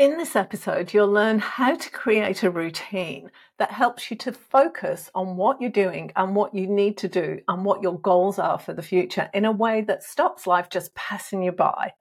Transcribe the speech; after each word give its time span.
In 0.00 0.16
this 0.16 0.34
episode, 0.34 0.94
you'll 0.94 1.12
learn 1.12 1.38
how 1.40 1.74
to 1.74 1.90
create 1.90 2.42
a 2.42 2.50
routine 2.50 3.30
that 3.58 3.70
helps 3.70 4.10
you 4.10 4.16
to 4.16 4.32
focus 4.32 5.10
on 5.14 5.36
what 5.36 5.60
you're 5.60 5.68
doing 5.68 6.10
and 6.16 6.34
what 6.34 6.54
you 6.54 6.66
need 6.66 6.96
to 6.96 7.08
do 7.08 7.40
and 7.46 7.66
what 7.66 7.82
your 7.82 8.00
goals 8.00 8.38
are 8.38 8.58
for 8.58 8.72
the 8.72 8.80
future 8.80 9.28
in 9.34 9.44
a 9.44 9.52
way 9.52 9.82
that 9.82 10.02
stops 10.02 10.46
life 10.46 10.70
just 10.70 10.94
passing 10.94 11.42
you 11.42 11.52
by. 11.52 11.92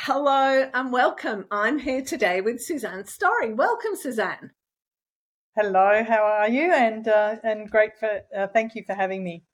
Hello 0.00 0.68
and 0.74 0.92
welcome. 0.92 1.46
I'm 1.52 1.78
here 1.78 2.02
today 2.02 2.40
with 2.40 2.60
Suzanne 2.60 3.04
Storrie. 3.04 3.54
Welcome, 3.54 3.94
Suzanne. 3.94 4.50
Hello, 5.56 6.02
how 6.02 6.24
are 6.24 6.48
you? 6.48 6.72
And 6.72 7.06
uh, 7.06 7.36
and 7.44 7.70
great 7.70 7.96
for 8.00 8.22
uh, 8.36 8.48
thank 8.48 8.74
you 8.74 8.82
for 8.84 8.94
having 8.94 9.22
me. 9.22 9.44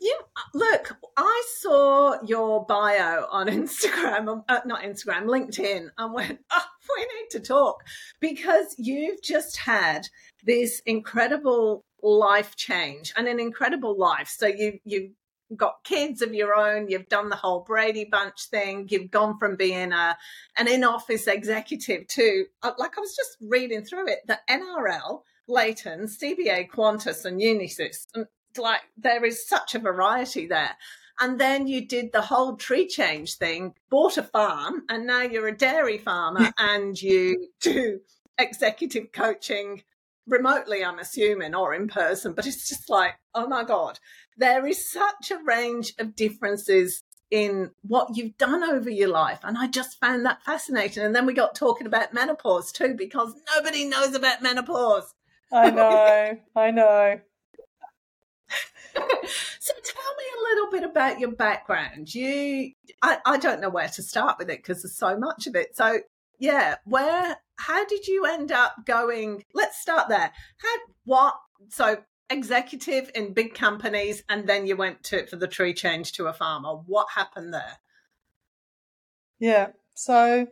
Yeah, 0.00 0.12
look, 0.54 0.96
I 1.16 1.42
saw 1.58 2.22
your 2.24 2.64
bio 2.66 3.26
on 3.30 3.46
Instagram, 3.48 4.28
um, 4.28 4.44
uh, 4.48 4.60
not 4.66 4.82
Instagram, 4.82 5.24
LinkedIn, 5.24 5.88
and 5.96 6.14
went, 6.14 6.38
oh, 6.52 6.64
we 6.96 7.02
need 7.02 7.30
to 7.30 7.40
talk 7.40 7.82
because 8.20 8.74
you've 8.78 9.22
just 9.22 9.56
had 9.56 10.08
this 10.44 10.80
incredible 10.86 11.84
life 12.02 12.56
change 12.56 13.12
and 13.16 13.26
an 13.26 13.40
incredible 13.40 13.98
life. 13.98 14.28
So 14.28 14.46
you 14.46 14.78
you 14.84 15.10
got 15.54 15.84
kids 15.84 16.22
of 16.22 16.34
your 16.34 16.54
own, 16.54 16.88
you've 16.88 17.08
done 17.08 17.28
the 17.28 17.36
whole 17.36 17.60
Brady 17.60 18.04
Bunch 18.04 18.48
thing, 18.50 18.86
you've 18.90 19.10
gone 19.10 19.38
from 19.38 19.56
being 19.56 19.92
a 19.92 20.16
an 20.58 20.68
in-office 20.68 21.26
executive 21.26 22.06
to 22.08 22.44
uh, 22.62 22.72
like 22.78 22.96
I 22.96 23.00
was 23.00 23.14
just 23.14 23.36
reading 23.40 23.84
through 23.84 24.08
it, 24.08 24.20
the 24.26 24.38
NRL, 24.50 25.20
Leighton, 25.48 26.06
CBA, 26.06 26.68
Qantas, 26.70 27.24
and 27.24 27.40
Unisys, 27.40 28.06
and 28.14 28.26
like 28.58 28.80
there 28.96 29.24
is 29.24 29.46
such 29.46 29.74
a 29.74 29.78
variety 29.78 30.46
there. 30.46 30.76
And 31.18 31.40
then 31.40 31.66
you 31.66 31.86
did 31.86 32.12
the 32.12 32.20
whole 32.20 32.56
tree 32.56 32.86
change 32.86 33.34
thing, 33.34 33.74
bought 33.88 34.18
a 34.18 34.22
farm, 34.22 34.82
and 34.88 35.06
now 35.06 35.22
you're 35.22 35.48
a 35.48 35.56
dairy 35.56 35.98
farmer 35.98 36.52
and 36.58 37.00
you 37.00 37.48
do 37.60 38.00
executive 38.38 39.12
coaching 39.12 39.82
remotely, 40.26 40.84
I'm 40.84 40.98
assuming, 40.98 41.54
or 41.54 41.74
in 41.74 41.88
person. 41.88 42.34
But 42.34 42.46
it's 42.46 42.68
just 42.68 42.90
like, 42.90 43.14
oh 43.34 43.46
my 43.46 43.64
God, 43.64 43.98
there 44.36 44.66
is 44.66 44.90
such 44.90 45.30
a 45.30 45.42
range 45.42 45.94
of 45.98 46.16
differences 46.16 47.02
in 47.30 47.70
what 47.82 48.16
you've 48.16 48.36
done 48.36 48.62
over 48.62 48.90
your 48.90 49.08
life. 49.08 49.40
And 49.42 49.58
I 49.58 49.66
just 49.66 49.98
found 49.98 50.24
that 50.26 50.42
fascinating. 50.42 51.02
And 51.02 51.14
then 51.14 51.26
we 51.26 51.34
got 51.34 51.54
talking 51.54 51.86
about 51.86 52.14
menopause 52.14 52.72
too, 52.72 52.94
because 52.94 53.34
nobody 53.54 53.84
knows 53.84 54.14
about 54.14 54.42
menopause. 54.42 55.14
I 55.52 55.70
know, 55.72 56.38
I 56.54 56.70
know. 56.70 57.20
So 59.58 59.72
tell 59.84 60.14
me 60.16 60.24
a 60.34 60.42
little 60.42 60.70
bit 60.70 60.90
about 60.90 61.20
your 61.20 61.32
background. 61.32 62.14
You, 62.14 62.72
I, 63.02 63.18
I 63.24 63.38
don't 63.38 63.60
know 63.60 63.70
where 63.70 63.88
to 63.88 64.02
start 64.02 64.38
with 64.38 64.50
it 64.50 64.58
because 64.58 64.82
there's 64.82 64.96
so 64.96 65.18
much 65.18 65.46
of 65.46 65.54
it. 65.54 65.76
So 65.76 66.00
yeah, 66.38 66.76
where, 66.84 67.36
how 67.56 67.84
did 67.86 68.06
you 68.06 68.26
end 68.26 68.52
up 68.52 68.74
going? 68.84 69.44
Let's 69.54 69.80
start 69.80 70.08
there. 70.08 70.32
How, 70.58 70.76
what, 71.04 71.34
so 71.68 71.98
executive 72.28 73.10
in 73.14 73.32
big 73.32 73.54
companies 73.54 74.22
and 74.28 74.46
then 74.48 74.66
you 74.66 74.76
went 74.76 75.02
to 75.04 75.26
for 75.26 75.36
the 75.36 75.48
tree 75.48 75.74
change 75.74 76.12
to 76.12 76.26
a 76.26 76.32
farmer. 76.32 76.70
What 76.70 77.06
happened 77.14 77.54
there? 77.54 77.78
Yeah. 79.38 79.68
So 79.94 80.46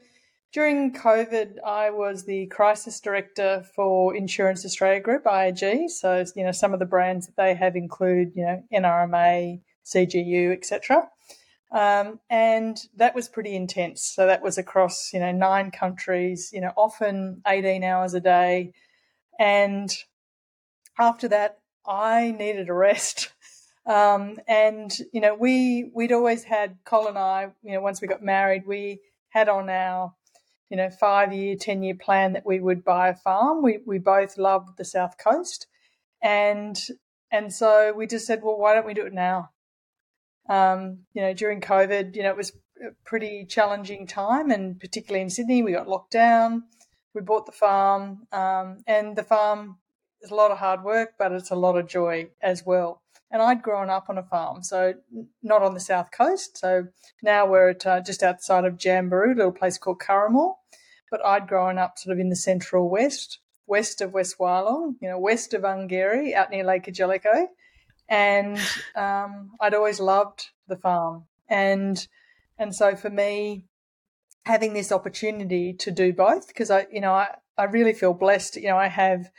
during 0.54 0.92
COVID, 0.92 1.56
I 1.66 1.90
was 1.90 2.24
the 2.24 2.46
crisis 2.46 3.00
director 3.00 3.64
for 3.74 4.14
Insurance 4.14 4.64
Australia 4.64 5.00
Group, 5.00 5.24
IAG. 5.24 5.90
So, 5.90 6.24
you 6.36 6.44
know, 6.44 6.52
some 6.52 6.72
of 6.72 6.78
the 6.78 6.86
brands 6.86 7.26
that 7.26 7.36
they 7.36 7.54
have 7.54 7.74
include, 7.74 8.30
you 8.36 8.44
know, 8.44 8.62
NRMA, 8.72 9.60
CGU, 9.84 10.52
etc. 10.52 11.08
Um, 11.72 12.20
and 12.30 12.80
that 12.96 13.16
was 13.16 13.28
pretty 13.28 13.56
intense. 13.56 14.04
So 14.04 14.28
that 14.28 14.42
was 14.42 14.56
across, 14.56 15.10
you 15.12 15.18
know, 15.18 15.32
nine 15.32 15.72
countries, 15.72 16.50
you 16.52 16.60
know, 16.60 16.72
often 16.76 17.42
18 17.48 17.82
hours 17.82 18.14
a 18.14 18.20
day. 18.20 18.74
And 19.40 19.92
after 21.00 21.26
that, 21.28 21.58
I 21.84 22.30
needed 22.30 22.70
a 22.70 22.74
rest. 22.74 23.30
Um, 23.86 24.38
and, 24.48 24.90
you 25.12 25.20
know, 25.20 25.34
we, 25.34 25.90
we'd 25.94 26.10
always 26.10 26.42
had, 26.42 26.78
Colin 26.86 27.08
and 27.08 27.18
I, 27.18 27.48
you 27.62 27.74
know, 27.74 27.82
once 27.82 28.00
we 28.00 28.08
got 28.08 28.22
married, 28.22 28.66
we 28.66 29.00
had 29.28 29.46
on 29.50 29.68
our 29.68 30.14
you 30.74 30.78
know, 30.78 30.90
five 30.90 31.32
year, 31.32 31.54
10 31.54 31.84
year 31.84 31.94
plan 31.94 32.32
that 32.32 32.44
we 32.44 32.58
would 32.58 32.82
buy 32.82 33.06
a 33.06 33.14
farm. 33.14 33.62
We, 33.62 33.78
we 33.86 33.98
both 33.98 34.36
loved 34.36 34.76
the 34.76 34.84
South 34.84 35.16
Coast. 35.16 35.68
And, 36.20 36.76
and 37.30 37.54
so 37.54 37.92
we 37.96 38.08
just 38.08 38.26
said, 38.26 38.42
well, 38.42 38.58
why 38.58 38.74
don't 38.74 38.84
we 38.84 38.92
do 38.92 39.06
it 39.06 39.12
now? 39.12 39.50
Um, 40.48 41.04
you 41.12 41.22
know, 41.22 41.32
during 41.32 41.60
COVID, 41.60 42.16
you 42.16 42.24
know, 42.24 42.30
it 42.30 42.36
was 42.36 42.50
a 42.84 42.88
pretty 43.06 43.46
challenging 43.48 44.08
time. 44.08 44.50
And 44.50 44.80
particularly 44.80 45.22
in 45.22 45.30
Sydney, 45.30 45.62
we 45.62 45.70
got 45.70 45.86
locked 45.86 46.10
down. 46.10 46.64
We 47.14 47.20
bought 47.20 47.46
the 47.46 47.52
farm. 47.52 48.26
Um, 48.32 48.78
and 48.88 49.14
the 49.14 49.22
farm 49.22 49.78
is 50.22 50.32
a 50.32 50.34
lot 50.34 50.50
of 50.50 50.58
hard 50.58 50.82
work, 50.82 51.10
but 51.20 51.30
it's 51.30 51.52
a 51.52 51.54
lot 51.54 51.78
of 51.78 51.86
joy 51.86 52.30
as 52.42 52.66
well 52.66 53.00
and 53.34 53.42
I'd 53.42 53.62
grown 53.62 53.90
up 53.90 54.06
on 54.08 54.16
a 54.16 54.22
farm, 54.22 54.62
so 54.62 54.94
not 55.42 55.60
on 55.60 55.74
the 55.74 55.80
south 55.80 56.10
coast. 56.16 56.56
So 56.56 56.86
now 57.20 57.46
we're 57.46 57.70
at 57.70 57.84
uh, 57.84 58.00
just 58.00 58.22
outside 58.22 58.64
of 58.64 58.76
Jamberoo, 58.76 59.32
a 59.32 59.36
little 59.36 59.50
place 59.50 59.76
called 59.76 59.98
Curramore. 59.98 60.54
But 61.14 61.24
I'd 61.24 61.46
grown 61.46 61.78
up 61.78 61.96
sort 61.96 62.12
of 62.12 62.18
in 62.18 62.28
the 62.28 62.34
central 62.34 62.90
west, 62.90 63.38
west 63.68 64.00
of 64.00 64.12
West 64.12 64.36
Wyalong, 64.36 64.96
you 65.00 65.08
know, 65.08 65.16
west 65.16 65.54
of 65.54 65.62
Ungarie, 65.62 66.34
out 66.34 66.50
near 66.50 66.64
Lake 66.64 66.92
Jellicoe, 66.92 67.46
and 68.08 68.58
um, 68.96 69.52
I'd 69.60 69.74
always 69.74 70.00
loved 70.00 70.48
the 70.66 70.76
farm, 70.76 71.26
and 71.48 72.04
and 72.58 72.74
so 72.74 72.96
for 72.96 73.10
me, 73.10 73.66
having 74.44 74.72
this 74.74 74.90
opportunity 74.90 75.72
to 75.74 75.92
do 75.92 76.12
both, 76.12 76.48
because 76.48 76.68
I, 76.68 76.88
you 76.90 77.00
know, 77.00 77.12
I, 77.12 77.36
I 77.56 77.64
really 77.66 77.92
feel 77.92 78.12
blessed. 78.12 78.56
You 78.56 78.70
know, 78.70 78.76
I 78.76 78.88
have 78.88 79.30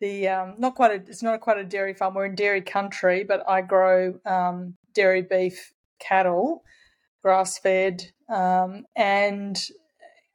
the 0.00 0.26
um, 0.26 0.54
not 0.58 0.74
quite 0.74 0.90
a 0.90 0.94
it's 0.94 1.22
not 1.22 1.40
quite 1.40 1.58
a 1.58 1.64
dairy 1.64 1.94
farm. 1.94 2.14
We're 2.14 2.26
in 2.26 2.34
dairy 2.34 2.62
country, 2.62 3.22
but 3.22 3.48
I 3.48 3.60
grow 3.60 4.18
um, 4.26 4.74
dairy 4.94 5.22
beef 5.22 5.74
cattle, 6.00 6.64
grass 7.22 7.56
fed, 7.56 8.02
um, 8.28 8.84
and 8.96 9.56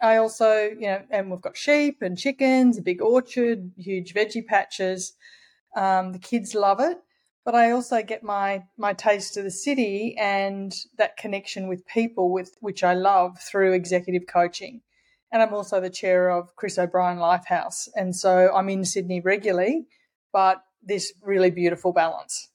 I 0.02 0.18
also 0.18 0.70
you 0.70 0.88
know 0.88 1.04
and 1.10 1.32
we've 1.32 1.42
got 1.42 1.58
sheep 1.58 2.02
and 2.02 2.18
chickens, 2.18 2.78
a 2.78 2.82
big 2.82 3.02
orchard, 3.02 3.72
huge 3.78 4.14
veggie 4.14 4.46
patches. 4.46 5.14
Um, 5.76 6.14
the 6.14 6.20
kids 6.20 6.56
love 6.56 6.80
it, 6.80 6.98
but 7.44 7.56
I 7.56 7.72
also 7.72 8.02
get 8.02 8.24
my 8.24 8.64
my 8.78 8.94
taste 8.94 9.38
of 9.38 9.44
the 9.44 9.52
city 9.52 10.16
and 10.20 10.74
that 10.98 11.18
connection 11.18 11.68
with 11.68 11.86
people 11.88 12.32
with 12.32 12.56
which 12.62 12.84
I 12.84 12.94
love 12.94 13.40
through 13.40 13.74
executive 13.74 14.28
coaching 14.28 14.82
and 15.36 15.44
I'm 15.44 15.54
also 15.54 15.82
the 15.82 15.90
chair 15.90 16.30
of 16.30 16.56
Chris 16.56 16.78
O'Brien 16.78 17.18
Lifehouse. 17.18 17.90
And 17.94 18.16
so 18.16 18.56
I'm 18.56 18.70
in 18.70 18.86
Sydney 18.86 19.20
regularly, 19.20 19.86
but 20.32 20.64
this 20.82 21.12
really 21.22 21.52
beautiful 21.52 21.92
balance. 21.92 22.50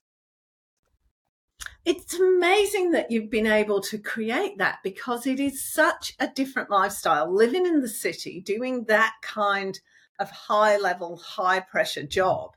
It's 1.85 2.19
amazing 2.19 2.91
that 2.93 3.11
you've 3.11 3.31
been 3.31 3.47
able 3.47 3.81
to 3.83 3.99
create 3.99 4.59
that 4.59 4.79
because 4.85 5.27
it 5.27 5.41
is 5.41 5.65
such 5.65 6.15
a 6.21 6.29
different 6.29 6.71
lifestyle. 6.71 7.33
Living 7.33 7.65
in 7.67 7.81
the 7.81 7.89
city, 7.89 8.41
doing 8.41 8.85
that 8.85 9.15
kind 9.23 9.81
of 10.19 10.31
high 10.31 10.77
level, 10.77 11.17
high 11.17 11.61
pressure 11.61 12.05
job 12.05 12.51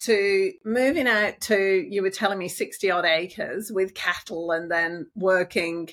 to 0.00 0.52
moving 0.64 1.08
out 1.08 1.40
to, 1.40 1.86
you 1.88 2.02
were 2.02 2.10
telling 2.10 2.38
me 2.38 2.48
60 2.48 2.90
odd 2.90 3.06
acres 3.06 3.72
with 3.72 3.94
cattle 3.94 4.50
and 4.50 4.70
then 4.70 5.06
working 5.14 5.88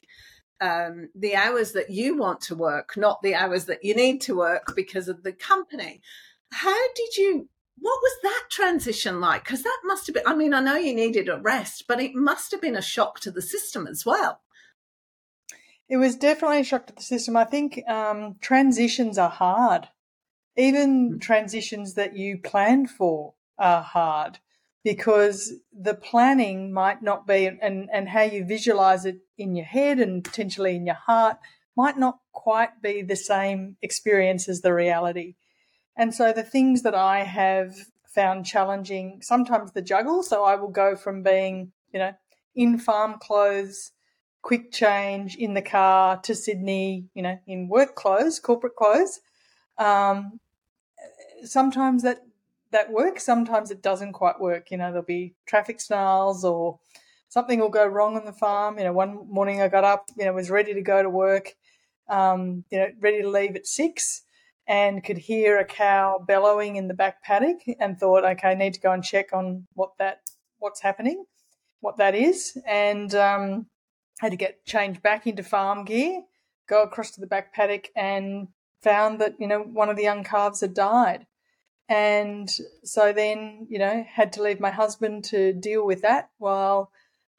um, 0.59 1.09
the 1.15 1.35
hours 1.35 1.71
that 1.73 1.89
you 1.89 2.17
want 2.17 2.41
to 2.41 2.55
work, 2.55 2.95
not 2.97 3.21
the 3.21 3.35
hours 3.35 3.65
that 3.65 3.83
you 3.83 3.95
need 3.95 4.21
to 4.21 4.35
work 4.35 4.73
because 4.75 5.07
of 5.07 5.23
the 5.23 5.33
company. 5.33 6.01
How 6.51 6.87
did 6.95 7.17
you? 7.17 7.49
What 7.77 7.99
was 8.01 8.17
that 8.23 8.43
transition 8.49 9.19
like? 9.19 9.43
Because 9.43 9.63
that 9.63 9.79
must 9.83 10.07
have 10.07 10.13
been. 10.13 10.23
I 10.25 10.35
mean, 10.35 10.53
I 10.53 10.61
know 10.61 10.75
you 10.75 10.93
needed 10.93 11.27
a 11.27 11.37
rest, 11.37 11.85
but 11.87 11.99
it 11.99 12.15
must 12.15 12.51
have 12.51 12.61
been 12.61 12.75
a 12.75 12.81
shock 12.81 13.19
to 13.21 13.31
the 13.31 13.41
system 13.41 13.87
as 13.87 14.05
well. 14.05 14.41
It 15.89 15.97
was 15.97 16.15
definitely 16.15 16.61
a 16.61 16.63
shock 16.63 16.87
to 16.87 16.95
the 16.95 17.01
system. 17.01 17.35
I 17.35 17.43
think 17.43 17.81
um, 17.87 18.35
transitions 18.41 19.17
are 19.17 19.29
hard. 19.29 19.87
Even 20.55 21.09
mm-hmm. 21.09 21.19
transitions 21.19 21.95
that 21.95 22.15
you 22.15 22.37
planned 22.37 22.89
for 22.89 23.33
are 23.57 23.81
hard 23.81 24.39
because 24.83 25.53
the 25.71 25.93
planning 25.93 26.73
might 26.73 27.01
not 27.01 27.25
be 27.25 27.45
and, 27.45 27.89
and 27.91 28.09
how 28.09 28.21
you 28.21 28.43
visualize 28.43 29.05
it 29.05 29.19
in 29.37 29.55
your 29.55 29.65
head 29.65 29.99
and 29.99 30.23
potentially 30.23 30.75
in 30.75 30.85
your 30.85 30.95
heart 30.95 31.37
might 31.75 31.97
not 31.97 32.19
quite 32.33 32.81
be 32.81 33.01
the 33.01 33.15
same 33.15 33.77
experience 33.81 34.49
as 34.49 34.61
the 34.61 34.73
reality. 34.73 35.35
And 35.95 36.13
so 36.13 36.33
the 36.33 36.43
things 36.43 36.81
that 36.83 36.95
I 36.95 37.23
have 37.23 37.75
found 38.07 38.45
challenging, 38.45 39.19
sometimes 39.21 39.71
the 39.71 39.81
juggle. 39.81 40.23
So 40.23 40.43
I 40.43 40.55
will 40.55 40.69
go 40.69 40.95
from 40.95 41.23
being, 41.23 41.71
you 41.91 41.99
know, 41.99 42.13
in 42.55 42.77
farm 42.77 43.17
clothes, 43.19 43.91
quick 44.41 44.71
change 44.71 45.35
in 45.35 45.53
the 45.53 45.61
car 45.61 46.19
to 46.21 46.35
Sydney, 46.35 47.05
you 47.13 47.21
know, 47.21 47.39
in 47.47 47.67
work 47.67 47.95
clothes, 47.95 48.39
corporate 48.39 48.75
clothes. 48.75 49.19
Um, 49.77 50.39
sometimes 51.43 52.03
that 52.03 52.21
that 52.71 52.91
works. 52.91 53.23
Sometimes 53.23 53.69
it 53.69 53.83
doesn't 53.83 54.13
quite 54.13 54.39
work. 54.39 54.71
You 54.71 54.77
know, 54.77 54.87
there'll 54.87 55.03
be 55.03 55.35
traffic 55.45 55.79
snarls 55.79 56.43
or 56.43 56.79
something 57.29 57.59
will 57.59 57.69
go 57.69 57.85
wrong 57.85 58.17
on 58.17 58.25
the 58.25 58.33
farm. 58.33 58.79
You 58.79 58.85
know, 58.85 58.93
one 58.93 59.27
morning 59.29 59.61
I 59.61 59.67
got 59.67 59.83
up, 59.83 60.09
you 60.17 60.25
know, 60.25 60.33
was 60.33 60.49
ready 60.49 60.73
to 60.73 60.81
go 60.81 61.03
to 61.03 61.09
work 61.09 61.53
um, 62.09 62.63
you 62.69 62.77
know, 62.77 62.87
ready 62.99 63.21
to 63.21 63.29
leave 63.29 63.55
at 63.55 63.67
six 63.67 64.23
and 64.67 65.03
could 65.03 65.17
hear 65.17 65.59
a 65.59 65.65
cow 65.65 66.23
bellowing 66.25 66.75
in 66.75 66.87
the 66.87 66.93
back 66.93 67.23
paddock 67.23 67.57
and 67.79 67.99
thought, 67.99 68.23
okay, 68.23 68.49
I 68.49 68.53
need 68.55 68.73
to 68.75 68.79
go 68.79 68.91
and 68.91 69.03
check 69.03 69.33
on 69.33 69.67
what 69.73 69.91
that 69.99 70.21
what's 70.59 70.81
happening, 70.81 71.25
what 71.81 71.97
that 71.97 72.15
is, 72.15 72.57
and 72.65 73.13
um, 73.13 73.65
had 74.19 74.31
to 74.31 74.37
get 74.37 74.65
changed 74.65 75.01
back 75.01 75.27
into 75.27 75.43
farm 75.43 75.83
gear, 75.83 76.21
go 76.67 76.83
across 76.83 77.11
to 77.11 77.21
the 77.21 77.27
back 77.27 77.53
paddock 77.53 77.89
and 77.95 78.47
found 78.81 79.19
that 79.19 79.35
you 79.39 79.47
know 79.47 79.59
one 79.59 79.89
of 79.89 79.97
the 79.97 80.03
young 80.03 80.23
calves 80.23 80.61
had 80.61 80.73
died, 80.73 81.27
and 81.89 82.49
so 82.83 83.11
then 83.11 83.67
you 83.69 83.79
know 83.79 84.05
had 84.09 84.31
to 84.33 84.41
leave 84.41 84.61
my 84.61 84.71
husband 84.71 85.25
to 85.25 85.51
deal 85.53 85.85
with 85.85 86.01
that 86.03 86.29
while 86.37 86.89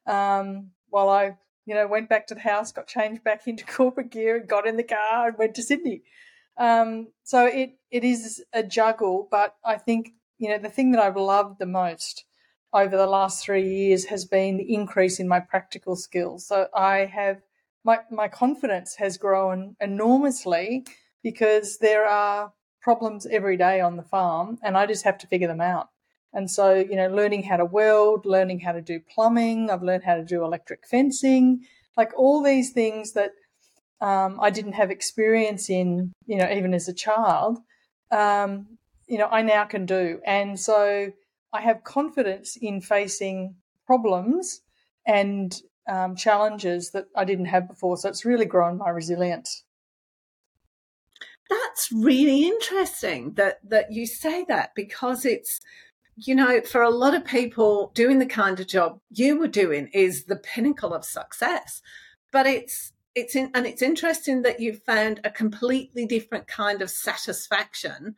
um, 0.06 0.71
while 0.91 1.09
I 1.09 1.37
you 1.65 1.75
know 1.75 1.87
went 1.87 2.11
back 2.11 2.26
to 2.26 2.35
the 2.35 2.41
house, 2.41 2.73
got 2.73 2.87
changed 2.87 3.25
back 3.25 3.43
into 3.47 3.65
corporate 3.65 4.11
gear, 4.11 4.37
and 4.37 4.49
got 4.49 4.67
in 4.67 4.76
the 4.76 4.82
car 4.82 5.29
and 5.29 5.38
went 5.38 5.55
to 5.55 5.62
Sydney. 5.62 6.03
Um, 6.56 7.08
so 7.24 7.46
it 7.46 7.78
it 7.90 8.04
is 8.04 8.44
a 8.52 8.62
juggle, 8.62 9.28
but 9.30 9.56
I 9.64 9.76
think 9.76 10.10
you 10.38 10.48
know 10.48 10.58
the 10.58 10.68
thing 10.68 10.92
that 10.92 11.02
I've 11.02 11.16
loved 11.16 11.58
the 11.58 11.66
most 11.66 12.24
over 12.72 12.96
the 12.96 13.06
last 13.06 13.44
three 13.44 13.68
years 13.68 14.06
has 14.06 14.24
been 14.24 14.56
the 14.56 14.74
increase 14.74 15.20
in 15.20 15.28
my 15.28 15.40
practical 15.40 15.96
skills. 15.96 16.46
So 16.46 16.68
I 16.74 17.06
have 17.06 17.40
my 17.84 18.00
my 18.10 18.28
confidence 18.28 18.96
has 18.96 19.18
grown 19.18 19.76
enormously 19.80 20.86
because 21.22 21.78
there 21.78 22.06
are 22.06 22.52
problems 22.80 23.26
every 23.26 23.56
day 23.56 23.80
on 23.80 23.96
the 23.96 24.02
farm, 24.02 24.58
and 24.62 24.76
I 24.76 24.86
just 24.86 25.04
have 25.04 25.18
to 25.18 25.26
figure 25.26 25.48
them 25.48 25.60
out. 25.60 25.88
And 26.34 26.50
so, 26.50 26.74
you 26.74 26.96
know, 26.96 27.08
learning 27.08 27.44
how 27.44 27.56
to 27.56 27.64
weld, 27.64 28.26
learning 28.26 28.60
how 28.60 28.72
to 28.72 28.82
do 28.82 29.00
plumbing, 29.00 29.70
I've 29.70 29.84
learned 29.84 30.02
how 30.02 30.16
to 30.16 30.24
do 30.24 30.44
electric 30.44 30.86
fencing, 30.86 31.64
like 31.96 32.12
all 32.16 32.42
these 32.42 32.72
things 32.72 33.12
that 33.12 33.30
um, 34.04 34.38
I 34.38 34.50
didn't 34.50 34.74
have 34.74 34.90
experience 34.90 35.70
in, 35.70 36.12
you 36.26 36.36
know, 36.36 36.50
even 36.50 36.74
as 36.74 36.88
a 36.88 36.94
child, 36.94 37.58
um, 38.10 38.76
you 39.06 39.16
know, 39.16 39.28
I 39.28 39.40
now 39.40 39.64
can 39.64 39.86
do. 39.86 40.20
And 40.26 40.60
so 40.60 41.10
I 41.54 41.62
have 41.62 41.84
confidence 41.84 42.58
in 42.60 42.82
facing 42.82 43.54
problems 43.86 44.60
and 45.06 45.58
um, 45.88 46.16
challenges 46.16 46.90
that 46.90 47.06
I 47.16 47.24
didn't 47.24 47.46
have 47.46 47.66
before. 47.66 47.96
So 47.96 48.10
it's 48.10 48.26
really 48.26 48.44
grown 48.44 48.76
my 48.76 48.90
resilience. 48.90 49.64
That's 51.48 51.90
really 51.90 52.44
interesting 52.44 53.32
that 53.34 53.60
that 53.68 53.90
you 53.90 54.06
say 54.06 54.44
that 54.48 54.70
because 54.74 55.24
it's 55.24 55.60
you 56.16 56.34
know 56.34 56.60
for 56.62 56.82
a 56.82 56.90
lot 56.90 57.14
of 57.14 57.24
people 57.24 57.90
doing 57.94 58.18
the 58.18 58.26
kind 58.26 58.58
of 58.60 58.66
job 58.66 58.98
you 59.10 59.38
were 59.38 59.48
doing 59.48 59.88
is 59.92 60.24
the 60.24 60.36
pinnacle 60.36 60.94
of 60.94 61.04
success 61.04 61.82
but 62.32 62.46
it's 62.46 62.94
it's 63.14 63.37
in, 63.37 63.50
and 63.55 63.66
it's 63.66 63.82
interesting 63.82 64.43
that 64.43 64.61
you've 64.61 64.82
found 64.82 65.20
a 65.25 65.31
completely 65.31 66.06
different 66.06 66.46
kind 66.46 66.82
of 66.82 66.90
satisfaction 66.90 68.16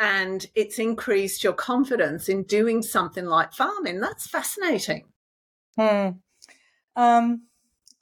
and 0.00 0.46
it's 0.54 0.78
increased 0.78 1.44
your 1.44 1.52
confidence 1.52 2.28
in 2.28 2.42
doing 2.42 2.82
something 2.82 3.26
like 3.26 3.52
farming. 3.52 4.00
That's 4.00 4.26
fascinating. 4.26 5.04
Hmm. 5.76 6.10
um, 6.94 7.48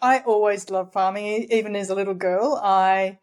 i 0.03 0.19
always 0.27 0.69
loved 0.69 0.93
farming 0.93 1.47
even 1.51 1.75
as 1.75 1.89
a 1.91 1.95
little 1.95 2.15
girl. 2.15 2.61
I 2.63 3.19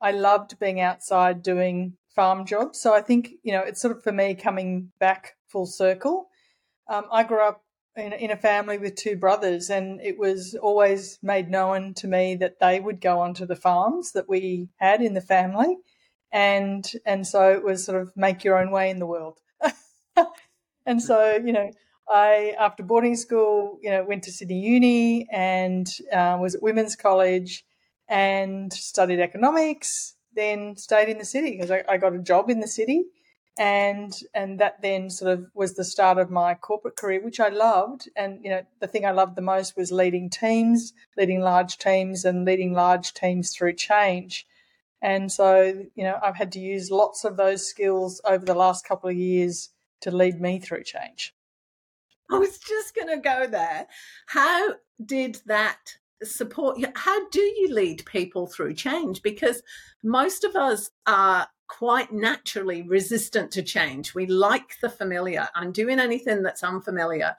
i 0.00 0.10
loved 0.10 0.58
being 0.58 0.80
outside 0.80 1.42
doing 1.42 1.96
farm 2.14 2.44
jobs. 2.44 2.80
So 2.80 2.94
i 2.94 3.00
think 3.00 3.30
you 3.42 3.52
know 3.52 3.62
it's 3.62 3.80
sort 3.80 3.96
of 3.96 4.02
for 4.02 4.12
me 4.12 4.34
coming 4.34 4.92
back 4.98 5.36
full 5.48 5.66
circle. 5.66 6.28
Um, 6.88 7.04
i 7.10 7.22
grew 7.24 7.40
up 7.42 7.63
in, 7.96 8.12
in 8.12 8.30
a 8.30 8.36
family 8.36 8.78
with 8.78 8.96
two 8.96 9.16
brothers, 9.16 9.70
and 9.70 10.00
it 10.00 10.18
was 10.18 10.54
always 10.54 11.18
made 11.22 11.50
known 11.50 11.94
to 11.94 12.08
me 12.08 12.34
that 12.36 12.58
they 12.60 12.80
would 12.80 13.00
go 13.00 13.20
onto 13.20 13.46
the 13.46 13.56
farms 13.56 14.12
that 14.12 14.28
we 14.28 14.68
had 14.76 15.00
in 15.00 15.14
the 15.14 15.20
family, 15.20 15.76
and 16.32 16.90
and 17.06 17.26
so 17.26 17.50
it 17.52 17.62
was 17.62 17.84
sort 17.84 18.00
of 18.00 18.16
make 18.16 18.44
your 18.44 18.58
own 18.58 18.70
way 18.70 18.90
in 18.90 18.98
the 18.98 19.06
world. 19.06 19.38
and 20.86 21.02
so 21.02 21.36
you 21.44 21.52
know, 21.52 21.70
I 22.08 22.54
after 22.58 22.82
boarding 22.82 23.16
school, 23.16 23.78
you 23.82 23.90
know, 23.90 24.04
went 24.04 24.24
to 24.24 24.32
Sydney 24.32 24.60
Uni 24.60 25.28
and 25.30 25.86
uh, 26.12 26.38
was 26.40 26.54
at 26.54 26.62
women's 26.62 26.96
college 26.96 27.64
and 28.08 28.72
studied 28.72 29.20
economics. 29.20 30.16
Then 30.34 30.76
stayed 30.76 31.08
in 31.08 31.18
the 31.18 31.24
city 31.24 31.52
because 31.52 31.70
I, 31.70 31.84
I 31.88 31.96
got 31.96 32.14
a 32.14 32.18
job 32.18 32.50
in 32.50 32.58
the 32.58 32.66
city 32.66 33.04
and 33.56 34.20
and 34.34 34.58
that 34.58 34.82
then 34.82 35.08
sort 35.08 35.30
of 35.32 35.46
was 35.54 35.74
the 35.74 35.84
start 35.84 36.18
of 36.18 36.30
my 36.30 36.54
corporate 36.54 36.96
career 36.96 37.22
which 37.22 37.40
i 37.40 37.48
loved. 37.48 38.08
And 38.16 38.42
you 38.42 38.50
know 38.50 38.62
the 38.80 38.88
thing 38.88 39.04
i 39.04 39.12
loved 39.12 39.36
the 39.36 39.42
most 39.42 39.76
was 39.76 39.92
leading 39.92 40.30
teams 40.30 40.92
leading 41.16 41.40
large 41.40 41.78
teams 41.78 42.24
and 42.24 42.44
leading 42.44 42.72
large 42.72 43.14
teams 43.14 43.54
through 43.54 43.74
change. 43.74 44.46
And 45.02 45.30
so 45.30 45.86
you 45.94 46.04
know 46.04 46.18
i've 46.22 46.36
had 46.36 46.52
to 46.52 46.60
use 46.60 46.90
lots 46.90 47.24
of 47.24 47.36
those 47.36 47.66
skills 47.66 48.20
over 48.24 48.44
the 48.44 48.54
last 48.54 48.86
couple 48.86 49.10
of 49.10 49.16
years 49.16 49.70
to 50.00 50.10
lead 50.10 50.40
me 50.40 50.58
through 50.58 50.84
change. 50.84 51.34
I 52.30 52.38
was 52.38 52.58
just 52.58 52.94
going 52.94 53.08
to 53.08 53.16
go 53.16 53.46
there. 53.46 53.86
How 54.26 54.74
did 55.04 55.40
that 55.46 55.96
support 56.22 56.78
you 56.78 56.86
how 56.94 57.28
do 57.28 57.40
you 57.40 57.68
lead 57.72 58.04
people 58.06 58.46
through 58.46 58.74
change? 58.74 59.22
Because 59.22 59.62
most 60.02 60.44
of 60.44 60.56
us 60.56 60.90
are 61.06 61.48
quite 61.78 62.12
naturally 62.12 62.82
resistant 62.82 63.50
to 63.50 63.62
change. 63.62 64.14
We 64.14 64.26
like 64.26 64.78
the 64.80 64.88
familiar 64.88 65.48
and 65.56 65.74
doing 65.74 65.98
anything 65.98 66.42
that's 66.42 66.62
unfamiliar, 66.62 67.34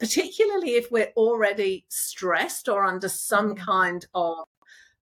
particularly 0.00 0.70
if 0.70 0.90
we're 0.90 1.12
already 1.16 1.84
stressed 1.88 2.68
or 2.68 2.84
under 2.84 3.10
some 3.10 3.54
mm-hmm. 3.54 3.64
kind 3.64 4.06
of 4.14 4.46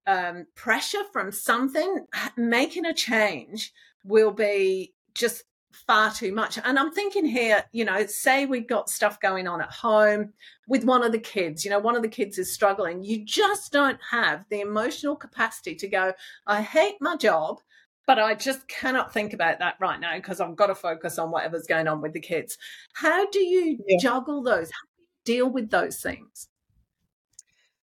um, 0.08 0.46
pressure 0.56 1.04
from 1.12 1.30
something, 1.30 2.06
making 2.36 2.86
a 2.86 2.92
change 2.92 3.72
will 4.04 4.32
be 4.32 4.92
just 5.14 5.44
far 5.86 6.10
too 6.10 6.34
much. 6.34 6.58
And 6.64 6.76
I'm 6.76 6.90
thinking 6.90 7.24
here, 7.24 7.62
you 7.70 7.84
know, 7.84 8.04
say 8.06 8.46
we've 8.46 8.66
got 8.66 8.90
stuff 8.90 9.20
going 9.20 9.46
on 9.46 9.60
at 9.60 9.70
home 9.70 10.32
with 10.66 10.84
one 10.84 11.04
of 11.04 11.12
the 11.12 11.20
kids, 11.20 11.64
you 11.64 11.70
know, 11.70 11.78
one 11.78 11.94
of 11.94 12.02
the 12.02 12.08
kids 12.08 12.36
is 12.36 12.52
struggling. 12.52 13.04
You 13.04 13.24
just 13.24 13.72
don't 13.72 13.98
have 14.10 14.44
the 14.50 14.60
emotional 14.60 15.14
capacity 15.14 15.76
to 15.76 15.86
go, 15.86 16.12
I 16.48 16.62
hate 16.62 16.96
my 17.00 17.16
job 17.16 17.60
but 18.06 18.18
I 18.18 18.34
just 18.34 18.66
cannot 18.68 19.12
think 19.12 19.32
about 19.32 19.58
that 19.60 19.76
right 19.80 20.00
now 20.00 20.16
because 20.16 20.40
I've 20.40 20.56
got 20.56 20.66
to 20.66 20.74
focus 20.74 21.18
on 21.18 21.30
whatever's 21.30 21.66
going 21.66 21.88
on 21.88 22.00
with 22.00 22.12
the 22.12 22.20
kids. 22.20 22.58
How 22.94 23.28
do 23.30 23.38
you 23.38 23.78
yeah. 23.86 23.98
juggle 24.00 24.42
those? 24.42 24.70
How 24.70 24.80
do 24.96 25.32
you 25.32 25.38
deal 25.38 25.50
with 25.50 25.70
those 25.70 26.00
things? 26.00 26.48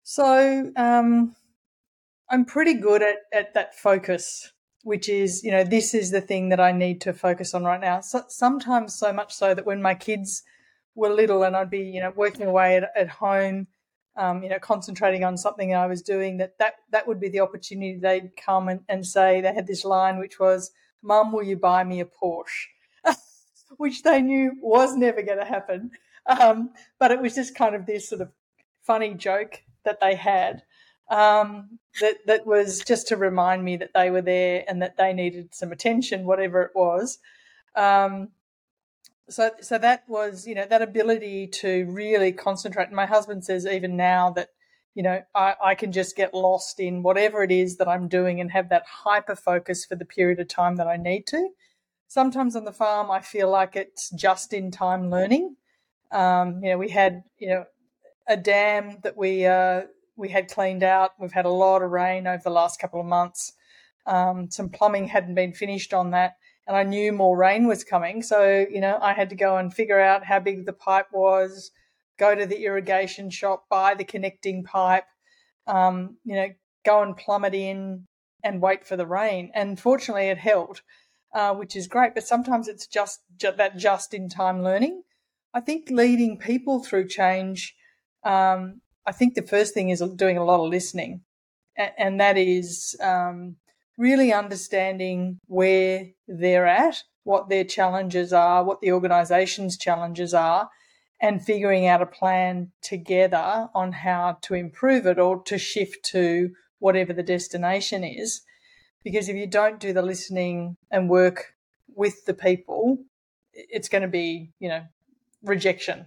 So 0.03 0.73
um, 0.77 1.35
I'm 2.31 2.45
pretty 2.45 2.75
good 2.75 3.03
at, 3.03 3.17
at 3.33 3.55
that 3.55 3.75
focus, 3.75 4.53
which 4.85 5.09
is, 5.09 5.43
you 5.45 5.51
know, 5.51 5.65
this 5.65 5.95
is 5.95 6.11
the 6.11 6.21
thing 6.21 6.49
that 6.49 6.61
I 6.61 6.73
need 6.73 7.00
to 7.02 7.12
focus 7.12 7.55
on 7.55 7.64
right 7.64 7.81
now. 7.81 8.00
So, 8.00 8.23
sometimes 8.29 8.95
so 8.95 9.12
much 9.12 9.35
so 9.35 9.55
that 9.55 9.67
when 9.67 9.83
my 9.83 9.95
kids 9.95 10.43
were 10.95 11.11
little 11.11 11.43
and 11.43 11.55
I'd 11.55 11.71
be, 11.71 11.81
you 11.81 12.00
know, 12.00 12.12
working 12.14 12.47
away 12.47 12.76
at, 12.76 12.90
at 12.97 13.09
home 13.09 13.67
um, 14.16 14.42
you 14.42 14.49
know, 14.49 14.58
concentrating 14.58 15.25
on 15.25 15.37
something 15.37 15.75
I 15.75 15.87
was 15.87 16.02
doing, 16.02 16.38
that 16.38 16.58
that, 16.58 16.75
that 16.90 17.06
would 17.06 17.20
be 17.20 17.28
the 17.28 17.40
opportunity 17.40 17.96
they'd 17.96 18.37
come 18.37 18.68
and, 18.68 18.80
and 18.88 19.06
say, 19.06 19.40
they 19.40 19.54
had 19.54 19.66
this 19.66 19.85
line 19.85 20.18
which 20.18 20.38
was, 20.38 20.70
Mum, 21.02 21.32
will 21.32 21.42
you 21.42 21.56
buy 21.56 21.85
me 21.85 22.00
a 22.00 22.04
Porsche? 22.04 22.66
which 23.76 24.02
they 24.02 24.23
knew 24.23 24.52
was 24.61 24.96
never 24.96 25.23
going 25.23 25.38
to 25.38 25.44
happen. 25.44 25.90
Um, 26.26 26.70
but 26.99 27.11
it 27.11 27.20
was 27.20 27.35
just 27.35 27.54
kind 27.54 27.75
of 27.75 27.87
this 27.87 28.08
sort 28.08 28.20
of 28.20 28.30
funny 28.82 29.14
joke 29.14 29.62
that 29.85 30.00
they 30.00 30.14
had 30.14 30.62
um, 31.08 31.78
that, 32.00 32.16
that 32.26 32.46
was 32.46 32.80
just 32.80 33.08
to 33.08 33.16
remind 33.16 33.64
me 33.64 33.76
that 33.76 33.92
they 33.94 34.11
were 34.11 34.23
there 34.23 34.64
and 34.68 34.82
that 34.82 34.96
they 34.96 35.12
needed 35.12 35.54
some 35.54 35.73
attention, 35.73 36.25
whatever 36.25 36.62
it 36.62 36.73
was. 36.75 37.18
Um, 37.75 38.28
so 39.28 39.50
so 39.61 39.78
that 39.78 40.04
was 40.09 40.47
you 40.47 40.54
know 40.54 40.66
that 40.66 40.83
ability 40.83 41.49
to 41.49 41.87
really 41.87 42.33
concentrate. 42.33 42.90
My 42.92 43.06
husband 43.06 43.45
says 43.45 43.66
even 43.66 43.97
now 43.97 44.30
that 44.30 44.50
you 44.95 45.02
know 45.02 45.23
I, 45.35 45.54
I 45.62 45.75
can 45.75 45.92
just 45.92 46.16
get 46.16 46.35
lost 46.35 46.78
in 46.78 47.02
whatever 47.02 47.42
it 47.42 47.50
is 47.50 47.76
that 47.76 47.88
i'm 47.88 48.09
doing 48.09 48.40
and 48.40 48.50
have 48.52 48.68
that 48.71 48.85
hyper 48.87 49.37
focus 49.37 49.85
for 49.85 49.97
the 49.97 50.04
period 50.04 50.40
of 50.40 50.49
time 50.49 50.76
that 50.76 50.87
i 50.87 50.97
need 50.97 51.26
to. 51.28 51.50
Sometimes 52.09 52.54
on 52.54 52.64
the 52.64 52.73
farm 52.73 53.11
i 53.11 53.21
feel 53.21 53.50
like 53.50 53.76
it's 53.76 54.11
just 54.11 54.52
in 54.52 54.71
time 54.71 55.11
learning. 55.11 55.56
Um, 56.12 56.62
you 56.62 56.71
know 56.71 56.78
we 56.78 56.90
had 56.90 57.25
you 57.38 57.49
know 57.49 57.64
a 58.28 58.37
dam 58.37 58.99
that 59.02 59.16
we 59.16 59.47
uh, 59.47 59.83
we 60.16 60.28
had 60.28 60.50
cleaned 60.50 60.83
out. 60.83 61.12
We've 61.18 61.33
had 61.33 61.47
a 61.47 61.50
lot 61.50 61.83
of 61.83 61.90
rain 61.90 62.26
over 62.26 62.42
the 62.42 62.50
last 62.50 62.80
couple 62.80 63.00
of 63.00 63.06
months. 63.06 63.52
Um, 64.06 64.50
some 64.50 64.68
plumbing 64.68 65.09
hadn't 65.09 65.35
been 65.35 65.52
finished 65.52 65.92
on 65.92 66.12
that 66.12 66.37
and 66.66 66.76
I 66.76 66.82
knew 66.82 67.12
more 67.12 67.37
rain 67.37 67.66
was 67.66 67.85
coming. 67.85 68.23
So, 68.23 68.66
you 68.70 68.80
know, 68.80 68.99
I 69.00 69.12
had 69.12 69.30
to 69.30 69.37
go 69.37 69.56
and 69.56 69.73
figure 69.73 70.00
out 70.00 70.25
how 70.25 70.40
big 70.40 70.66
the 70.66 70.73
pipe 70.73 71.06
was, 71.12 71.70
go 72.18 72.35
to 72.35 72.46
the 72.46 72.64
irrigation 72.64 73.30
shop, 73.30 73.66
buy 73.70 73.94
the 73.94 74.04
connecting 74.04 74.64
pipe, 74.64 75.04
um, 75.66 76.16
you 76.25 76.35
know, 76.35 76.49
go 76.85 77.02
and 77.02 77.16
plumb 77.16 77.44
it 77.44 77.54
in 77.54 78.06
and 78.42 78.62
wait 78.62 78.87
for 78.87 78.96
the 78.96 79.06
rain. 79.06 79.50
And 79.54 79.78
fortunately, 79.78 80.28
it 80.28 80.38
held, 80.38 80.82
uh, 81.35 81.54
which 81.54 81.76
is 81.76 81.87
great. 81.87 82.14
But 82.14 82.26
sometimes 82.26 82.68
it's 82.68 82.87
just, 82.87 83.20
just 83.37 83.56
that 83.58 83.76
just 83.76 84.14
in 84.14 84.28
time 84.28 84.62
learning. 84.62 85.02
I 85.54 85.61
think 85.61 85.90
leading 85.90 86.38
people 86.38 86.82
through 86.82 87.08
change, 87.08 87.75
um, 88.25 88.80
I 89.06 89.12
think 89.12 89.35
the 89.35 89.42
first 89.42 89.73
thing 89.73 89.90
is 89.90 90.02
doing 90.16 90.37
a 90.37 90.44
lot 90.44 90.64
of 90.64 90.70
listening 90.70 91.23
and 91.76 92.20
that 92.20 92.37
is 92.37 92.96
um, 93.00 93.56
really 93.97 94.33
understanding 94.33 95.38
where 95.47 96.07
they're 96.29 96.67
at, 96.67 97.03
what 97.25 97.49
their 97.49 97.65
challenges 97.65 98.33
are, 98.33 98.62
what 98.62 98.81
the 98.81 98.93
organisation's 98.93 99.76
challenges 99.76 100.35
are, 100.35 100.69
and 101.21 101.45
figuring 101.45 101.87
out 101.87 102.03
a 102.03 102.07
plan 102.07 102.71
together 102.83 103.69
on 103.75 103.93
how 103.93 104.38
to 104.43 104.55
improve 104.55 105.07
it 105.07 105.19
or 105.19 105.43
to 105.43 105.59
shift 105.59 106.05
to 106.05 106.50
whatever 106.79 107.12
the 107.12 107.23
destination 107.23 108.05
is. 108.05 108.43
Because 109.03 109.29
if 109.29 109.37
you 109.37 109.47
don't 109.47 109.81
do 109.81 109.93
the 109.93 110.03
listening 110.03 110.76
and 110.91 111.09
work 111.09 111.55
with 111.95 112.25
the 112.26 112.35
people, 112.35 112.99
it's 113.53 113.88
going 113.88 114.03
to 114.03 114.09
be, 114.09 114.53
you 114.59 114.69
know, 114.69 114.83
rejection. 115.43 116.07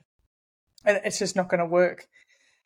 And 0.85 1.01
it's 1.03 1.19
just 1.19 1.35
not 1.35 1.49
going 1.49 1.59
to 1.59 1.65
work. 1.65 2.07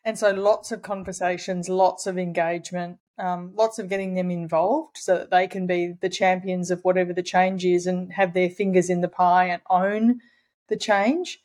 And 0.04 0.18
so 0.18 0.30
lots 0.30 0.70
of 0.70 0.82
conversations, 0.82 1.68
lots 1.68 2.06
of 2.06 2.18
engagement, 2.18 2.98
um, 3.18 3.52
lots 3.54 3.78
of 3.78 3.88
getting 3.88 4.14
them 4.14 4.30
involved 4.30 4.98
so 4.98 5.16
that 5.16 5.30
they 5.30 5.46
can 5.46 5.66
be 5.66 5.94
the 6.00 6.08
champions 6.08 6.70
of 6.70 6.80
whatever 6.82 7.12
the 7.12 7.22
change 7.22 7.64
is 7.64 7.86
and 7.86 8.12
have 8.12 8.34
their 8.34 8.50
fingers 8.50 8.90
in 8.90 9.00
the 9.00 9.08
pie 9.08 9.46
and 9.46 9.62
own 9.70 10.20
the 10.68 10.76
change. 10.76 11.40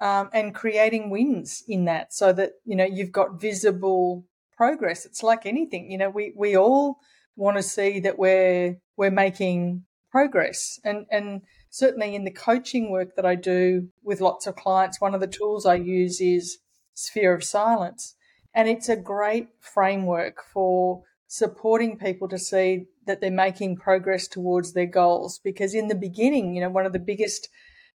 Um, 0.00 0.30
and 0.32 0.54
creating 0.54 1.10
wins 1.10 1.62
in 1.68 1.84
that 1.84 2.14
so 2.14 2.32
that 2.32 2.52
you 2.64 2.74
know 2.74 2.86
you've 2.86 3.12
got 3.12 3.38
visible 3.38 4.24
progress 4.56 5.04
it's 5.04 5.22
like 5.22 5.44
anything 5.44 5.90
you 5.90 5.98
know 5.98 6.08
we 6.08 6.32
we 6.34 6.56
all 6.56 6.96
want 7.36 7.58
to 7.58 7.62
see 7.62 8.00
that 8.00 8.18
we're 8.18 8.78
we're 8.96 9.10
making 9.10 9.84
progress 10.10 10.80
and 10.84 11.04
and 11.10 11.42
certainly 11.70 12.14
in 12.14 12.24
the 12.24 12.30
coaching 12.30 12.90
work 12.90 13.14
that 13.14 13.24
I 13.24 13.36
do 13.36 13.88
with 14.02 14.20
lots 14.20 14.46
of 14.46 14.56
clients, 14.56 15.00
one 15.00 15.14
of 15.14 15.20
the 15.20 15.26
tools 15.26 15.64
I 15.64 15.76
use 15.76 16.20
is 16.20 16.58
Sphere 17.00 17.34
of 17.34 17.44
Silence. 17.44 18.14
And 18.54 18.68
it's 18.68 18.88
a 18.88 18.96
great 18.96 19.48
framework 19.60 20.42
for 20.52 21.02
supporting 21.26 21.96
people 21.96 22.28
to 22.28 22.38
see 22.38 22.86
that 23.06 23.20
they're 23.20 23.30
making 23.30 23.76
progress 23.76 24.26
towards 24.26 24.72
their 24.72 24.86
goals. 24.86 25.38
Because 25.42 25.74
in 25.74 25.88
the 25.88 25.94
beginning, 25.94 26.54
you 26.54 26.60
know, 26.60 26.70
one 26.70 26.86
of 26.86 26.92
the 26.92 26.98
biggest 26.98 27.48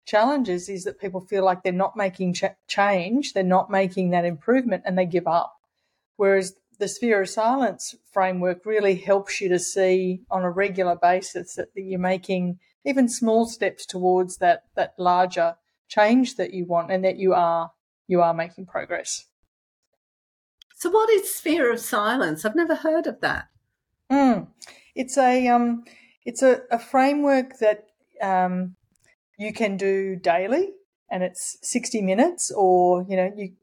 challenges 0.06 0.70
is 0.70 0.84
that 0.86 1.00
people 1.00 1.22
feel 1.22 1.44
like 1.44 1.64
they're 1.64 1.74
not 1.74 1.98
making 1.98 2.34
ch- 2.34 2.44
change, 2.68 3.34
they're 3.34 3.44
not 3.44 3.70
making 3.70 4.12
that 4.12 4.26
improvement, 4.26 4.84
and 4.86 4.98
they 4.98 5.06
give 5.06 5.28
up. 5.28 5.56
Whereas 6.16 6.56
the 6.80 6.88
sphere 6.88 7.22
of 7.22 7.30
silence 7.30 7.96
framework 8.12 8.66
really 8.66 8.96
helps 8.96 9.42
you 9.42 9.50
to 9.50 9.60
see 9.60 10.22
on 10.30 10.44
a 10.44 10.52
regular 10.52 10.96
basis 10.96 11.56
that 11.56 11.70
you're 11.76 12.00
making 12.00 12.60
even 12.86 13.10
small 13.10 13.46
steps 13.46 13.86
towards 13.86 14.38
that 14.38 14.64
that 14.76 14.94
larger 14.98 15.56
change 15.88 16.36
that 16.36 16.54
you 16.54 16.66
want 16.66 16.92
and 16.92 17.04
that 17.04 17.18
you 17.18 17.34
are 17.34 17.72
you 18.08 18.22
are 18.22 18.34
making 18.34 18.66
progress. 18.66 19.26
So 20.76 20.90
what 20.90 21.10
is 21.10 21.34
sphere 21.34 21.72
of 21.72 21.80
silence? 21.80 22.46
I've 22.46 22.56
never 22.56 22.76
heard 22.76 23.08
of 23.08 23.22
that. 23.22 23.48
Mm. 24.12 24.48
It's 24.94 25.18
a 25.18 25.48
um 25.48 25.84
it's 26.26 26.42
a, 26.42 26.62
a 26.72 26.80
framework 26.80 27.60
that 27.60 27.86
um, 28.22 28.76
you 29.38 29.54
can 29.54 29.78
do 29.78 30.16
daily 30.16 30.74
and 31.10 31.24
it's 31.24 31.58
60 31.62 32.02
minutes 32.02 32.52
or 32.52 33.06
you 33.08 33.16
know 33.16 33.32
you 33.36 33.54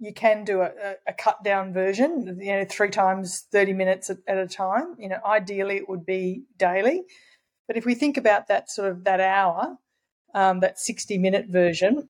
you 0.00 0.12
can 0.12 0.44
do 0.44 0.60
a, 0.60 0.70
a, 1.08 1.12
cut 1.12 1.42
down 1.42 1.72
version, 1.72 2.38
you 2.40 2.52
know, 2.52 2.64
three 2.64 2.88
times 2.88 3.46
30 3.50 3.72
minutes 3.72 4.08
at, 4.10 4.18
at, 4.28 4.38
a 4.38 4.46
time. 4.46 4.94
You 4.96 5.08
know, 5.08 5.18
ideally 5.26 5.76
it 5.76 5.88
would 5.88 6.06
be 6.06 6.44
daily. 6.56 7.02
But 7.66 7.76
if 7.76 7.84
we 7.84 7.96
think 7.96 8.16
about 8.16 8.46
that 8.46 8.70
sort 8.70 8.92
of 8.92 9.02
that 9.04 9.18
hour, 9.18 9.76
um, 10.34 10.60
that 10.60 10.78
60 10.78 11.18
minute 11.18 11.46
version, 11.48 12.08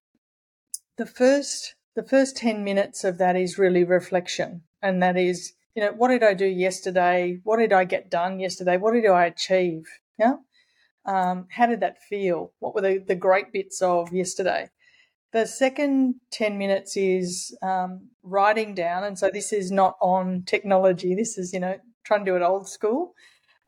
the 0.98 1.06
first 1.06 1.76
the 1.94 2.02
first 2.02 2.36
10 2.36 2.62
minutes 2.62 3.02
of 3.02 3.18
that 3.18 3.34
is 3.34 3.58
really 3.58 3.82
reflection. 3.82 4.62
And 4.80 5.02
that 5.02 5.16
is, 5.16 5.54
you 5.74 5.82
know, 5.82 5.92
what 5.92 6.08
did 6.08 6.22
I 6.22 6.32
do 6.32 6.46
yesterday? 6.46 7.40
What 7.42 7.56
did 7.56 7.72
I 7.72 7.84
get 7.84 8.08
done 8.08 8.38
yesterday? 8.38 8.76
What 8.76 8.92
did 8.92 9.04
I 9.06 9.24
achieve? 9.24 9.82
Yeah. 10.16 10.34
Um, 11.04 11.48
how 11.50 11.66
did 11.66 11.80
that 11.80 12.00
feel? 12.00 12.52
What 12.60 12.76
were 12.76 12.82
the, 12.82 12.98
the 13.04 13.16
great 13.16 13.52
bits 13.52 13.82
of 13.82 14.12
yesterday? 14.12 14.68
The 15.32 15.44
second 15.44 16.16
10 16.30 16.56
minutes 16.56 16.96
is 16.96 17.56
um, 17.62 18.10
writing 18.22 18.76
down. 18.76 19.02
And 19.02 19.18
so 19.18 19.28
this 19.32 19.52
is 19.52 19.72
not 19.72 19.96
on 20.00 20.44
technology. 20.46 21.16
This 21.16 21.36
is, 21.36 21.52
you 21.52 21.58
know, 21.58 21.78
trying 22.04 22.24
to 22.24 22.30
do 22.30 22.36
it 22.36 22.42
old 22.42 22.68
school. 22.68 23.14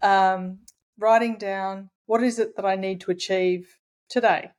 Um, 0.02 0.60
writing 0.98 1.36
down 1.36 1.90
what 2.06 2.22
is 2.22 2.38
it 2.38 2.54
that 2.54 2.64
I 2.64 2.76
need 2.76 3.00
to 3.00 3.10
achieve 3.10 3.66
today? 4.08 4.50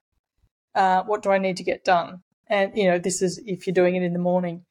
Uh, 0.76 1.04
what 1.04 1.24
do 1.24 1.32
I 1.32 1.38
need 1.38 1.56
to 1.56 1.64
get 1.64 1.86
done? 1.86 2.24
And, 2.52 2.78
you 2.78 2.88
know, 2.88 3.00
this 3.00 3.24
is 3.24 3.42
if 3.48 3.66
you're 3.66 3.74
doing 3.74 3.96
it 3.96 4.04
in 4.04 4.14
the 4.14 4.20
morning. 4.20 4.66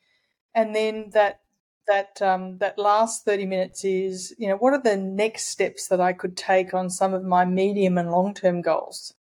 And 0.54 0.72
then 0.74 1.10
that 1.14 1.40
that 1.88 2.22
um, 2.22 2.58
that 2.58 2.78
last 2.78 3.24
30 3.24 3.46
minutes 3.46 3.84
is 3.84 4.32
you 4.38 4.46
know 4.48 4.56
what 4.56 4.72
are 4.74 4.82
the 4.82 4.96
next 4.96 5.46
steps 5.46 5.88
that 5.88 6.00
I 6.00 6.12
could 6.12 6.36
take 6.36 6.72
on 6.72 6.88
some 6.90 7.14
of 7.14 7.24
my 7.24 7.44
medium 7.44 7.98
and 7.98 8.12
long 8.12 8.32
term 8.32 8.60
goals 8.60 9.14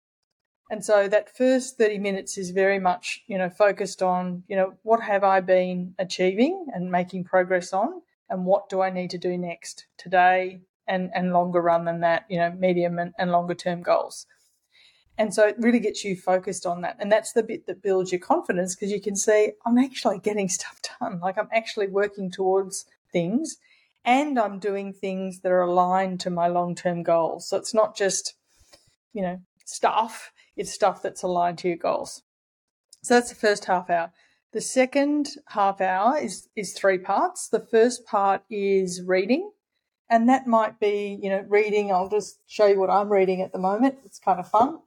and 0.70 0.84
so 0.84 1.08
that 1.08 1.34
first 1.34 1.78
30 1.78 1.98
minutes 1.98 2.36
is 2.36 2.50
very 2.50 2.78
much, 2.78 3.22
you 3.26 3.38
know, 3.38 3.48
focused 3.48 4.02
on, 4.02 4.42
you 4.48 4.56
know, 4.56 4.74
what 4.82 5.00
have 5.00 5.24
I 5.24 5.40
been 5.40 5.94
achieving 5.98 6.66
and 6.74 6.90
making 6.90 7.24
progress 7.24 7.72
on 7.72 8.02
and 8.28 8.44
what 8.44 8.68
do 8.68 8.82
I 8.82 8.90
need 8.90 9.10
to 9.10 9.18
do 9.18 9.38
next 9.38 9.86
today 9.96 10.60
and, 10.86 11.10
and 11.14 11.32
longer 11.32 11.62
run 11.62 11.86
than 11.86 12.00
that, 12.00 12.26
you 12.28 12.38
know, 12.38 12.50
medium 12.50 12.98
and, 12.98 13.14
and 13.18 13.32
longer 13.32 13.54
term 13.54 13.82
goals. 13.82 14.26
And 15.18 15.34
so 15.34 15.46
it 15.46 15.56
really 15.58 15.80
gets 15.80 16.04
you 16.04 16.16
focused 16.16 16.64
on 16.64 16.80
that. 16.82 16.96
And 17.00 17.12
that's 17.12 17.32
the 17.32 17.42
bit 17.42 17.66
that 17.66 17.82
builds 17.82 18.12
your 18.12 18.20
confidence 18.20 18.74
because 18.74 18.92
you 18.92 19.00
can 19.00 19.16
see 19.16 19.52
I'm 19.66 19.76
actually 19.76 20.20
getting 20.20 20.48
stuff 20.48 20.80
done. 21.00 21.20
Like 21.20 21.36
I'm 21.36 21.48
actually 21.52 21.88
working 21.88 22.30
towards 22.30 22.86
things 23.12 23.56
and 24.04 24.38
I'm 24.38 24.58
doing 24.58 24.92
things 24.92 25.40
that 25.40 25.52
are 25.52 25.62
aligned 25.62 26.20
to 26.20 26.30
my 26.30 26.46
long 26.46 26.74
term 26.74 27.02
goals. 27.02 27.48
So 27.48 27.56
it's 27.56 27.74
not 27.74 27.96
just, 27.96 28.34
you 29.12 29.22
know, 29.22 29.40
stuff 29.66 30.32
it's 30.58 30.72
stuff 30.72 31.00
that's 31.02 31.22
aligned 31.22 31.58
to 31.58 31.68
your 31.68 31.76
goals. 31.76 32.22
So 33.02 33.14
that's 33.14 33.30
the 33.30 33.36
first 33.36 33.64
half 33.66 33.88
hour. 33.88 34.12
The 34.52 34.60
second 34.60 35.30
half 35.46 35.80
hour 35.80 36.18
is 36.18 36.48
is 36.56 36.72
three 36.72 36.98
parts. 36.98 37.48
The 37.48 37.60
first 37.60 38.04
part 38.04 38.42
is 38.50 39.02
reading, 39.02 39.50
and 40.10 40.28
that 40.28 40.46
might 40.46 40.80
be 40.80 41.18
you 41.22 41.30
know 41.30 41.44
reading. 41.48 41.92
I'll 41.92 42.08
just 42.08 42.40
show 42.46 42.66
you 42.66 42.78
what 42.78 42.90
I'm 42.90 43.10
reading 43.10 43.40
at 43.40 43.52
the 43.52 43.58
moment. 43.58 43.98
It's 44.04 44.18
kind 44.18 44.40
of 44.40 44.48
fun. 44.48 44.80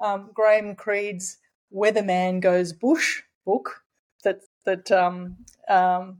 Um, 0.00 0.30
Graham 0.32 0.74
Creed's 0.74 1.38
"Weatherman 1.74 2.40
Goes 2.40 2.72
Bush" 2.72 3.22
book 3.44 3.82
that 4.24 4.40
that 4.64 4.90
um, 4.92 5.36
um, 5.68 6.18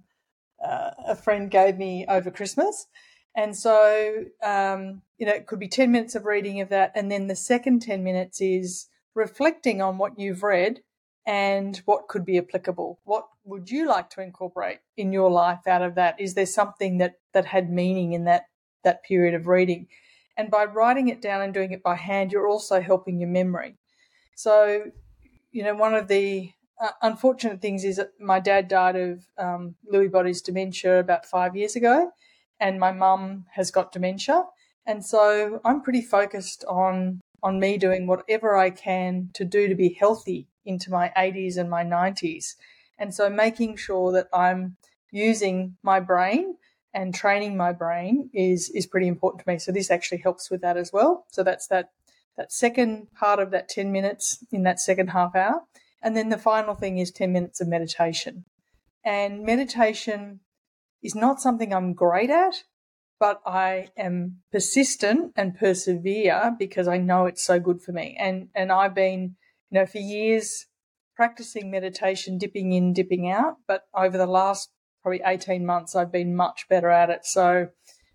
uh, 0.65 0.91
a 1.07 1.17
friend 1.17 1.51
gave 1.51 1.77
me 1.77 2.07
over 2.09 2.31
Christmas. 2.31 2.87
And 3.37 3.57
so, 3.57 4.25
um, 4.43 5.03
you 5.17 5.27
know, 5.27 5.33
it 5.33 5.47
could 5.47 5.61
be 5.61 5.69
10 5.69 5.93
minutes 5.93 6.15
of 6.15 6.25
reading 6.25 6.61
of 6.61 6.71
that. 6.71 6.93
And 6.95 7.11
then 7.11 7.29
the 7.29 7.37
second 7.37 7.81
10 7.83 8.03
minutes 8.03 8.41
is 8.41 8.89
reflecting 9.15 9.81
on 9.81 9.99
what 9.99 10.19
you've 10.19 10.43
read 10.43 10.81
and 11.27 11.77
what 11.85 12.09
could 12.09 12.25
be 12.25 12.39
applicable. 12.39 12.99
What 13.05 13.29
would 13.45 13.71
you 13.71 13.87
like 13.87 14.11
to 14.11 14.23
incorporate 14.23 14.79
in 14.97 15.13
your 15.13 15.31
life 15.31 15.67
out 15.67 15.83
of 15.83 15.95
that? 15.95 16.19
Is 16.19 16.35
there 16.35 16.47
something 16.47 16.99
that, 16.99 17.15
that 17.35 17.45
had 17.45 17.71
meaning 17.71 18.13
in 18.13 18.25
that, 18.25 18.47
that 18.83 19.05
period 19.05 19.35
of 19.35 19.47
reading? 19.47 19.89
And 20.39 20.51
by 20.51 20.65
writing 20.65 21.09
it 21.09 21.21
down 21.21 21.43
and 21.43 21.53
doing 21.53 21.73
it 21.73 21.83
by 21.83 21.97
hand, 21.97 22.33
you're 22.33 22.49
also 22.49 22.81
helping 22.81 23.19
your 23.19 23.29
memory. 23.29 23.77
So, 24.37 24.85
you 25.51 25.65
know, 25.65 25.75
one 25.75 25.95
of 25.95 26.09
the 26.09 26.53
uh, 26.81 26.93
unfortunate 27.03 27.61
things 27.61 27.85
is 27.85 27.97
that 27.97 28.13
my 28.21 28.39
dad 28.39 28.69
died 28.69 28.97
of 28.97 29.27
um, 29.37 29.75
Lewy 29.93 30.11
bodies 30.11 30.41
dementia 30.41 31.01
about 31.01 31.27
five 31.27 31.57
years 31.57 31.75
ago, 31.75 32.13
and 32.61 32.79
my 32.79 32.93
mum 32.93 33.47
has 33.53 33.73
got 33.73 33.93
dementia. 33.93 34.45
And 34.87 35.05
so 35.05 35.61
I'm 35.65 35.83
pretty 35.83 36.03
focused 36.03 36.65
on 36.69 37.21
on 37.43 37.61
me 37.61 37.79
doing 37.79 38.07
whatever 38.07 38.57
I 38.57 38.71
can 38.71 39.31
to 39.35 39.45
do 39.45 39.69
to 39.69 39.75
be 39.75 39.91
healthy 39.91 40.49
into 40.65 40.91
my 40.91 41.13
80s 41.17 41.57
and 41.57 41.71
my 41.71 41.85
90s. 41.85 42.57
And 42.99 43.15
so 43.15 43.31
making 43.31 43.77
sure 43.77 44.11
that 44.13 44.27
I'm 44.33 44.77
using 45.13 45.77
my 45.83 46.01
brain 46.01 46.57
and 46.99 47.15
training 47.15 47.57
my 47.57 47.73
brain 47.73 48.29
is 48.35 48.71
is 48.71 48.87
pretty 48.87 49.07
important 49.07 49.45
to 49.45 49.49
me. 49.49 49.59
So 49.59 49.71
this 49.71 49.91
actually 49.91 50.19
helps 50.19 50.51
with 50.51 50.63
that 50.63 50.77
as 50.77 50.93
well. 50.93 51.27
So 51.31 51.45
that's 51.45 51.69
that 51.69 51.91
that 52.37 52.53
second 52.53 53.07
part 53.15 53.39
of 53.39 53.53
that 53.53 53.69
10 53.69 53.93
minutes 53.93 54.45
in 54.51 54.65
that 54.65 54.81
second 54.81 55.09
half 55.09 55.37
hour. 55.37 55.61
And 56.03 56.17
then 56.17 56.29
the 56.29 56.39
final 56.39 56.75
thing 56.75 56.99
is 56.99 57.11
10 57.13 57.33
minutes 57.33 57.61
of 57.61 57.69
meditation. 57.69 58.45
And 59.05 59.45
meditation 59.45 60.41
is 61.03 61.15
not 61.15 61.41
something 61.41 61.73
I'm 61.73 61.95
great 61.95 62.31
at, 62.31 62.65
but 63.19 63.41
I 63.47 63.89
am 63.97 64.39
persistent 64.51 65.33
and 65.37 65.57
persevere 65.57 66.57
because 66.59 66.89
I 66.89 66.99
know 66.99 67.27
it's 67.27 67.45
so 67.45 67.61
good 67.61 67.81
for 67.81 67.93
me. 67.93 68.17
And 68.19 68.49
and 68.57 68.73
I've 68.73 68.95
been, 68.95 69.37
you 69.71 69.79
know, 69.79 69.87
for 69.87 69.99
years 69.99 70.67
practicing 71.15 71.71
meditation, 71.71 72.39
dipping 72.39 72.73
in, 72.73 72.93
dipping 72.93 73.31
out, 73.31 73.57
but 73.69 73.83
over 73.95 74.19
the 74.19 74.27
last 74.27 74.71
probably 75.03 75.23
18 75.25 75.65
months 75.65 75.95
I've 75.95 76.13
been 76.13 76.35
much 76.35 76.69
better 76.69 76.91
at 76.91 77.11
it. 77.11 77.25
So, 77.25 77.69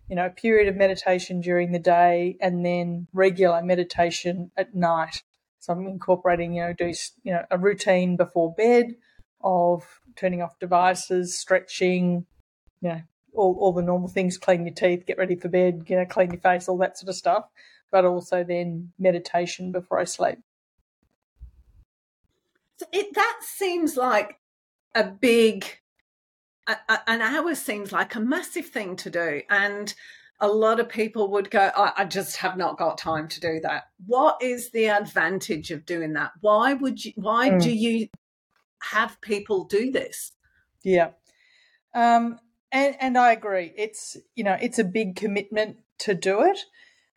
you 0.08 0.16
know, 0.16 0.26
a 0.26 0.30
period 0.30 0.68
of 0.68 0.76
meditation 0.76 1.42
during 1.42 1.72
the 1.72 1.80
day 1.80 2.38
and 2.42 2.66
then 2.66 3.08
regular 3.14 3.62
meditation 3.64 4.52
at 4.58 4.76
night. 4.76 5.24
So 5.60 5.74
I'm 5.74 5.88
incorporating, 5.88 6.54
you 6.54 6.64
know, 6.64 6.74
do 6.74 6.92
you 7.24 7.34
know, 7.34 7.46
a 7.50 7.58
routine 7.58 8.18
before 8.18 8.54
bed 8.54 8.96
of 9.42 10.02
turning 10.16 10.42
off 10.42 10.60
devices, 10.60 11.38
stretching, 11.38 12.26
you 12.82 12.90
know, 12.90 13.02
all, 13.34 13.58
all 13.60 13.74
the 13.74 13.82
normal 13.82 14.08
things, 14.08 14.38
clean 14.38 14.66
your 14.66 14.74
teeth, 14.74 15.06
get 15.06 15.18
ready 15.18 15.36
for 15.36 15.50
bed, 15.50 15.84
you 15.88 15.96
know, 15.96 16.06
clean 16.06 16.32
your 16.32 16.42
face, 16.42 16.68
all 16.68 16.78
that 16.78 16.98
sort 16.98 17.10
of 17.10 17.16
stuff, 17.16 17.46
but 17.92 18.06
also 18.06 18.44
then 18.44 18.92
meditation 19.00 19.72
before 19.72 20.00
I 20.00 20.04
sleep. 20.04 20.40
So 22.78 22.86
it, 22.92 23.14
that 23.16 23.40
seems 23.42 23.98
like 23.98 24.40
a 24.96 25.04
big, 25.04 25.66
an 26.68 27.22
hour 27.22 27.56
seems 27.56 27.92
like 27.92 28.16
a 28.16 28.20
massive 28.20 28.68
thing 28.68 28.96
to 28.98 29.10
do. 29.10 29.42
And 29.50 29.94
a 30.40 30.48
lot 30.48 30.80
of 30.80 30.90
people 30.90 31.32
would 31.32 31.50
go, 31.52 31.72
I, 31.76 31.94
I 31.98 32.06
just 32.06 32.38
have 32.38 32.58
not 32.58 32.78
got 32.78 32.98
time 32.98 33.28
to 33.30 33.40
do 33.40 33.60
that. 33.64 33.86
What 34.06 34.42
is 34.42 34.72
the 34.72 34.90
advantage 34.90 35.72
of 35.72 35.86
doing 35.86 36.14
that? 36.14 36.32
Why 36.42 36.74
would 36.74 37.04
you, 37.04 37.14
why 37.16 37.50
mm. 37.50 37.62
do 37.62 37.72
you 37.72 38.08
have 38.92 39.20
people 39.22 39.66
do 39.66 39.92
this? 39.92 40.32
Yeah. 40.84 41.12
Um, 41.94 42.40
and, 42.72 42.96
and 43.00 43.18
I 43.18 43.32
agree. 43.32 43.72
It's, 43.78 44.18
you 44.36 44.44
know, 44.44 44.58
it's 44.60 44.80
a 44.80 44.84
big 44.84 45.16
commitment 45.16 45.78
to 46.00 46.14
do 46.14 46.42
it. 46.44 46.60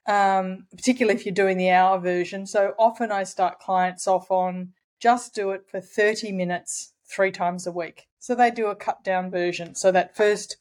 Um, 0.09 0.67
particularly 0.71 1.19
if 1.19 1.27
you're 1.27 1.35
doing 1.35 1.57
the 1.59 1.71
hour 1.71 1.99
version. 1.99 2.47
So 2.47 2.75
often 2.79 3.11
I 3.11 3.25
start 3.25 3.59
clients 3.59 4.07
off 4.07 4.31
on 4.31 4.73
just 5.01 5.35
do 5.35 5.51
it 5.51 5.65
for 5.69 5.81
30 5.81 6.31
minutes 6.31 6.93
three 7.07 7.31
times 7.31 7.67
a 7.67 7.73
week. 7.73 8.09
So 8.19 8.35
they 8.35 8.51
do 8.51 8.67
a 8.67 8.75
cut 8.75 9.05
down 9.05 9.31
version. 9.31 9.75
So 9.75 9.93
that 9.93 10.17
first, 10.17 10.57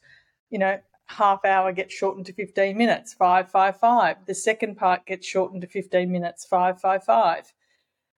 you 0.50 0.58
know, 0.58 0.78
half 1.06 1.44
hour 1.44 1.72
gets 1.72 1.94
shortened 1.94 2.26
to 2.26 2.32
15 2.32 2.76
minutes, 2.76 3.14
five, 3.14 3.50
five, 3.50 3.78
five. 3.78 4.16
The 4.26 4.34
second 4.34 4.76
part 4.76 5.06
gets 5.06 5.26
shortened 5.26 5.62
to 5.62 5.66
15 5.66 6.10
minutes, 6.10 6.44
five, 6.44 6.80
five, 6.80 7.04
five. 7.04 7.52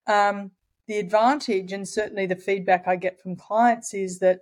Um, 0.07 0.51
the 0.87 0.97
advantage, 0.97 1.71
and 1.71 1.87
certainly 1.87 2.25
the 2.25 2.35
feedback 2.35 2.87
I 2.87 2.95
get 2.95 3.21
from 3.21 3.35
clients, 3.35 3.93
is 3.93 4.19
that 4.19 4.41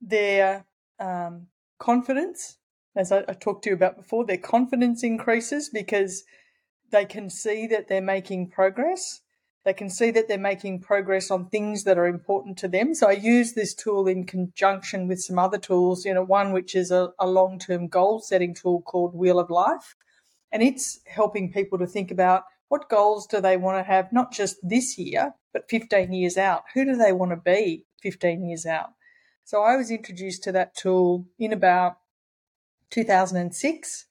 their 0.00 0.66
um, 1.00 1.46
confidence, 1.78 2.58
as 2.94 3.10
I, 3.12 3.20
I 3.28 3.32
talked 3.32 3.64
to 3.64 3.70
you 3.70 3.74
about 3.74 3.96
before, 3.96 4.26
their 4.26 4.36
confidence 4.36 5.02
increases 5.02 5.70
because 5.70 6.24
they 6.90 7.04
can 7.04 7.30
see 7.30 7.66
that 7.66 7.88
they're 7.88 8.02
making 8.02 8.50
progress 8.50 9.22
they 9.64 9.72
can 9.72 9.90
see 9.90 10.10
that 10.12 10.28
they're 10.28 10.38
making 10.38 10.80
progress 10.80 11.30
on 11.30 11.46
things 11.46 11.84
that 11.84 11.98
are 11.98 12.06
important 12.06 12.56
to 12.58 12.68
them. 12.68 12.94
So 12.94 13.08
I 13.08 13.12
use 13.12 13.52
this 13.52 13.74
tool 13.74 14.06
in 14.06 14.24
conjunction 14.24 15.08
with 15.08 15.20
some 15.20 15.38
other 15.38 15.58
tools, 15.58 16.04
you 16.04 16.14
know, 16.14 16.22
one 16.22 16.52
which 16.52 16.74
is 16.74 16.90
a, 16.90 17.10
a 17.18 17.26
long 17.26 17.58
term 17.58 17.88
goal 17.88 18.20
setting 18.20 18.54
tool 18.54 18.82
called 18.82 19.14
Wheel 19.14 19.38
of 19.38 19.50
Life. 19.50 19.94
And 20.52 20.62
it's 20.62 21.00
helping 21.06 21.52
people 21.52 21.78
to 21.78 21.86
think 21.86 22.10
about 22.10 22.44
what 22.68 22.88
goals 22.88 23.26
do 23.26 23.40
they 23.40 23.56
want 23.56 23.78
to 23.78 23.82
have, 23.82 24.12
not 24.12 24.32
just 24.32 24.56
this 24.62 24.96
year, 24.96 25.34
but 25.52 25.68
15 25.68 26.12
years 26.12 26.36
out. 26.36 26.62
Who 26.74 26.84
do 26.84 26.96
they 26.96 27.12
want 27.12 27.32
to 27.32 27.36
be 27.36 27.84
15 28.02 28.46
years 28.48 28.64
out? 28.64 28.90
So 29.44 29.62
I 29.62 29.76
was 29.76 29.90
introduced 29.90 30.44
to 30.44 30.52
that 30.52 30.76
tool 30.76 31.26
in 31.38 31.52
about 31.52 31.98
2006 32.90 34.06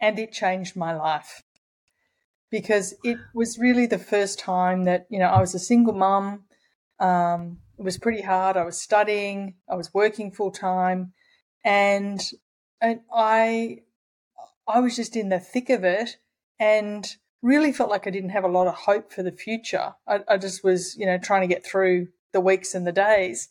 and 0.00 0.18
it 0.18 0.32
changed 0.32 0.76
my 0.76 0.94
life 0.94 1.42
because 2.52 2.94
it 3.02 3.16
was 3.34 3.58
really 3.58 3.86
the 3.86 3.98
first 3.98 4.38
time 4.38 4.84
that 4.84 5.06
you 5.08 5.18
know 5.18 5.26
I 5.26 5.40
was 5.40 5.54
a 5.54 5.58
single 5.58 5.94
mum. 5.94 6.44
Um, 7.00 7.58
it 7.78 7.82
was 7.82 7.98
pretty 7.98 8.22
hard. 8.22 8.56
I 8.56 8.64
was 8.64 8.80
studying. 8.80 9.54
I 9.68 9.74
was 9.74 9.92
working 9.92 10.30
full 10.30 10.52
time, 10.52 11.14
and 11.64 12.20
and 12.80 13.00
I 13.12 13.78
I 14.68 14.78
was 14.80 14.94
just 14.94 15.16
in 15.16 15.30
the 15.30 15.40
thick 15.40 15.70
of 15.70 15.82
it, 15.82 16.18
and 16.60 17.16
really 17.40 17.72
felt 17.72 17.90
like 17.90 18.06
I 18.06 18.10
didn't 18.10 18.30
have 18.30 18.44
a 18.44 18.48
lot 18.48 18.68
of 18.68 18.74
hope 18.74 19.12
for 19.12 19.24
the 19.24 19.32
future. 19.32 19.94
I, 20.06 20.20
I 20.28 20.36
just 20.36 20.62
was 20.62 20.94
you 20.96 21.06
know 21.06 21.18
trying 21.18 21.40
to 21.40 21.52
get 21.52 21.66
through 21.66 22.08
the 22.32 22.40
weeks 22.40 22.74
and 22.74 22.86
the 22.86 22.92
days. 22.92 23.48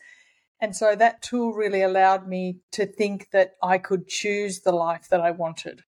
And 0.63 0.75
so 0.75 0.95
that 0.95 1.23
tool 1.23 1.53
really 1.53 1.81
allowed 1.81 2.27
me 2.27 2.59
to 2.73 2.85
think 2.85 3.31
that 3.31 3.55
I 3.63 3.79
could 3.79 4.07
choose 4.07 4.59
the 4.59 4.71
life 4.71 5.07
that 5.09 5.19
I 5.19 5.31
wanted. 5.31 5.81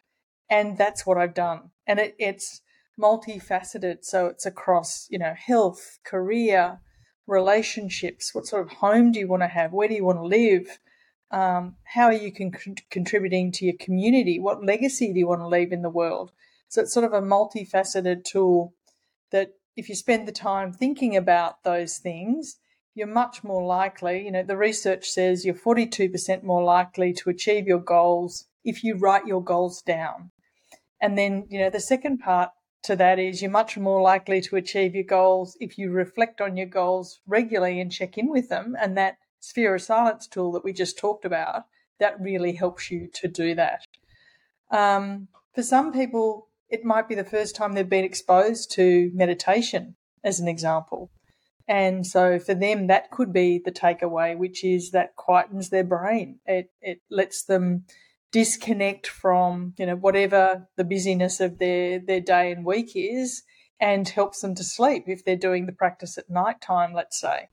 And 0.49 0.79
that's 0.79 1.05
what 1.05 1.15
I've 1.15 1.35
done. 1.35 1.69
And 1.85 1.99
it, 1.99 2.15
it's 2.17 2.61
multifaceted. 2.99 4.03
So 4.03 4.27
it's 4.27 4.45
across, 4.45 5.07
you 5.09 5.19
know, 5.19 5.33
health, 5.35 5.99
career, 6.03 6.79
relationships. 7.27 8.33
What 8.33 8.47
sort 8.47 8.63
of 8.63 8.77
home 8.77 9.11
do 9.11 9.19
you 9.19 9.27
want 9.27 9.43
to 9.43 9.47
have? 9.47 9.73
Where 9.73 9.87
do 9.87 9.93
you 9.93 10.05
want 10.05 10.19
to 10.19 10.25
live? 10.25 10.79
Um, 11.31 11.77
how 11.83 12.05
are 12.05 12.13
you 12.13 12.31
con- 12.31 12.75
contributing 12.91 13.51
to 13.53 13.65
your 13.65 13.75
community? 13.79 14.39
What 14.39 14.63
legacy 14.63 15.11
do 15.11 15.19
you 15.19 15.27
want 15.27 15.41
to 15.41 15.47
leave 15.47 15.71
in 15.71 15.81
the 15.81 15.89
world? 15.89 16.31
So 16.69 16.81
it's 16.81 16.93
sort 16.93 17.05
of 17.05 17.13
a 17.13 17.21
multifaceted 17.21 18.23
tool 18.23 18.73
that 19.31 19.51
if 19.75 19.89
you 19.89 19.95
spend 19.95 20.27
the 20.27 20.31
time 20.31 20.71
thinking 20.71 21.15
about 21.15 21.63
those 21.63 21.97
things, 21.97 22.57
you're 22.95 23.07
much 23.07 23.43
more 23.43 23.65
likely, 23.65 24.23
you 24.23 24.31
know, 24.31 24.43
the 24.43 24.57
research 24.57 25.07
says 25.09 25.45
you're 25.45 25.55
42% 25.55 26.43
more 26.43 26.63
likely 26.63 27.11
to 27.13 27.29
achieve 27.29 27.65
your 27.65 27.79
goals 27.79 28.45
if 28.63 28.83
you 28.83 28.95
write 28.95 29.25
your 29.25 29.43
goals 29.43 29.81
down. 29.81 30.29
And 31.01 31.17
then, 31.17 31.47
you 31.49 31.59
know, 31.59 31.71
the 31.71 31.79
second 31.79 32.19
part 32.19 32.51
to 32.83 32.95
that 32.95 33.19
is 33.19 33.41
you're 33.41 33.51
much 33.51 33.77
more 33.77 34.01
likely 34.01 34.41
to 34.41 34.55
achieve 34.55 34.95
your 34.95 35.03
goals 35.03 35.57
if 35.59 35.77
you 35.77 35.91
reflect 35.91 36.41
on 36.41 36.57
your 36.57 36.67
goals 36.67 37.19
regularly 37.25 37.79
and 37.79 37.91
check 37.91 38.17
in 38.17 38.29
with 38.29 38.49
them. 38.49 38.75
And 38.79 38.97
that 38.97 39.17
sphere 39.39 39.75
of 39.75 39.81
silence 39.81 40.27
tool 40.27 40.51
that 40.53 40.63
we 40.63 40.73
just 40.73 40.97
talked 40.97 41.25
about, 41.25 41.63
that 41.99 42.19
really 42.19 42.53
helps 42.53 42.91
you 42.91 43.09
to 43.13 43.27
do 43.27 43.55
that. 43.55 43.81
Um, 44.71 45.27
for 45.53 45.63
some 45.63 45.93
people, 45.93 46.47
it 46.69 46.83
might 46.83 47.07
be 47.07 47.15
the 47.15 47.23
first 47.23 47.55
time 47.55 47.73
they've 47.73 47.87
been 47.87 48.03
exposed 48.03 48.71
to 48.71 49.11
meditation, 49.13 49.95
as 50.23 50.39
an 50.39 50.47
example. 50.47 51.11
And 51.67 52.05
so 52.05 52.39
for 52.39 52.53
them, 52.53 52.87
that 52.87 53.11
could 53.11 53.31
be 53.31 53.61
the 53.63 53.71
takeaway, 53.71 54.37
which 54.37 54.63
is 54.63 54.91
that 54.91 55.15
quietens 55.15 55.69
their 55.69 55.83
brain. 55.83 56.39
It, 56.45 56.71
it 56.81 57.01
lets 57.09 57.43
them 57.43 57.85
disconnect 58.33 59.05
from 59.07 59.73
you 59.77 59.85
know 59.85 59.95
whatever 59.95 60.67
the 60.75 60.83
busyness 60.83 61.39
of 61.39 61.59
their 61.59 61.99
their 61.99 62.19
day 62.19 62.51
and 62.51 62.65
week 62.65 62.91
is 62.95 63.43
and 63.79 64.09
helps 64.09 64.41
them 64.41 64.55
to 64.55 64.63
sleep 64.63 65.03
if 65.07 65.23
they're 65.23 65.35
doing 65.35 65.67
the 65.67 65.71
practice 65.71 66.17
at 66.17 66.29
night 66.29 66.59
time 66.59 66.93
let's 66.93 67.19
say. 67.21 67.47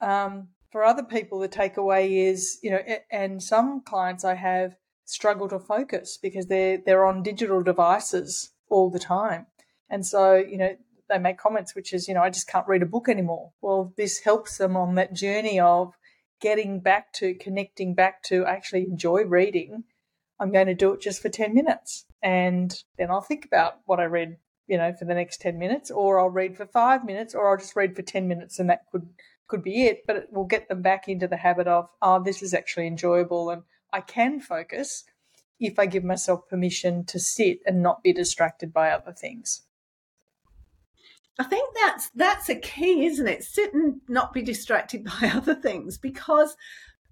Um, 0.00 0.48
for 0.70 0.84
other 0.84 1.02
people 1.02 1.40
the 1.40 1.48
takeaway 1.48 2.28
is 2.28 2.58
you 2.62 2.70
know 2.70 2.80
and 3.10 3.42
some 3.42 3.82
clients 3.82 4.24
i 4.24 4.34
have 4.34 4.76
struggle 5.06 5.48
to 5.48 5.58
focus 5.58 6.18
because 6.22 6.46
they're 6.46 6.78
they're 6.84 7.06
on 7.06 7.22
digital 7.22 7.62
devices 7.62 8.52
all 8.68 8.90
the 8.90 8.98
time. 8.98 9.46
And 9.88 10.06
so 10.06 10.36
you 10.36 10.58
know 10.58 10.76
they 11.08 11.18
make 11.18 11.38
comments 11.38 11.74
which 11.74 11.92
is 11.92 12.06
you 12.06 12.14
know 12.14 12.22
i 12.22 12.30
just 12.30 12.46
can't 12.46 12.68
read 12.68 12.82
a 12.82 12.86
book 12.86 13.08
anymore. 13.08 13.52
Well 13.62 13.94
this 13.96 14.20
helps 14.20 14.58
them 14.58 14.76
on 14.76 14.96
that 14.96 15.14
journey 15.14 15.58
of 15.58 15.94
getting 16.40 16.80
back 16.80 17.12
to 17.14 17.34
connecting 17.34 17.94
back 17.94 18.22
to 18.24 18.44
actually 18.44 18.82
enjoy 18.82 19.24
reading 19.24 19.84
I'm 20.40 20.52
going 20.52 20.66
to 20.66 20.74
do 20.74 20.92
it 20.92 21.00
just 21.00 21.20
for 21.20 21.28
10 21.28 21.54
minutes. 21.54 22.06
And 22.22 22.74
then 22.98 23.10
I'll 23.10 23.20
think 23.20 23.44
about 23.44 23.80
what 23.84 24.00
I 24.00 24.04
read, 24.04 24.38
you 24.66 24.78
know, 24.78 24.92
for 24.92 25.04
the 25.04 25.14
next 25.14 25.40
10 25.42 25.58
minutes, 25.58 25.90
or 25.90 26.18
I'll 26.18 26.30
read 26.30 26.56
for 26.56 26.66
five 26.66 27.04
minutes, 27.04 27.34
or 27.34 27.50
I'll 27.50 27.58
just 27.58 27.76
read 27.76 27.94
for 27.94 28.02
10 28.02 28.26
minutes 28.26 28.58
and 28.58 28.70
that 28.70 28.86
could, 28.90 29.08
could 29.46 29.62
be 29.62 29.84
it. 29.84 30.06
But 30.06 30.16
it 30.16 30.32
will 30.32 30.46
get 30.46 30.68
them 30.68 30.82
back 30.82 31.08
into 31.08 31.28
the 31.28 31.36
habit 31.36 31.68
of, 31.68 31.88
oh, 32.02 32.22
this 32.22 32.42
is 32.42 32.54
actually 32.54 32.86
enjoyable 32.86 33.50
and 33.50 33.62
I 33.92 34.00
can 34.00 34.40
focus 34.40 35.04
if 35.58 35.78
I 35.78 35.86
give 35.86 36.04
myself 36.04 36.48
permission 36.48 37.04
to 37.04 37.18
sit 37.18 37.58
and 37.66 37.82
not 37.82 38.02
be 38.02 38.12
distracted 38.12 38.72
by 38.72 38.90
other 38.90 39.12
things. 39.12 39.62
I 41.38 41.44
think 41.44 41.74
that's 41.74 42.10
that's 42.14 42.48
a 42.50 42.54
key, 42.54 43.06
isn't 43.06 43.26
it? 43.26 43.44
Sit 43.44 43.72
and 43.72 44.00
not 44.08 44.34
be 44.34 44.42
distracted 44.42 45.04
by 45.20 45.28
other 45.28 45.54
things 45.54 45.96
because 45.96 46.56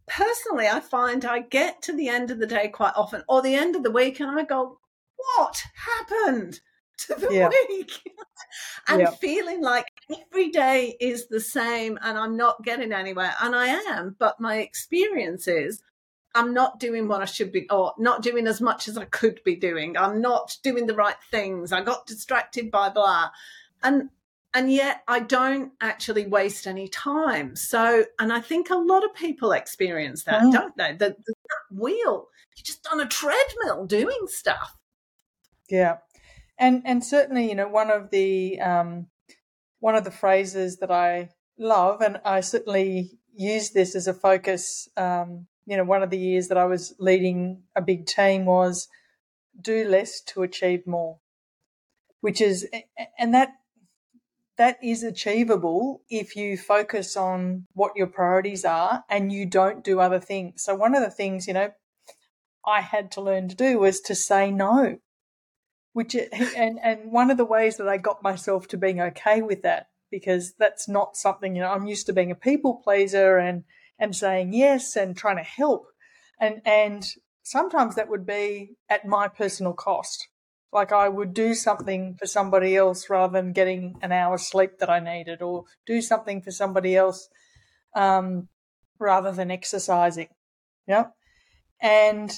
personally, 0.09 0.67
I 0.67 0.81
find 0.81 1.25
I 1.25 1.41
get 1.41 1.83
to 1.83 1.93
the 1.93 2.09
end 2.09 2.31
of 2.31 2.39
the 2.39 2.47
day 2.47 2.69
quite 2.69 2.95
often, 2.97 3.23
or 3.29 3.43
the 3.43 3.55
end 3.55 3.77
of 3.77 3.83
the 3.83 3.91
week, 3.91 4.21
and 4.21 4.31
I 4.31 4.45
go, 4.45 4.79
"What 5.17 5.63
happened 5.75 6.61
to 6.99 7.15
the 7.15 7.33
yeah. 7.33 7.49
week?" 7.49 7.91
and 8.89 9.01
yeah. 9.01 9.11
feeling 9.11 9.63
like 9.63 9.87
every 10.11 10.51
day 10.51 10.97
is 11.01 11.29
the 11.29 11.41
same, 11.41 11.99
and 12.03 12.19
I'm 12.19 12.37
not 12.37 12.65
getting 12.65 12.93
anywhere, 12.93 13.35
and 13.41 13.55
I 13.55 13.67
am, 13.67 14.17
but 14.19 14.41
my 14.41 14.59
experience 14.59 15.49
is. 15.49 15.83
I'm 16.35 16.53
not 16.53 16.79
doing 16.79 17.09
what 17.09 17.23
I 17.23 17.25
should 17.25 17.51
be, 17.51 17.69
or 17.71 17.95
not 17.99 18.23
doing 18.23 18.47
as 18.47 18.61
much 18.61 18.87
as 18.87 18.99
I 18.99 19.07
could 19.07 19.43
be 19.45 19.57
doing. 19.57 19.97
I'm 19.97 20.21
not 20.21 20.57
doing 20.63 20.87
the 20.87 20.95
right 20.95 21.17
things. 21.31 21.73
I 21.73 21.81
got 21.81 22.07
distracted 22.07 22.71
by 22.71 22.91
blah. 22.91 23.31
And 23.83 24.11
and 24.59 24.73
yet 24.73 25.05
I 25.07 25.21
don't 25.21 25.71
actually 25.81 26.27
waste 26.27 26.67
any 26.67 26.89
time. 26.89 27.55
So, 27.55 28.05
and 28.19 28.33
I 28.33 28.41
think 28.41 28.71
a 28.71 28.75
lot 28.75 29.05
of 29.05 29.15
people 29.15 29.53
experience 29.53 30.25
that, 30.25 30.43
mm. 30.43 30.53
don't 30.53 30.77
they? 30.77 30.95
The, 30.95 31.15
the 31.25 31.35
wheel, 31.71 32.27
you're 32.57 32.65
just 32.65 32.85
on 32.91 32.99
a 33.01 33.07
treadmill 33.07 33.87
doing 33.87 34.27
stuff. 34.27 34.77
Yeah, 35.71 35.99
and 36.59 36.83
and 36.85 37.05
certainly, 37.05 37.49
you 37.49 37.55
know, 37.55 37.69
one 37.69 37.89
of 37.89 38.11
the 38.11 38.61
um, 38.61 39.07
one 39.79 39.95
of 39.95 40.03
the 40.03 40.11
phrases 40.11 40.79
that 40.79 40.91
I 40.91 41.29
love, 41.57 42.01
and 42.01 42.21
I 42.25 42.41
certainly 42.41 43.13
use 43.33 43.71
this 43.71 43.95
as 43.95 44.09
a 44.09 44.15
focus. 44.15 44.89
Um, 44.97 45.47
you 45.67 45.77
know, 45.77 45.85
one 45.85 46.03
of 46.03 46.11
the 46.11 46.19
years 46.19 46.49
that 46.49 46.59
I 46.59 46.65
was 46.65 46.97
leading 46.99 47.63
a 47.77 47.83
big 47.83 48.07
team 48.07 48.45
was 48.45 48.89
do 49.61 49.87
less 49.87 50.21
to 50.23 50.43
achieve 50.43 50.85
more, 50.85 51.19
which 52.23 52.41
is, 52.41 52.67
and 53.21 53.33
that 53.35 53.51
that 54.59 54.79
is 54.83 55.03
achievable 55.03 56.03
if 56.11 56.37
you 56.37 56.59
focus 56.59 57.17
on 57.17 57.67
what 57.75 57.93
your 57.97 58.09
priorities 58.09 58.65
are 58.65 59.05
and 59.09 59.33
you 59.33 59.47
don't 59.47 59.85
do 59.85 60.01
other 60.01 60.21
things. 60.21 60.65
So, 60.65 60.75
one 60.75 60.95
of 60.95 61.03
the 61.03 61.11
things, 61.11 61.47
you 61.47 61.55
know, 61.55 61.71
I 62.67 62.81
had 62.81 63.11
to 63.13 63.21
learn 63.21 63.49
to 63.49 63.57
do 63.57 63.79
was 63.79 64.01
to 64.03 64.15
say 64.15 64.51
no. 64.51 64.99
Which 65.93 66.15
and 66.15 66.79
and 66.83 67.11
one 67.11 67.31
of 67.31 67.39
the 67.39 67.45
ways 67.45 67.77
that 67.79 67.89
I 67.89 67.97
got 67.97 68.23
myself 68.23 68.69
to 68.69 68.77
being 68.77 69.01
okay 69.01 69.41
with 69.41 69.63
that 69.63 69.87
because 70.11 70.55
that's 70.59 70.89
not 70.89 71.17
something 71.17 71.55
you 71.55 71.63
know 71.63 71.71
I'm 71.71 71.87
used 71.87 72.07
to 72.07 72.13
being 72.13 72.31
a 72.31 72.37
people 72.37 72.81
pleaser 72.83 73.37
and 73.39 73.65
and 73.99 74.15
saying 74.15 74.53
yes 74.53 74.97
and 74.97 75.17
trying 75.17 75.37
to 75.37 75.43
help 75.43 75.87
and 76.41 76.63
and 76.65 77.07
sometimes 77.43 77.95
that 77.97 78.09
would 78.09 78.27
be 78.27 78.77
at 78.89 79.07
my 79.07 79.29
personal 79.29 79.73
cost 79.73 80.29
like 80.73 80.93
I 80.93 81.09
would 81.09 81.33
do 81.33 81.55
something 81.55 82.17
for 82.19 82.27
somebody 82.27 82.77
else 82.77 83.09
rather 83.09 83.33
than 83.33 83.53
getting 83.53 83.97
an 84.03 84.13
hour's 84.13 84.47
sleep 84.47 84.79
that 84.79 84.91
I 84.91 85.01
needed, 85.01 85.43
or 85.43 85.65
do 85.87 86.03
something 86.03 86.43
for 86.43 86.51
somebody 86.51 86.97
else 86.97 87.29
um, 87.97 88.49
rather 88.99 89.33
than 89.33 89.51
exercising. 89.51 90.29
Yeah. 90.87 91.07
And, 91.81 92.31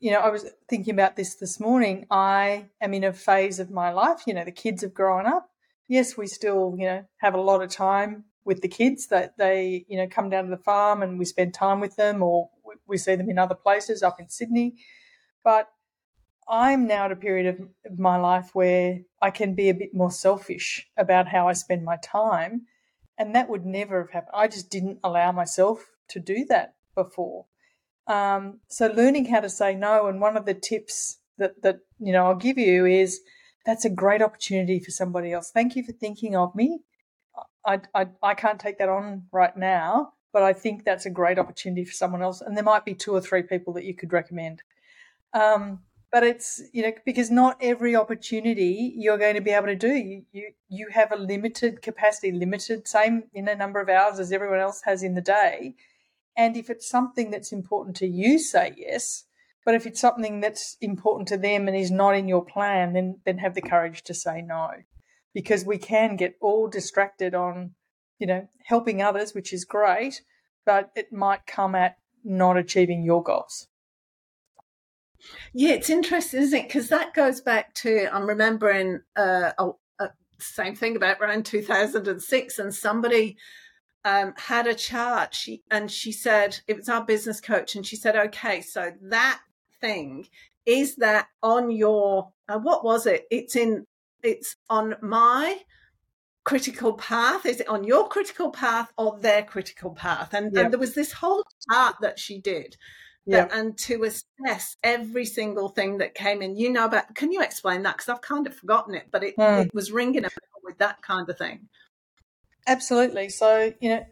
you 0.00 0.10
know, 0.10 0.20
I 0.20 0.30
was 0.30 0.46
thinking 0.68 0.94
about 0.94 1.16
this 1.16 1.34
this 1.36 1.60
morning. 1.60 2.06
I 2.10 2.66
am 2.80 2.94
in 2.94 3.04
a 3.04 3.12
phase 3.12 3.58
of 3.58 3.70
my 3.70 3.92
life, 3.92 4.22
you 4.26 4.34
know, 4.34 4.44
the 4.44 4.52
kids 4.52 4.82
have 4.82 4.94
grown 4.94 5.26
up. 5.26 5.50
Yes, 5.88 6.16
we 6.16 6.26
still, 6.26 6.74
you 6.78 6.86
know, 6.86 7.04
have 7.18 7.34
a 7.34 7.40
lot 7.40 7.62
of 7.62 7.70
time 7.70 8.24
with 8.44 8.60
the 8.62 8.68
kids 8.68 9.08
that 9.08 9.36
they, 9.38 9.84
you 9.88 9.96
know, 9.96 10.08
come 10.08 10.30
down 10.30 10.44
to 10.44 10.50
the 10.50 10.62
farm 10.62 11.02
and 11.02 11.18
we 11.18 11.24
spend 11.24 11.54
time 11.54 11.80
with 11.80 11.96
them 11.96 12.22
or 12.22 12.50
we 12.86 12.96
see 12.96 13.14
them 13.14 13.30
in 13.30 13.38
other 13.38 13.54
places 13.54 14.02
up 14.02 14.18
in 14.18 14.28
Sydney. 14.28 14.74
But 15.44 15.68
I'm 16.48 16.86
now 16.86 17.04
at 17.04 17.12
a 17.12 17.16
period 17.16 17.68
of 17.86 17.98
my 17.98 18.16
life 18.16 18.54
where 18.54 19.00
I 19.20 19.30
can 19.30 19.54
be 19.54 19.68
a 19.68 19.74
bit 19.74 19.94
more 19.94 20.10
selfish 20.10 20.88
about 20.96 21.28
how 21.28 21.48
I 21.48 21.52
spend 21.52 21.84
my 21.84 21.96
time. 22.02 22.62
And 23.18 23.34
that 23.34 23.48
would 23.48 23.66
never 23.66 24.02
have 24.02 24.10
happened. 24.10 24.32
I 24.34 24.48
just 24.48 24.70
didn't 24.70 25.00
allow 25.02 25.32
myself 25.32 25.84
to 26.08 26.20
do 26.20 26.44
that 26.46 26.74
before. 26.94 27.46
Um, 28.06 28.60
so 28.68 28.86
learning 28.86 29.26
how 29.26 29.40
to 29.40 29.50
say 29.50 29.74
no, 29.74 30.06
and 30.06 30.20
one 30.20 30.36
of 30.36 30.46
the 30.46 30.54
tips 30.54 31.18
that, 31.36 31.60
that, 31.62 31.80
you 31.98 32.12
know, 32.12 32.26
I'll 32.26 32.34
give 32.34 32.56
you 32.56 32.86
is 32.86 33.20
that's 33.66 33.84
a 33.84 33.90
great 33.90 34.22
opportunity 34.22 34.80
for 34.80 34.90
somebody 34.90 35.32
else. 35.32 35.50
Thank 35.50 35.76
you 35.76 35.82
for 35.82 35.92
thinking 35.92 36.34
of 36.34 36.54
me. 36.54 36.80
I, 37.66 37.80
I, 37.94 38.06
I 38.22 38.34
can't 38.34 38.58
take 38.58 38.78
that 38.78 38.88
on 38.88 39.24
right 39.30 39.54
now, 39.56 40.14
but 40.32 40.42
I 40.42 40.54
think 40.54 40.84
that's 40.84 41.04
a 41.04 41.10
great 41.10 41.38
opportunity 41.38 41.84
for 41.84 41.92
someone 41.92 42.22
else. 42.22 42.40
And 42.40 42.56
there 42.56 42.64
might 42.64 42.86
be 42.86 42.94
two 42.94 43.12
or 43.12 43.20
three 43.20 43.42
people 43.42 43.74
that 43.74 43.84
you 43.84 43.94
could 43.94 44.12
recommend. 44.12 44.62
Um, 45.34 45.80
but 46.10 46.22
it's 46.22 46.62
you 46.72 46.82
know 46.82 46.92
because 47.04 47.30
not 47.30 47.58
every 47.60 47.94
opportunity 47.94 48.94
you're 48.96 49.18
going 49.18 49.34
to 49.34 49.40
be 49.40 49.50
able 49.50 49.66
to 49.66 49.76
do. 49.76 49.94
You 49.94 50.22
you, 50.32 50.52
you 50.68 50.88
have 50.92 51.12
a 51.12 51.16
limited 51.16 51.82
capacity 51.82 52.32
limited 52.32 52.88
same 52.88 53.24
in 53.34 53.48
a 53.48 53.54
number 53.54 53.80
of 53.80 53.88
hours 53.88 54.18
as 54.18 54.32
everyone 54.32 54.60
else 54.60 54.82
has 54.84 55.02
in 55.02 55.14
the 55.14 55.20
day. 55.20 55.74
And 56.36 56.56
if 56.56 56.70
it's 56.70 56.88
something 56.88 57.30
that's 57.30 57.52
important 57.52 57.96
to 57.96 58.06
you 58.06 58.38
say 58.38 58.74
yes. 58.76 59.24
But 59.64 59.74
if 59.74 59.86
it's 59.86 60.00
something 60.00 60.40
that's 60.40 60.78
important 60.80 61.28
to 61.28 61.36
them 61.36 61.68
and 61.68 61.76
is 61.76 61.90
not 61.90 62.16
in 62.16 62.26
your 62.28 62.44
plan 62.44 62.94
then 62.94 63.20
then 63.24 63.38
have 63.38 63.54
the 63.54 63.60
courage 63.60 64.02
to 64.04 64.14
say 64.14 64.40
no. 64.40 64.70
Because 65.34 65.64
we 65.64 65.78
can 65.78 66.16
get 66.16 66.36
all 66.40 66.68
distracted 66.68 67.34
on 67.34 67.74
you 68.18 68.26
know 68.26 68.48
helping 68.64 69.02
others 69.02 69.34
which 69.34 69.52
is 69.52 69.64
great 69.64 70.22
but 70.64 70.90
it 70.94 71.12
might 71.12 71.46
come 71.46 71.74
at 71.74 71.96
not 72.24 72.56
achieving 72.56 73.02
your 73.02 73.22
goals 73.22 73.68
yeah, 75.52 75.70
it's 75.70 75.90
interesting, 75.90 76.40
isn't 76.40 76.58
it? 76.58 76.68
Because 76.68 76.88
that 76.88 77.14
goes 77.14 77.40
back 77.40 77.74
to 77.74 78.08
I'm 78.14 78.26
remembering 78.26 79.00
uh, 79.16 79.52
a, 79.58 79.70
a 79.98 80.10
same 80.38 80.74
thing 80.74 80.96
about 80.96 81.20
around 81.20 81.44
2006, 81.46 82.58
and 82.58 82.74
somebody 82.74 83.36
um, 84.04 84.34
had 84.36 84.66
a 84.66 84.74
chart. 84.74 85.34
She 85.34 85.62
and 85.70 85.90
she 85.90 86.12
said 86.12 86.60
it 86.66 86.76
was 86.76 86.88
our 86.88 87.04
business 87.04 87.40
coach, 87.40 87.76
and 87.76 87.86
she 87.86 87.96
said, 87.96 88.16
"Okay, 88.16 88.60
so 88.60 88.92
that 89.02 89.40
thing 89.80 90.26
is 90.66 90.96
that 90.96 91.28
on 91.42 91.70
your 91.70 92.32
uh, 92.48 92.58
what 92.58 92.84
was 92.84 93.06
it? 93.06 93.26
It's 93.30 93.56
in 93.56 93.86
it's 94.22 94.56
on 94.68 94.96
my." 95.02 95.58
critical 96.44 96.94
path 96.94 97.44
is 97.44 97.60
it 97.60 97.68
on 97.68 97.84
your 97.84 98.08
critical 98.08 98.50
path 98.50 98.90
or 98.96 99.18
their 99.18 99.42
critical 99.42 99.90
path 99.90 100.32
and, 100.32 100.56
and 100.56 100.72
there 100.72 100.80
was 100.80 100.94
this 100.94 101.12
whole 101.12 101.44
chart 101.68 101.94
that 102.00 102.18
she 102.18 102.40
did 102.40 102.74
yeah. 103.28 103.48
and 103.52 103.76
to 103.76 104.04
assess 104.04 104.76
every 104.82 105.24
single 105.24 105.68
thing 105.68 105.98
that 105.98 106.14
came 106.14 106.40
in. 106.40 106.56
You 106.56 106.70
know 106.70 106.86
about, 106.86 107.14
can 107.14 107.30
you 107.30 107.42
explain 107.42 107.82
that? 107.82 107.96
Because 107.96 108.08
I've 108.08 108.22
kind 108.22 108.46
of 108.46 108.54
forgotten 108.54 108.94
it, 108.94 109.08
but 109.10 109.22
it, 109.22 109.36
mm. 109.36 109.66
it 109.66 109.74
was 109.74 109.92
ringing 109.92 110.24
a 110.24 110.28
bell 110.28 110.60
with 110.64 110.78
that 110.78 111.02
kind 111.02 111.28
of 111.28 111.36
thing. 111.36 111.68
Absolutely. 112.66 113.28
So, 113.28 113.72
you 113.80 113.90
know, 113.90 114.04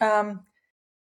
um, 0.00 0.40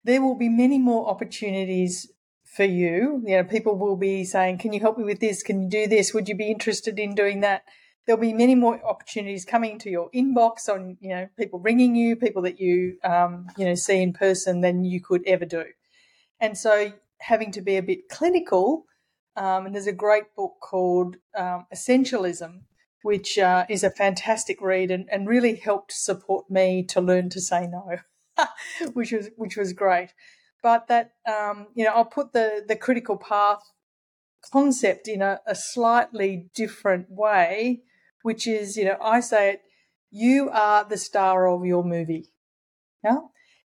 there 0.04 0.22
will 0.22 0.36
be 0.36 0.50
many 0.50 0.80
more 0.80 1.08
opportunities 1.08 2.12
for 2.46 2.64
you. 2.64 3.22
You 3.26 3.38
know, 3.38 3.44
people 3.44 3.78
will 3.78 3.98
be 3.98 4.24
saying, 4.24 4.58
Can 4.58 4.74
you 4.74 4.80
help 4.80 4.98
me 4.98 5.04
with 5.04 5.20
this? 5.20 5.44
Can 5.44 5.62
you 5.64 5.70
do 5.70 5.88
this? 5.88 6.14
Would 6.14 6.30
you 6.30 6.36
be 6.36 6.50
interested 6.50 6.98
in 6.98 7.16
doing 7.16 7.42
that? 7.42 7.64
There'll 8.06 8.22
be 8.22 8.34
many 8.34 8.56
more 8.56 8.84
opportunities 8.84 9.46
coming 9.46 9.78
to 9.80 9.90
your 9.90 10.10
inbox 10.16 10.68
on, 10.68 10.98
you 11.00 11.10
know, 11.10 11.28
people 11.38 11.60
ringing 11.60 11.96
you, 11.96 12.16
people 12.16 12.42
that 12.44 12.60
you, 12.60 12.98
um, 13.04 13.48
you 13.56 13.66
know, 13.66 13.76
see 13.76 14.02
in 14.02 14.14
person 14.14 14.62
than 14.62 14.84
you 14.84 15.00
could 15.00 15.22
ever 15.28 15.46
do. 15.46 15.66
And 16.40 16.58
so 16.58 16.94
having 17.22 17.52
to 17.52 17.62
be 17.62 17.78
a 17.78 17.84
bit 17.84 18.10
clinical. 18.10 18.86
Um, 19.36 19.66
and 19.66 19.76
there's 19.76 19.88
a 19.88 19.94
great 19.94 20.36
book 20.36 20.56
called 20.62 21.18
um, 21.38 21.66
Essentialism, 21.74 22.62
which 23.04 23.38
uh, 23.38 23.66
is 23.70 23.84
a 23.84 23.92
fantastic 23.92 24.62
read 24.62 24.92
and, 24.92 25.08
and 25.12 25.28
really 25.28 25.56
helped 25.56 25.92
support 25.92 26.50
me 26.50 26.84
to 26.84 27.02
learn 27.02 27.30
to 27.30 27.42
say 27.42 27.68
no, 27.68 27.98
which 28.94 29.12
was 29.12 29.30
which 29.38 29.56
was 29.56 29.74
great. 29.74 30.14
But 30.62 30.88
that 30.88 31.14
um, 31.28 31.68
you 31.76 31.86
know, 31.86 31.92
I'll 31.92 32.06
put 32.06 32.34
the 32.34 32.64
the 32.68 32.76
critical 32.76 33.18
path 33.18 33.62
concept 34.52 35.08
in 35.08 35.22
a, 35.22 35.40
a 35.46 35.56
slightly 35.56 36.50
different 36.56 37.08
way, 37.10 37.82
which 38.24 38.48
is 38.48 38.76
you 38.76 38.86
know, 38.86 38.98
I 39.02 39.22
say 39.22 39.52
it, 39.52 39.62
you 40.12 40.50
are 40.50 40.84
the 40.84 40.98
star 40.98 41.48
of 41.48 41.66
your 41.66 41.84
movie, 41.84 42.34
yeah, 43.04 43.20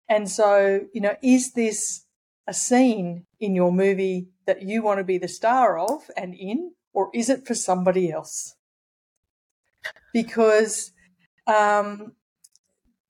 and 0.09 0.29
so 0.29 0.81
you 0.93 1.01
know, 1.01 1.17
is 1.23 1.53
this 1.53 2.05
a 2.53 2.55
scene 2.55 3.25
in 3.41 3.55
your 3.55 3.73
movie 3.73 4.29
that 4.45 4.61
you 4.61 4.83
want 4.83 4.99
to 4.99 5.05
be 5.05 5.17
the 5.17 5.27
star 5.27 5.79
of 5.79 6.03
and 6.19 6.35
in, 6.35 6.73
or 6.93 7.09
is 7.15 7.31
it 7.31 7.47
for 7.47 7.55
somebody 7.55 8.13
else? 8.13 8.57
Because, 10.13 10.93
um, 11.47 12.13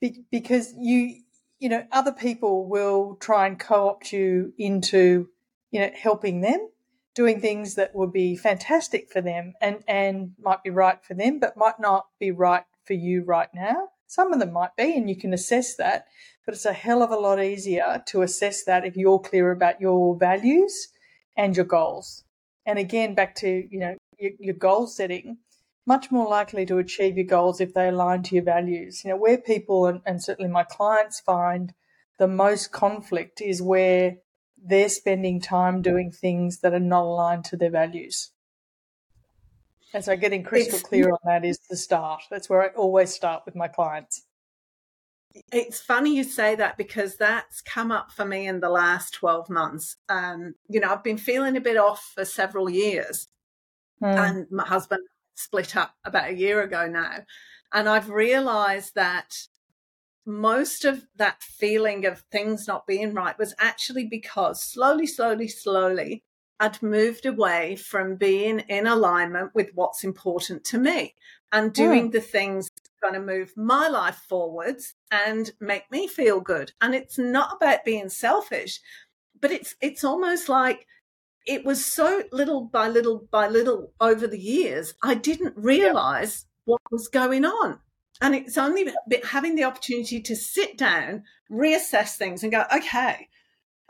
be, 0.00 0.24
because 0.30 0.72
you, 0.78 1.22
you 1.58 1.68
know, 1.68 1.84
other 1.90 2.12
people 2.12 2.68
will 2.68 3.16
try 3.16 3.48
and 3.48 3.58
co-opt 3.58 4.12
you 4.12 4.52
into, 4.58 5.28
you 5.72 5.80
know, 5.80 5.90
helping 6.00 6.40
them, 6.40 6.68
doing 7.12 7.40
things 7.40 7.74
that 7.74 7.96
would 7.96 8.12
be 8.12 8.36
fantastic 8.36 9.10
for 9.10 9.20
them 9.20 9.54
and, 9.60 9.82
and 9.88 10.34
might 10.40 10.62
be 10.62 10.70
right 10.70 11.04
for 11.04 11.14
them, 11.14 11.40
but 11.40 11.56
might 11.56 11.80
not 11.80 12.06
be 12.20 12.30
right 12.30 12.64
for 12.84 12.92
you 12.92 13.24
right 13.24 13.48
now. 13.52 13.88
Some 14.12 14.34
of 14.34 14.40
them 14.40 14.52
might 14.52 14.76
be, 14.76 14.94
and 14.94 15.08
you 15.08 15.16
can 15.16 15.32
assess 15.32 15.74
that. 15.76 16.04
But 16.44 16.54
it's 16.54 16.66
a 16.66 16.74
hell 16.74 17.02
of 17.02 17.10
a 17.10 17.16
lot 17.16 17.42
easier 17.42 18.02
to 18.08 18.20
assess 18.20 18.62
that 18.64 18.84
if 18.84 18.94
you're 18.94 19.18
clear 19.18 19.50
about 19.50 19.80
your 19.80 20.14
values 20.18 20.88
and 21.34 21.56
your 21.56 21.64
goals. 21.64 22.24
And 22.66 22.78
again, 22.78 23.14
back 23.14 23.34
to, 23.36 23.48
you 23.70 23.78
know, 23.78 23.96
your, 24.18 24.32
your 24.38 24.54
goal 24.54 24.86
setting, 24.86 25.38
much 25.86 26.10
more 26.10 26.28
likely 26.28 26.66
to 26.66 26.76
achieve 26.76 27.16
your 27.16 27.24
goals 27.24 27.58
if 27.58 27.72
they 27.72 27.88
align 27.88 28.22
to 28.24 28.34
your 28.34 28.44
values. 28.44 29.02
You 29.02 29.12
know, 29.12 29.16
where 29.16 29.38
people 29.38 29.86
and, 29.86 30.02
and 30.04 30.22
certainly 30.22 30.50
my 30.50 30.64
clients 30.64 31.18
find 31.20 31.72
the 32.18 32.28
most 32.28 32.70
conflict 32.70 33.40
is 33.40 33.62
where 33.62 34.18
they're 34.62 34.90
spending 34.90 35.40
time 35.40 35.80
doing 35.80 36.10
things 36.10 36.58
that 36.58 36.74
are 36.74 36.78
not 36.78 37.04
aligned 37.04 37.46
to 37.46 37.56
their 37.56 37.70
values. 37.70 38.31
And 39.94 40.04
so 40.04 40.16
getting 40.16 40.42
crystal 40.42 40.78
it's, 40.78 40.88
clear 40.88 41.10
on 41.10 41.18
that 41.24 41.44
is 41.44 41.58
the 41.68 41.76
start. 41.76 42.22
That's 42.30 42.48
where 42.48 42.62
I 42.62 42.68
always 42.68 43.12
start 43.12 43.42
with 43.44 43.54
my 43.54 43.68
clients 43.68 44.22
it's 45.52 45.80
funny 45.80 46.16
you 46.16 46.24
say 46.24 46.54
that 46.54 46.76
because 46.76 47.16
that's 47.16 47.60
come 47.60 47.90
up 47.90 48.10
for 48.12 48.24
me 48.24 48.46
in 48.46 48.60
the 48.60 48.68
last 48.68 49.14
12 49.14 49.48
months. 49.48 49.96
Um, 50.08 50.54
you 50.68 50.80
know, 50.80 50.90
I've 50.90 51.04
been 51.04 51.18
feeling 51.18 51.56
a 51.56 51.60
bit 51.60 51.76
off 51.76 52.12
for 52.14 52.24
several 52.24 52.68
years. 52.68 53.28
Mm. 54.02 54.16
And 54.16 54.46
my 54.50 54.66
husband 54.66 55.02
split 55.34 55.76
up 55.76 55.94
about 56.04 56.30
a 56.30 56.36
year 56.36 56.62
ago 56.62 56.86
now. 56.86 57.18
And 57.72 57.88
I've 57.88 58.10
realized 58.10 58.94
that 58.94 59.34
most 60.26 60.84
of 60.84 61.06
that 61.16 61.42
feeling 61.42 62.04
of 62.06 62.20
things 62.30 62.68
not 62.68 62.86
being 62.86 63.14
right 63.14 63.38
was 63.38 63.54
actually 63.58 64.06
because 64.06 64.62
slowly, 64.62 65.06
slowly, 65.06 65.48
slowly, 65.48 66.22
I'd 66.62 66.80
moved 66.80 67.26
away 67.26 67.74
from 67.74 68.14
being 68.14 68.60
in 68.60 68.86
alignment 68.86 69.50
with 69.52 69.70
what's 69.74 70.04
important 70.04 70.62
to 70.66 70.78
me 70.78 71.16
and 71.50 71.72
doing 71.72 72.08
mm. 72.08 72.12
the 72.12 72.20
things 72.20 72.70
going 73.02 73.14
to 73.14 73.20
move 73.20 73.52
my 73.56 73.88
life 73.88 74.20
forwards 74.28 74.94
and 75.10 75.50
make 75.60 75.90
me 75.90 76.06
feel 76.06 76.40
good. 76.40 76.70
And 76.80 76.94
it's 76.94 77.18
not 77.18 77.56
about 77.56 77.84
being 77.84 78.08
selfish, 78.08 78.80
but 79.40 79.50
it's 79.50 79.74
it's 79.80 80.04
almost 80.04 80.48
like 80.48 80.86
it 81.46 81.64
was 81.64 81.84
so 81.84 82.22
little 82.30 82.60
by 82.66 82.86
little 82.86 83.26
by 83.32 83.48
little 83.48 83.92
over 84.00 84.28
the 84.28 84.38
years, 84.38 84.94
I 85.02 85.14
didn't 85.14 85.54
realize 85.56 86.46
what 86.64 86.80
was 86.92 87.08
going 87.08 87.44
on. 87.44 87.80
And 88.20 88.36
it's 88.36 88.56
only 88.56 88.88
having 89.24 89.56
the 89.56 89.64
opportunity 89.64 90.20
to 90.20 90.36
sit 90.36 90.78
down, 90.78 91.24
reassess 91.50 92.14
things, 92.14 92.44
and 92.44 92.52
go, 92.52 92.62
okay, 92.72 93.26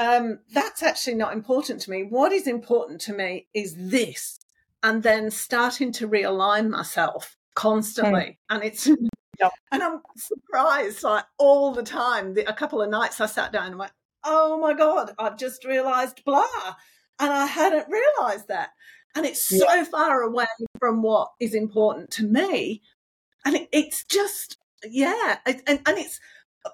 um, 0.03 0.41
that's 0.53 0.83
actually 0.83 1.15
not 1.15 1.33
important 1.33 1.81
to 1.83 1.91
me. 1.91 2.03
What 2.03 2.33
is 2.33 2.49
important 2.49 3.01
to 3.03 3.13
me 3.13 3.47
is 3.55 3.77
this. 3.79 4.41
And 4.83 5.05
then 5.05 5.31
starting 5.31 5.93
to 5.93 6.09
realign 6.09 6.69
myself 6.69 7.37
constantly. 7.55 8.21
Mm. 8.21 8.37
And 8.51 8.65
it's, 8.65 8.87
yep. 9.41 9.53
and 9.73 9.83
I'm 9.83 10.01
surprised 10.17 11.05
like 11.05 11.25
all 11.39 11.73
the 11.73 11.85
time. 11.85 12.35
The, 12.35 12.49
a 12.51 12.53
couple 12.53 12.83
of 12.83 12.91
nights 12.91 13.21
I 13.21 13.27
sat 13.27 13.53
down 13.53 13.69
and 13.69 13.79
went, 13.79 13.93
oh 14.25 14.59
my 14.59 14.75
God, 14.75 15.13
I've 15.21 15.39
just 15.39 15.65
realized 15.65 16.25
blah. 16.25 16.47
And 17.21 17.33
I 17.33 17.47
hadn't 17.47 17.87
realized 17.89 18.49
that. 18.49 18.71
And 19.15 19.25
it's 19.25 19.45
so 19.45 19.85
far 19.85 20.23
away 20.23 20.47
from 20.81 21.03
what 21.03 21.29
is 21.39 21.55
important 21.55 22.11
to 22.13 22.25
me. 22.25 22.83
And 23.45 23.55
it, 23.55 23.69
it's 23.71 24.05
just, 24.05 24.57
yeah. 24.85 25.39
It, 25.47 25.63
and, 25.67 25.81
and 25.87 25.99
it's, 25.99 26.19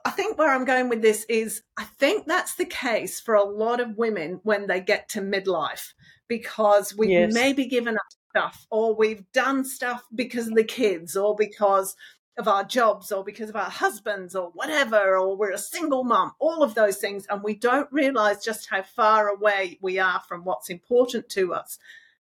I 0.04 0.10
think 0.10 0.36
where 0.36 0.50
I'm 0.50 0.64
going 0.64 0.88
with 0.88 1.02
this 1.02 1.24
is 1.28 1.62
I 1.76 1.84
think 1.84 2.26
that's 2.26 2.54
the 2.54 2.66
case 2.66 3.20
for 3.20 3.34
a 3.34 3.44
lot 3.44 3.80
of 3.80 3.96
women 3.96 4.40
when 4.42 4.66
they 4.66 4.80
get 4.80 5.08
to 5.10 5.20
midlife 5.20 5.92
because 6.28 6.94
we've 6.96 7.10
yes. 7.10 7.34
maybe 7.34 7.66
given 7.66 7.96
up 7.96 8.02
stuff 8.30 8.66
or 8.70 8.94
we've 8.94 9.30
done 9.32 9.64
stuff 9.64 10.04
because 10.14 10.48
of 10.48 10.54
the 10.54 10.64
kids 10.64 11.16
or 11.16 11.34
because 11.34 11.96
of 12.38 12.46
our 12.46 12.64
jobs 12.64 13.10
or 13.10 13.24
because 13.24 13.50
of 13.50 13.56
our 13.56 13.70
husbands 13.70 14.36
or 14.36 14.50
whatever, 14.54 15.18
or 15.18 15.36
we're 15.36 15.50
a 15.50 15.58
single 15.58 16.04
mom, 16.04 16.32
all 16.38 16.62
of 16.62 16.74
those 16.74 16.98
things. 16.98 17.26
And 17.28 17.42
we 17.42 17.54
don't 17.54 17.90
realize 17.90 18.44
just 18.44 18.70
how 18.70 18.82
far 18.82 19.28
away 19.28 19.78
we 19.82 19.98
are 19.98 20.22
from 20.28 20.44
what's 20.44 20.70
important 20.70 21.28
to 21.30 21.52
us. 21.52 21.78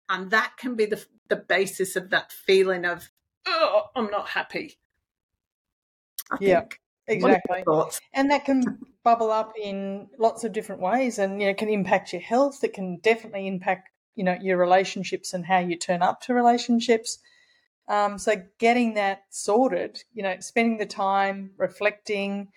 And 0.08 0.30
that 0.30 0.54
can 0.56 0.76
be 0.76 0.86
the, 0.86 1.04
the 1.28 1.36
basis 1.36 1.94
of 1.94 2.08
that 2.10 2.32
feeling 2.32 2.86
of, 2.86 3.10
oh, 3.46 3.90
I'm 3.94 4.10
not 4.10 4.30
happy. 4.30 4.78
I 6.30 6.38
yeah. 6.40 6.60
Think. 6.60 6.80
Exactly. 7.08 7.64
And 8.12 8.30
that 8.30 8.44
can 8.44 8.78
bubble 9.02 9.30
up 9.30 9.52
in 9.60 10.08
lots 10.18 10.44
of 10.44 10.52
different 10.52 10.82
ways 10.82 11.18
and, 11.18 11.40
you 11.40 11.48
know, 11.48 11.54
can 11.54 11.68
impact 11.68 12.12
your 12.12 12.22
health. 12.22 12.62
It 12.62 12.74
can 12.74 12.98
definitely 12.98 13.46
impact, 13.46 13.88
you 14.14 14.24
know, 14.24 14.36
your 14.40 14.58
relationships 14.58 15.32
and 15.32 15.46
how 15.46 15.58
you 15.58 15.76
turn 15.76 16.02
up 16.02 16.20
to 16.22 16.34
relationships. 16.34 17.18
Um, 17.88 18.18
so 18.18 18.42
getting 18.58 18.94
that 18.94 19.22
sorted, 19.30 20.02
you 20.12 20.22
know, 20.22 20.36
spending 20.40 20.76
the 20.76 20.86
time 20.86 21.52
reflecting, 21.56 22.48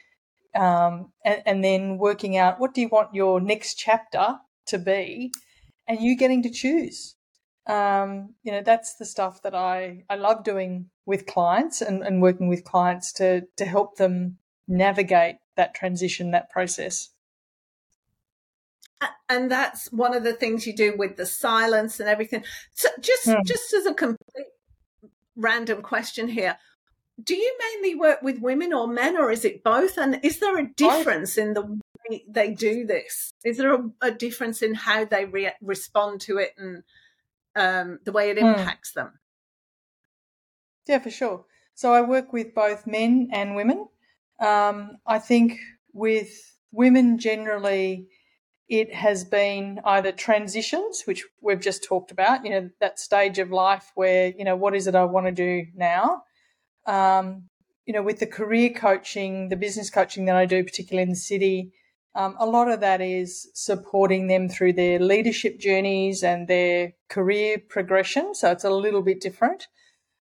um, 0.53 1.13
and, 1.23 1.41
and 1.45 1.63
then 1.63 1.97
working 1.97 2.35
out 2.35 2.59
what 2.59 2.73
do 2.73 2.81
you 2.81 2.89
want 2.89 3.15
your 3.15 3.39
next 3.39 3.75
chapter 3.75 4.35
to 4.65 4.77
be, 4.77 5.31
and 5.87 6.01
you 6.01 6.17
getting 6.17 6.43
to 6.43 6.49
choose. 6.49 7.15
Um, 7.67 8.35
you 8.43 8.51
know, 8.51 8.61
that's 8.61 8.95
the 8.95 9.05
stuff 9.05 9.41
that 9.43 9.55
I, 9.55 10.03
I 10.09 10.15
love 10.15 10.43
doing 10.43 10.89
with 11.05 11.27
clients 11.27 11.81
and, 11.81 12.03
and 12.03 12.21
working 12.21 12.49
with 12.49 12.65
clients 12.65 13.13
to 13.13 13.43
to 13.55 13.65
help 13.65 13.95
them 13.95 14.37
navigate 14.71 15.35
that 15.57 15.75
transition, 15.75 16.31
that 16.31 16.49
process. 16.49 17.09
And 19.29 19.49
that's 19.51 19.91
one 19.91 20.15
of 20.15 20.23
the 20.23 20.33
things 20.33 20.67
you 20.67 20.75
do 20.75 20.95
with 20.97 21.17
the 21.17 21.25
silence 21.25 21.99
and 21.99 22.07
everything. 22.07 22.43
So 22.73 22.89
just 22.99 23.27
mm. 23.27 23.43
just 23.45 23.73
as 23.73 23.85
a 23.85 23.93
complete 23.93 24.47
random 25.35 25.81
question 25.81 26.27
here. 26.27 26.57
Do 27.21 27.35
you 27.35 27.57
mainly 27.59 27.95
work 27.95 28.21
with 28.21 28.41
women 28.41 28.73
or 28.73 28.87
men, 28.87 29.17
or 29.17 29.31
is 29.31 29.45
it 29.45 29.63
both? 29.63 29.97
And 29.97 30.19
is 30.23 30.39
there 30.39 30.57
a 30.57 30.67
difference 30.75 31.37
in 31.37 31.53
the 31.53 31.61
way 31.61 32.25
they 32.27 32.51
do 32.51 32.85
this? 32.85 33.31
Is 33.43 33.57
there 33.57 33.73
a, 33.73 33.89
a 34.01 34.11
difference 34.11 34.61
in 34.61 34.73
how 34.73 35.05
they 35.05 35.25
re- 35.25 35.53
respond 35.61 36.21
to 36.21 36.37
it 36.37 36.53
and 36.57 36.83
um, 37.55 37.99
the 38.03 38.11
way 38.11 38.29
it 38.29 38.39
hmm. 38.39 38.45
impacts 38.45 38.91
mm. 38.91 38.95
them? 38.95 39.19
Yeah, 40.87 40.99
for 40.99 41.11
sure. 41.11 41.45
So 41.73 41.93
I 41.93 42.01
work 42.01 42.33
with 42.33 42.53
both 42.53 42.85
men 42.87 43.29
and 43.31 43.55
women. 43.55 43.87
Um, 44.41 44.97
I 45.05 45.19
think 45.19 45.59
with 45.93 46.29
women 46.71 47.19
generally, 47.19 48.07
it 48.67 48.93
has 48.93 49.23
been 49.23 49.79
either 49.85 50.11
transitions, 50.11 51.03
which 51.05 51.25
we've 51.41 51.59
just 51.59 51.83
talked 51.83 52.11
about, 52.11 52.45
you 52.45 52.51
know, 52.51 52.69
that 52.79 52.99
stage 52.99 53.37
of 53.37 53.51
life 53.51 53.91
where, 53.95 54.33
you 54.37 54.45
know, 54.45 54.55
what 54.55 54.75
is 54.75 54.87
it 54.87 54.95
I 54.95 55.03
want 55.03 55.27
to 55.27 55.31
do 55.31 55.65
now? 55.75 56.23
Um, 56.87 57.49
you 57.85 57.93
know, 57.93 58.01
with 58.01 58.19
the 58.19 58.27
career 58.27 58.69
coaching, 58.69 59.49
the 59.49 59.57
business 59.57 59.89
coaching 59.89 60.25
that 60.25 60.37
I 60.37 60.45
do, 60.45 60.63
particularly 60.63 61.03
in 61.03 61.09
the 61.09 61.15
city, 61.15 61.73
um, 62.15 62.35
a 62.39 62.45
lot 62.45 62.69
of 62.69 62.79
that 62.79 63.01
is 63.01 63.49
supporting 63.53 64.27
them 64.27 64.49
through 64.49 64.73
their 64.73 64.99
leadership 64.99 65.59
journeys 65.59 66.23
and 66.23 66.47
their 66.47 66.93
career 67.09 67.57
progression. 67.69 68.33
So 68.33 68.51
it's 68.51 68.63
a 68.63 68.69
little 68.69 69.01
bit 69.01 69.21
different. 69.21 69.67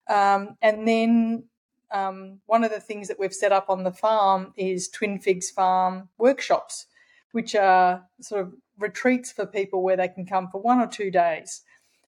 Um, 0.08 0.56
and 0.62 0.88
then 0.88 1.47
um, 1.90 2.40
one 2.46 2.64
of 2.64 2.70
the 2.70 2.80
things 2.80 3.08
that 3.08 3.18
we've 3.18 3.34
set 3.34 3.52
up 3.52 3.70
on 3.70 3.84
the 3.84 3.92
farm 3.92 4.52
is 4.56 4.88
Twin 4.88 5.18
Figs 5.18 5.50
Farm 5.50 6.08
workshops, 6.18 6.86
which 7.32 7.54
are 7.54 8.04
sort 8.20 8.42
of 8.42 8.54
retreats 8.78 9.32
for 9.32 9.46
people 9.46 9.82
where 9.82 9.96
they 9.96 10.08
can 10.08 10.26
come 10.26 10.48
for 10.48 10.60
one 10.60 10.80
or 10.80 10.86
two 10.86 11.10
days. 11.10 11.62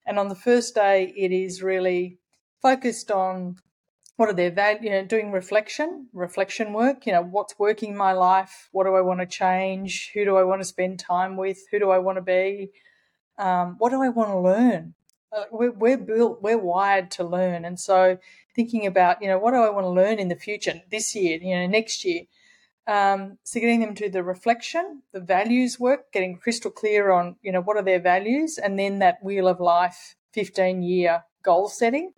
And 0.06 0.18
on 0.18 0.28
the 0.28 0.34
first 0.34 0.74
day, 0.74 1.12
it 1.16 1.32
is 1.32 1.62
really 1.62 2.18
focused 2.62 3.10
on 3.10 3.56
what 4.16 4.28
are 4.28 4.34
their 4.34 4.78
you 4.82 4.90
know, 4.90 5.04
doing 5.04 5.32
reflection, 5.32 6.08
reflection 6.12 6.74
work, 6.74 7.06
you 7.06 7.12
know, 7.12 7.22
what's 7.22 7.58
working 7.58 7.92
in 7.92 7.96
my 7.96 8.12
life? 8.12 8.68
What 8.70 8.84
do 8.84 8.94
I 8.94 9.00
want 9.00 9.20
to 9.20 9.26
change? 9.26 10.10
Who 10.12 10.26
do 10.26 10.36
I 10.36 10.44
want 10.44 10.60
to 10.60 10.66
spend 10.66 10.98
time 10.98 11.38
with? 11.38 11.58
Who 11.70 11.78
do 11.78 11.90
I 11.90 11.98
want 11.98 12.16
to 12.16 12.22
be? 12.22 12.70
Um, 13.38 13.76
what 13.78 13.90
do 13.90 14.02
I 14.02 14.10
want 14.10 14.28
to 14.28 14.38
learn? 14.38 14.94
Uh, 15.32 15.44
we're, 15.50 15.72
we're 15.72 15.96
built, 15.96 16.42
we're 16.42 16.58
wired 16.58 17.10
to 17.12 17.24
learn. 17.24 17.64
And 17.64 17.78
so 17.78 18.18
thinking 18.54 18.86
about, 18.86 19.22
you 19.22 19.28
know, 19.28 19.38
what 19.38 19.52
do 19.52 19.58
I 19.58 19.70
want 19.70 19.84
to 19.84 19.90
learn 19.90 20.18
in 20.18 20.28
the 20.28 20.36
future, 20.36 20.82
this 20.90 21.14
year, 21.14 21.38
you 21.40 21.54
know, 21.54 21.66
next 21.66 22.04
year? 22.04 22.22
Um, 22.86 23.38
so 23.44 23.60
getting 23.60 23.80
them 23.80 23.94
to 23.96 24.10
the 24.10 24.24
reflection, 24.24 25.02
the 25.12 25.20
values 25.20 25.78
work, 25.78 26.12
getting 26.12 26.36
crystal 26.36 26.70
clear 26.70 27.12
on, 27.12 27.36
you 27.42 27.52
know, 27.52 27.60
what 27.60 27.76
are 27.76 27.84
their 27.84 28.00
values, 28.00 28.58
and 28.58 28.78
then 28.78 28.98
that 28.98 29.22
wheel 29.22 29.46
of 29.46 29.60
life 29.60 30.16
15 30.32 30.82
year 30.82 31.24
goal 31.42 31.68
setting 31.68 32.12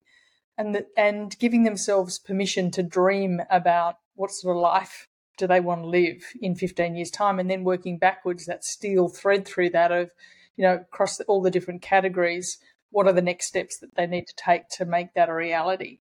and, 0.57 0.75
the, 0.75 0.87
and 0.97 1.39
giving 1.39 1.65
themselves 1.65 2.19
permission 2.19 2.71
to 2.71 2.83
dream 2.83 3.41
about 3.51 3.99
what 4.15 4.31
sort 4.31 4.57
of 4.57 4.63
life 4.63 5.09
do 5.39 5.47
they 5.47 5.61
want 5.61 5.83
to 5.83 5.89
live 5.89 6.25
in 6.41 6.55
15 6.55 6.95
years 6.95 7.11
time 7.11 7.39
and 7.39 7.51
then 7.51 7.65
working 7.65 7.99
backwards 7.99 8.47
that 8.47 8.65
steel 8.65 9.09
thread 9.09 9.47
through 9.47 9.71
that 9.71 9.91
of 9.91 10.11
you 10.57 10.63
know 10.63 10.75
across 10.75 11.21
all 11.23 11.41
the 11.41 11.51
different 11.51 11.81
categories 11.81 12.59
what 12.93 13.07
are 13.07 13.13
the 13.13 13.21
next 13.23 13.47
steps 13.47 13.79
that 13.79 13.97
they 13.97 14.07
need 14.07 14.27
to 14.27 14.35
take 14.37 14.69
to 14.69 14.85
make 14.85 15.13
that 15.15 15.29
a 15.29 15.35
reality 15.35 15.99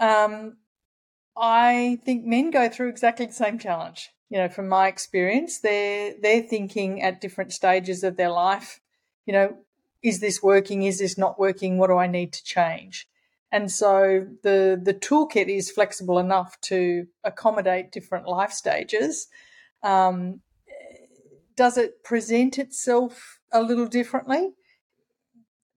um, 0.00 0.56
I 1.36 1.98
think 2.04 2.24
men 2.24 2.50
go 2.50 2.68
through 2.68 2.88
exactly 2.88 3.26
the 3.26 3.32
same 3.32 3.58
challenge. 3.58 4.10
You 4.28 4.38
know, 4.38 4.48
from 4.48 4.68
my 4.68 4.88
experience, 4.88 5.60
they're 5.60 6.14
they're 6.20 6.42
thinking 6.42 7.02
at 7.02 7.20
different 7.20 7.52
stages 7.52 8.04
of 8.04 8.16
their 8.16 8.30
life. 8.30 8.80
You 9.24 9.32
know, 9.32 9.56
is 10.02 10.20
this 10.20 10.42
working? 10.42 10.82
Is 10.82 10.98
this 10.98 11.16
not 11.16 11.38
working? 11.38 11.78
What 11.78 11.88
do 11.88 11.96
I 11.96 12.06
need 12.06 12.32
to 12.34 12.44
change? 12.44 13.08
And 13.50 13.70
so 13.70 14.26
the 14.42 14.78
the 14.82 14.92
toolkit 14.92 15.48
is 15.48 15.70
flexible 15.70 16.18
enough 16.18 16.60
to 16.62 17.06
accommodate 17.24 17.92
different 17.92 18.26
life 18.26 18.52
stages. 18.52 19.28
Um, 19.82 20.40
does 21.56 21.78
it 21.78 22.04
present 22.04 22.58
itself 22.58 23.40
a 23.50 23.62
little 23.62 23.86
differently? 23.86 24.50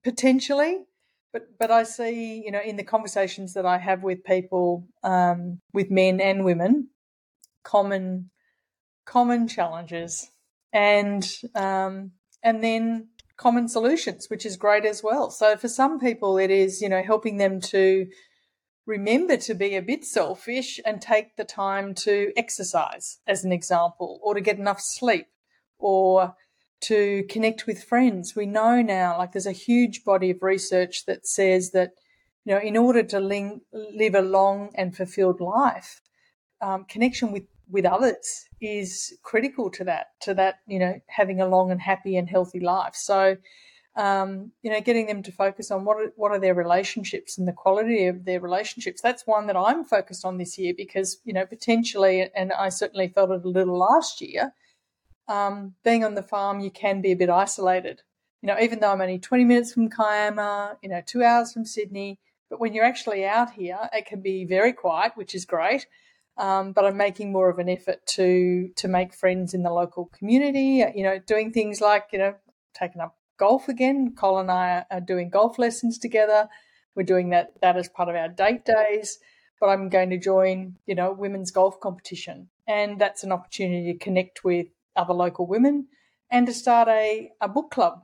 Potentially, 0.04 0.86
but 1.34 1.58
but 1.60 1.72
I 1.72 1.84
see, 1.84 2.42
you 2.44 2.52
know, 2.52 2.62
in 2.62 2.78
the 2.78 2.84
conversations 2.84 3.54
that 3.54 3.66
I 3.66 3.78
have 3.78 4.02
with 4.04 4.24
people, 4.24 4.88
um, 5.04 5.60
with 5.74 5.92
men 5.92 6.22
and 6.22 6.46
women, 6.46 6.90
common 7.64 8.32
common 9.06 9.48
challenges, 9.48 10.32
and 10.72 11.30
um, 11.54 12.12
and 12.42 12.64
then 12.64 13.10
common 13.38 13.68
solutions, 13.68 14.28
which 14.30 14.46
is 14.46 14.58
great 14.58 14.86
as 14.86 15.04
well. 15.04 15.30
So 15.32 15.58
for 15.58 15.68
some 15.68 16.00
people, 16.00 16.38
it 16.38 16.50
is 16.50 16.82
you 16.82 16.90
know 16.90 17.04
helping 17.04 17.38
them 17.38 17.60
to 17.62 18.08
remember 18.86 19.38
to 19.38 19.54
be 19.54 19.76
a 19.76 19.82
bit 19.82 20.04
selfish 20.04 20.80
and 20.86 21.02
take 21.02 21.36
the 21.36 21.44
time 21.44 21.94
to 21.94 22.32
exercise, 22.36 23.20
as 23.28 23.44
an 23.44 23.52
example, 23.52 24.20
or 24.24 24.34
to 24.34 24.42
get 24.42 24.58
enough 24.58 24.80
sleep, 24.80 25.28
or 25.78 26.36
to 26.82 27.24
connect 27.30 27.68
with 27.68 27.84
friends. 27.84 28.36
We 28.36 28.46
know 28.46 28.82
now, 28.82 29.18
like 29.18 29.34
there's 29.34 29.46
a 29.46 29.52
huge 29.52 30.04
body 30.04 30.32
of 30.32 30.42
research 30.42 31.06
that 31.06 31.28
says 31.28 31.72
that, 31.72 31.92
you 32.46 32.54
know, 32.54 32.62
in 32.62 32.78
order 32.78 33.04
to 33.04 33.20
ling- 33.20 33.62
live 33.74 34.16
a 34.16 34.22
long 34.22 34.72
and 34.76 34.96
fulfilled 34.96 35.42
life, 35.42 36.02
um, 36.62 36.86
connection 36.86 37.32
with, 37.32 37.44
with 37.70 37.86
others 37.86 38.46
is 38.62 39.18
critical 39.24 39.70
to 39.72 39.84
that, 39.84 40.08
to 40.22 40.34
that, 40.34 40.60
you 40.68 40.80
know, 40.80 41.00
having 41.08 41.42
a 41.42 41.48
long 41.48 41.72
and 41.72 41.82
happy 41.82 42.16
and 42.18 42.30
healthy 42.30 42.60
life. 42.60 42.96
So, 42.96 43.38
um, 43.96 44.52
you 44.62 44.72
know, 44.72 44.80
getting 44.80 45.08
them 45.08 45.24
to 45.24 45.32
focus 45.32 45.72
on 45.72 45.84
what 45.84 45.98
are, 45.98 46.14
what 46.16 46.32
are 46.32 46.40
their 46.40 46.54
relationships 46.54 47.38
and 47.38 47.48
the 47.48 47.54
quality 47.54 48.06
of 48.06 48.24
their 48.24 48.40
relationships. 48.40 49.02
That's 49.02 49.28
one 49.28 49.48
that 49.48 49.58
I'm 49.58 49.84
focused 49.84 50.24
on 50.24 50.38
this 50.38 50.58
year 50.58 50.74
because, 50.76 51.20
you 51.26 51.34
know, 51.34 51.46
potentially, 51.46 52.30
and 52.36 52.54
I 52.54 52.70
certainly 52.70 53.10
felt 53.10 53.32
it 53.32 53.44
a 53.44 53.50
little 53.50 53.78
last 53.78 54.22
year, 54.22 54.54
um, 55.30 55.76
being 55.84 56.04
on 56.04 56.16
the 56.16 56.24
farm, 56.24 56.60
you 56.60 56.72
can 56.72 57.02
be 57.02 57.12
a 57.12 57.16
bit 57.16 57.30
isolated. 57.30 58.02
You 58.42 58.48
know, 58.48 58.60
even 58.60 58.80
though 58.80 58.92
I'm 58.92 59.02
only 59.02 59.20
20 59.20 59.46
minutes 59.46 59.74
from 59.74 59.90
Kiama, 59.90 60.78
you 60.82 60.90
know, 60.90 61.02
two 61.06 61.24
hours 61.24 61.54
from 61.54 61.66
Sydney, 61.66 62.20
but 62.50 62.60
when 62.60 62.74
you're 62.74 62.86
actually 62.86 63.26
out 63.26 63.52
here, 63.52 63.78
it 63.94 64.08
can 64.08 64.22
be 64.22 64.44
very 64.44 64.74
quiet, 64.74 65.12
which 65.16 65.36
is 65.36 65.46
great. 65.46 65.86
Um, 66.38 66.72
but 66.72 66.86
I'm 66.86 66.98
making 66.98 67.32
more 67.32 67.50
of 67.50 67.60
an 67.60 67.70
effort 67.70 68.06
to 68.16 68.70
to 68.78 68.88
make 68.88 69.14
friends 69.14 69.54
in 69.54 69.62
the 69.62 69.72
local 69.72 70.06
community. 70.06 70.84
You 70.96 71.04
know, 71.04 71.20
doing 71.20 71.52
things 71.52 71.82
like 71.82 72.08
you 72.14 72.20
know 72.20 72.36
taking 72.74 73.02
up 73.02 73.18
golf 73.38 73.68
again. 73.68 74.16
Col 74.16 74.40
and 74.40 74.50
I 74.50 74.86
are 74.90 75.02
doing 75.02 75.30
golf 75.30 75.60
lessons 75.60 76.00
together. 76.00 76.48
We're 76.96 77.04
doing 77.04 77.30
that 77.32 77.60
that 77.62 77.76
as 77.76 77.90
part 77.90 78.10
of 78.10 78.16
our 78.16 78.30
date 78.30 78.64
days. 78.66 79.20
But 79.60 79.68
I'm 79.68 79.90
going 79.90 80.10
to 80.12 80.18
join 80.18 80.78
you 80.86 80.96
know 80.96 81.12
women's 81.12 81.52
golf 81.52 81.80
competition, 81.82 82.48
and 82.66 82.98
that's 82.98 83.26
an 83.26 83.34
opportunity 83.34 83.92
to 83.92 84.00
connect 84.00 84.46
with 84.46 84.68
other 85.00 85.14
local 85.14 85.48
women 85.48 85.88
and 86.30 86.46
to 86.48 86.54
start 86.54 86.88
a, 86.88 87.32
a 87.42 87.48
book 87.48 87.72
club 87.72 88.04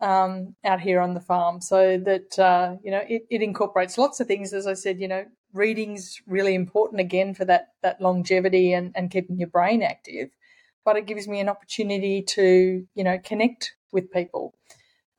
um, 0.00 0.54
out 0.64 0.80
here 0.80 1.00
on 1.00 1.14
the 1.14 1.20
farm. 1.20 1.60
So 1.60 1.98
that 1.98 2.38
uh, 2.38 2.76
you 2.82 2.90
know 2.90 3.02
it, 3.08 3.22
it, 3.30 3.42
incorporates 3.42 3.98
lots 3.98 4.20
of 4.20 4.26
things. 4.26 4.52
As 4.52 4.66
i 4.66 4.74
said 4.74 5.00
you 5.00 5.08
know 5.08 5.24
reading's 5.52 6.20
really 6.26 6.54
important 6.54 7.00
again 7.00 7.32
for 7.32 7.44
that 7.44 7.68
that 7.82 8.00
longevity 8.00 8.72
and, 8.72 8.92
and 8.94 9.10
keeping 9.10 9.38
your 9.38 9.48
brain 9.48 9.82
active. 9.82 10.30
But 10.84 10.96
it 10.96 11.06
gives 11.06 11.26
me 11.26 11.40
an 11.40 11.48
opportunity 11.48 12.22
to 12.22 12.86
you 12.94 13.04
know 13.04 13.18
connect 13.22 13.74
with 13.92 14.12
people. 14.12 14.54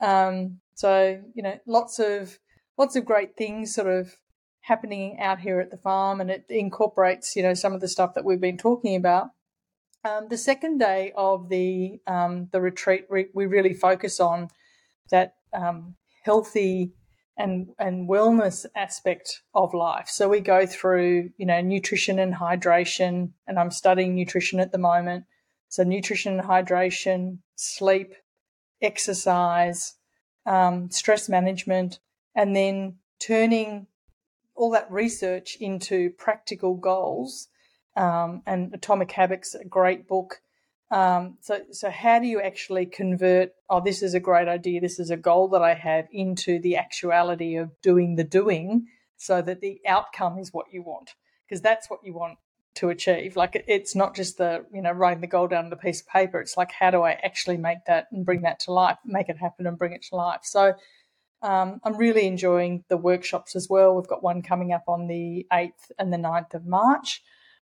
Um, 0.02 0.60
so 0.76 1.22
you 1.34 1.42
know 1.42 1.58
lots 1.66 2.00
of 2.00 2.38
lots 2.78 2.96
of 2.96 3.06
great 3.06 3.36
things 3.38 3.74
sort 3.74 3.88
of 3.88 4.18
happening 4.62 5.20
out 5.20 5.40
here 5.40 5.60
at 5.60 5.70
the 5.70 5.78
farm 5.78 6.20
and 6.20 6.32
it 6.32 6.44
incorporates 6.50 7.36
you 7.36 7.44
know 7.44 7.54
some 7.54 7.74
of 7.74 7.82
the 7.82 7.88
stuff 7.88 8.16
that 8.16 8.26
we've 8.26 8.42
been 8.42 8.58
talking 8.58 8.96
about 8.96 9.28
um, 10.06 10.28
the 10.30 10.38
second 10.38 10.78
day 10.78 11.12
of 11.18 11.50
the 11.50 12.00
um, 12.06 12.48
the 12.52 12.62
retreat, 12.62 13.08
we, 13.10 13.28
we, 13.34 13.48
really 13.48 13.74
focus 13.74 14.20
on 14.20 14.50
that 15.10 15.36
um, 15.52 15.96
healthy 16.24 16.94
and 17.38 17.70
and 17.80 18.08
wellness 18.08 18.66
aspect 18.76 19.42
of 19.56 19.74
life. 19.74 20.08
So 20.08 20.30
we 20.30 20.42
go 20.42 20.68
through, 20.68 21.32
you 21.38 21.46
know, 21.48 21.60
nutrition 21.60 22.20
and 22.20 22.36
hydration, 22.36 23.32
and 23.48 23.58
I'm 23.58 23.72
studying 23.72 24.14
nutrition 24.14 24.60
at 24.60 24.72
the 24.72 24.78
moment. 24.78 25.26
So 25.70 25.84
nutrition 25.84 26.40
and 26.40 26.48
hydration, 26.48 27.40
sleep, 27.56 28.14
exercise, 28.82 29.96
um, 30.46 30.92
stress 30.92 31.28
management, 31.28 32.00
and 32.36 32.56
then 32.56 32.98
turning 33.20 33.88
all 34.54 34.70
that 34.72 34.90
research 34.92 35.58
into 35.60 36.12
practical 36.12 36.76
goals 36.76 37.48
um, 37.96 38.42
and 38.46 38.74
Atomic 38.74 39.12
Habits, 39.12 39.56
a 39.56 39.66
great 39.66 40.08
book. 40.08 40.42
Um, 40.92 41.38
so, 41.42 41.62
so 41.72 41.90
how 41.90 42.20
do 42.20 42.28
you 42.28 42.42
actually 42.42 42.86
convert? 42.86 43.52
Oh, 43.70 43.82
this 43.84 44.04
is 44.04 44.14
a 44.14 44.20
great 44.20 44.48
idea. 44.48 44.82
This 44.82 45.00
is 45.00 45.10
a 45.10 45.18
goal 45.18 45.48
that 45.50 45.62
I 45.62 45.74
have 45.74 46.08
into 46.12 46.60
the 46.60 46.78
actuality 46.78 47.56
of 47.56 47.72
doing 47.82 48.16
the 48.16 48.24
doing, 48.24 48.88
so 49.18 49.42
that 49.42 49.62
the 49.62 49.80
outcome 49.88 50.38
is 50.38 50.54
what 50.54 50.68
you 50.72 50.84
want, 50.84 51.16
because 51.48 51.62
that's 51.62 51.90
what 51.90 52.02
you 52.04 52.14
want 52.14 52.38
to 52.76 52.90
achieve. 52.90 53.36
Like 53.36 53.64
it's 53.68 53.96
not 53.96 54.16
just 54.16 54.38
the 54.38 54.66
you 54.72 54.82
know 54.82 54.92
writing 54.92 55.22
the 55.22 55.28
goal 55.28 55.48
down 55.48 55.66
on 55.66 55.74
a 55.74 55.78
piece 55.78 56.02
of 56.02 56.08
paper. 56.08 56.40
It's 56.40 56.58
like 56.58 56.72
how 56.72 56.92
do 56.92 57.02
I 57.02 57.12
actually 57.12 57.58
make 57.58 57.80
that 57.88 58.08
and 58.12 58.26
bring 58.26 58.42
that 58.42 58.60
to 58.62 58.72
life, 58.72 58.98
make 59.06 59.30
it 59.30 59.38
happen 59.38 59.66
and 59.66 59.78
bring 59.78 59.94
it 59.94 60.04
to 60.10 60.16
life. 60.16 60.42
So 60.44 60.76
um, 61.42 61.80
I'm 61.84 61.98
really 61.98 62.26
enjoying 62.26 62.84
the 62.90 62.98
workshops 62.98 63.56
as 63.56 63.68
well. 63.70 63.96
We've 63.96 64.08
got 64.08 64.24
one 64.24 64.42
coming 64.42 64.72
up 64.72 64.84
on 64.88 65.08
the 65.08 65.46
8th 65.52 65.92
and 66.00 66.12
the 66.12 66.18
9th 66.18 66.54
of 66.54 66.66
March. 66.66 67.22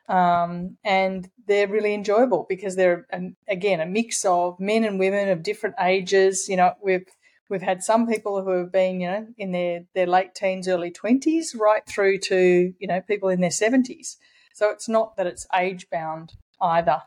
Um, 0.07 0.77
and 0.83 1.29
they're 1.47 1.67
really 1.67 1.93
enjoyable 1.93 2.45
because 2.49 2.75
they're 2.75 3.05
um, 3.11 3.35
again 3.47 3.79
a 3.79 3.85
mix 3.85 4.25
of 4.25 4.59
men 4.59 4.83
and 4.83 4.99
women 4.99 5.29
of 5.29 5.43
different 5.43 5.75
ages. 5.79 6.47
You 6.47 6.57
know, 6.57 6.73
we've 6.81 7.05
we've 7.49 7.61
had 7.61 7.83
some 7.83 8.07
people 8.07 8.43
who 8.43 8.51
have 8.51 8.71
been 8.71 9.01
you 9.01 9.07
know 9.07 9.27
in 9.37 9.51
their 9.51 9.81
their 9.93 10.07
late 10.07 10.33
teens, 10.35 10.67
early 10.67 10.91
twenties, 10.91 11.55
right 11.59 11.85
through 11.85 12.19
to 12.19 12.73
you 12.77 12.87
know 12.87 13.01
people 13.01 13.29
in 13.29 13.41
their 13.41 13.51
seventies. 13.51 14.17
So 14.53 14.69
it's 14.69 14.89
not 14.89 15.17
that 15.17 15.27
it's 15.27 15.47
age 15.55 15.89
bound 15.89 16.33
either, 16.61 17.01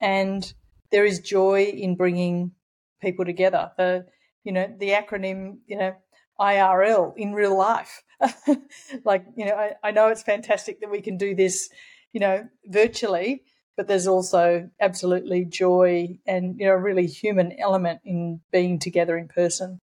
and 0.00 0.52
there 0.90 1.04
is 1.04 1.20
joy 1.20 1.64
in 1.64 1.96
bringing 1.96 2.52
people 3.00 3.24
together. 3.24 3.72
The 3.76 4.06
you 4.44 4.52
know 4.52 4.72
the 4.78 4.90
acronym 4.90 5.58
you 5.66 5.78
know 5.78 5.94
IRL 6.40 7.14
in 7.16 7.32
real 7.32 7.56
life. 7.56 8.02
like 9.04 9.24
you 9.36 9.44
know 9.44 9.54
I, 9.54 9.72
I 9.82 9.90
know 9.90 10.08
it's 10.08 10.22
fantastic 10.22 10.80
that 10.80 10.90
we 10.90 11.00
can 11.00 11.16
do 11.16 11.34
this 11.34 11.68
you 12.12 12.20
know, 12.20 12.48
virtually, 12.66 13.44
but 13.76 13.88
there's 13.88 14.06
also 14.06 14.70
absolutely 14.80 15.44
joy 15.44 16.18
and, 16.26 16.58
you 16.58 16.66
know, 16.66 16.72
a 16.72 16.78
really 16.80 17.06
human 17.06 17.52
element 17.58 18.00
in 18.04 18.40
being 18.52 18.78
together 18.78 19.16
in 19.18 19.28
person. 19.28 19.80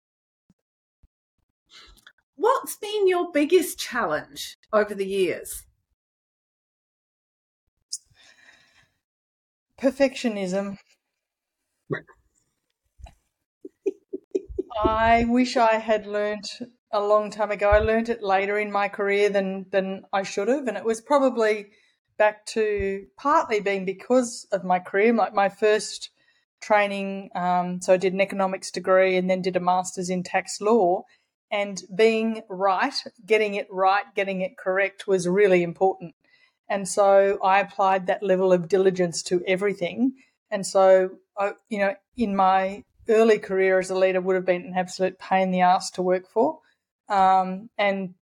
What's 2.35 2.76
been 2.76 3.06
your 3.06 3.30
biggest 3.30 3.78
challenge 3.78 4.56
over 4.72 4.94
the 4.96 5.06
years? 5.06 5.66
Perfectionism. 9.76 10.78
I 14.85 15.24
wish 15.28 15.56
I 15.56 15.74
had 15.78 16.06
learnt 16.06 16.48
a 16.92 17.00
long 17.00 17.30
time 17.30 17.50
ago. 17.50 17.70
I 17.70 17.78
learnt 17.78 18.09
it 18.09 18.22
later 18.22 18.59
in 18.59 18.72
my 18.72 18.88
career 18.88 19.28
than 19.28 19.68
than 19.70 20.04
I 20.12 20.22
should 20.22 20.48
have, 20.48 20.66
and 20.66 20.76
it 20.76 20.85
was 20.85 21.00
probably 21.00 21.70
back 22.20 22.44
to 22.44 23.06
partly 23.16 23.61
being 23.61 23.87
because 23.87 24.46
of 24.52 24.62
my 24.62 24.78
career, 24.78 25.14
like 25.14 25.33
my 25.33 25.48
first 25.48 26.11
training. 26.61 27.30
Um, 27.35 27.80
so 27.80 27.94
I 27.94 27.96
did 27.96 28.12
an 28.12 28.20
economics 28.20 28.70
degree 28.70 29.16
and 29.16 29.28
then 29.30 29.40
did 29.40 29.56
a 29.56 29.61
master's 29.61 30.11
in 30.11 30.22
tax 30.22 30.61
law. 30.61 31.04
And 31.50 31.83
being 31.96 32.42
right, 32.50 32.92
getting 33.24 33.54
it 33.54 33.68
right, 33.70 34.04
getting 34.14 34.42
it 34.42 34.59
correct 34.59 35.06
was 35.09 35.26
really 35.26 35.62
important. 35.62 36.14
And 36.68 36.87
so 36.87 37.38
I 37.42 37.59
applied 37.59 38.06
that 38.06 38.22
level 38.22 38.52
of 38.52 38.68
diligence 38.68 39.22
to 39.24 39.42
everything. 39.46 40.12
And 40.50 40.66
so, 40.66 41.12
I, 41.38 41.52
you 41.70 41.78
know, 41.78 41.94
in 42.18 42.37
my 42.37 42.85
early 43.09 43.38
career 43.38 43.78
as 43.78 43.88
a 43.88 43.96
leader 43.96 44.20
would 44.20 44.37
have 44.37 44.44
been 44.44 44.66
an 44.66 44.74
absolute 44.76 45.18
pain 45.18 45.44
in 45.44 45.50
the 45.52 45.62
ass 45.62 45.90
to 45.92 46.02
work 46.02 46.28
for. 46.28 46.59
Um, 47.09 47.70
and 47.78 48.14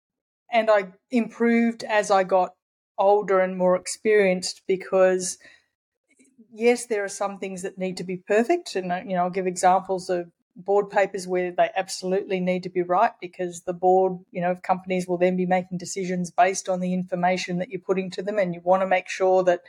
and 0.53 0.69
I 0.69 0.93
improved 1.11 1.83
as 1.83 2.11
I 2.11 2.23
got 2.23 2.53
older 2.97 3.39
and 3.39 3.57
more 3.57 3.75
experienced 3.75 4.61
because 4.67 5.37
yes, 6.53 6.85
there 6.85 7.03
are 7.03 7.09
some 7.09 7.37
things 7.37 7.61
that 7.61 7.77
need 7.77 7.97
to 7.97 8.03
be 8.03 8.17
perfect, 8.17 8.75
and 8.75 8.91
you 9.09 9.15
know 9.15 9.23
I'll 9.23 9.29
give 9.29 9.47
examples 9.47 10.09
of 10.09 10.31
board 10.55 10.89
papers 10.89 11.27
where 11.27 11.51
they 11.51 11.69
absolutely 11.75 12.39
need 12.39 12.63
to 12.63 12.69
be 12.69 12.81
right 12.81 13.11
because 13.21 13.61
the 13.61 13.73
board, 13.73 14.17
you 14.31 14.41
know, 14.41 14.49
of 14.49 14.63
companies 14.63 15.07
will 15.07 15.19
then 15.19 15.37
be 15.37 15.45
making 15.45 15.77
decisions 15.77 16.31
based 16.31 16.67
on 16.67 16.79
the 16.79 16.95
information 16.95 17.59
that 17.59 17.69
you're 17.69 17.79
putting 17.79 18.09
to 18.11 18.21
them, 18.21 18.37
and 18.37 18.53
you 18.53 18.61
want 18.63 18.81
to 18.81 18.87
make 18.87 19.07
sure 19.09 19.43
that 19.43 19.61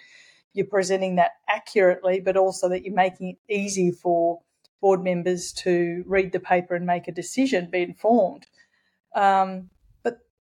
you're 0.54 0.66
presenting 0.66 1.16
that 1.16 1.32
accurately, 1.48 2.20
but 2.20 2.36
also 2.36 2.68
that 2.68 2.84
you're 2.84 2.94
making 2.94 3.28
it 3.30 3.52
easy 3.52 3.92
for 3.92 4.40
board 4.80 5.02
members 5.02 5.52
to 5.52 6.04
read 6.06 6.32
the 6.32 6.40
paper 6.40 6.74
and 6.74 6.86
make 6.86 7.08
a 7.08 7.12
decision, 7.12 7.68
be 7.70 7.82
informed. 7.82 8.46
Um, 9.14 9.70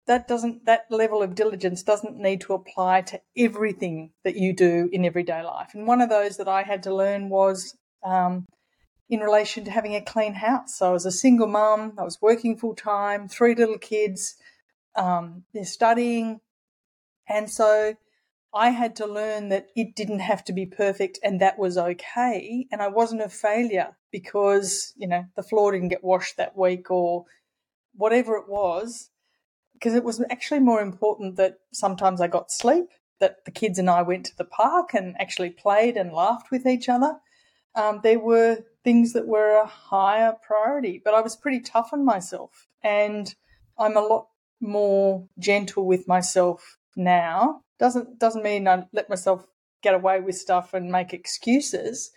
that 0.06 0.28
doesn't 0.28 0.64
that 0.66 0.86
level 0.90 1.22
of 1.22 1.34
diligence 1.34 1.82
doesn't 1.82 2.16
need 2.16 2.40
to 2.42 2.54
apply 2.54 3.02
to 3.02 3.20
everything 3.36 4.10
that 4.24 4.36
you 4.36 4.54
do 4.54 4.88
in 4.92 5.04
everyday 5.04 5.42
life. 5.42 5.70
And 5.74 5.86
one 5.86 6.00
of 6.00 6.08
those 6.08 6.36
that 6.36 6.48
I 6.48 6.62
had 6.62 6.82
to 6.84 6.94
learn 6.94 7.28
was 7.28 7.76
um, 8.04 8.46
in 9.08 9.20
relation 9.20 9.64
to 9.64 9.70
having 9.70 9.94
a 9.94 10.00
clean 10.00 10.34
house. 10.34 10.78
So 10.78 10.90
I 10.90 10.92
was 10.92 11.06
a 11.06 11.12
single 11.12 11.48
mum. 11.48 11.94
I 11.98 12.04
was 12.04 12.22
working 12.22 12.56
full 12.56 12.74
time, 12.74 13.28
three 13.28 13.54
little 13.54 13.78
kids. 13.78 14.36
Um, 14.94 15.44
they're 15.52 15.64
studying, 15.64 16.40
and 17.28 17.50
so 17.50 17.96
I 18.54 18.70
had 18.70 18.96
to 18.96 19.06
learn 19.06 19.50
that 19.50 19.66
it 19.76 19.94
didn't 19.94 20.20
have 20.20 20.44
to 20.44 20.52
be 20.52 20.66
perfect, 20.66 21.18
and 21.22 21.40
that 21.40 21.58
was 21.58 21.76
okay. 21.76 22.66
And 22.70 22.80
I 22.80 22.88
wasn't 22.88 23.22
a 23.22 23.28
failure 23.28 23.96
because 24.12 24.94
you 24.96 25.08
know 25.08 25.24
the 25.34 25.42
floor 25.42 25.72
didn't 25.72 25.88
get 25.88 26.04
washed 26.04 26.36
that 26.36 26.56
week 26.56 26.90
or 26.90 27.24
whatever 27.92 28.36
it 28.36 28.48
was 28.48 29.10
because 29.76 29.94
it 29.94 30.04
was 30.04 30.22
actually 30.30 30.60
more 30.60 30.80
important 30.80 31.36
that 31.36 31.58
sometimes 31.72 32.20
I 32.20 32.28
got 32.28 32.50
sleep, 32.50 32.88
that 33.20 33.44
the 33.44 33.50
kids 33.50 33.78
and 33.78 33.90
I 33.90 34.02
went 34.02 34.26
to 34.26 34.36
the 34.36 34.44
park 34.44 34.94
and 34.94 35.14
actually 35.20 35.50
played 35.50 35.96
and 35.96 36.12
laughed 36.12 36.50
with 36.50 36.66
each 36.66 36.88
other. 36.88 37.18
Um, 37.74 38.00
there 38.02 38.18
were 38.18 38.58
things 38.84 39.12
that 39.12 39.26
were 39.26 39.60
a 39.60 39.66
higher 39.66 40.34
priority, 40.46 41.00
but 41.04 41.14
I 41.14 41.20
was 41.20 41.36
pretty 41.36 41.60
tough 41.60 41.90
on 41.92 42.04
myself. 42.04 42.66
And 42.82 43.34
I'm 43.78 43.96
a 43.96 44.00
lot 44.00 44.28
more 44.60 45.28
gentle 45.38 45.86
with 45.86 46.08
myself 46.08 46.78
now. 46.96 47.60
Doesn't 47.78 48.18
doesn't 48.18 48.42
mean 48.42 48.66
I 48.66 48.84
let 48.92 49.10
myself 49.10 49.46
get 49.82 49.94
away 49.94 50.20
with 50.20 50.36
stuff 50.36 50.72
and 50.72 50.90
make 50.90 51.12
excuses, 51.12 52.10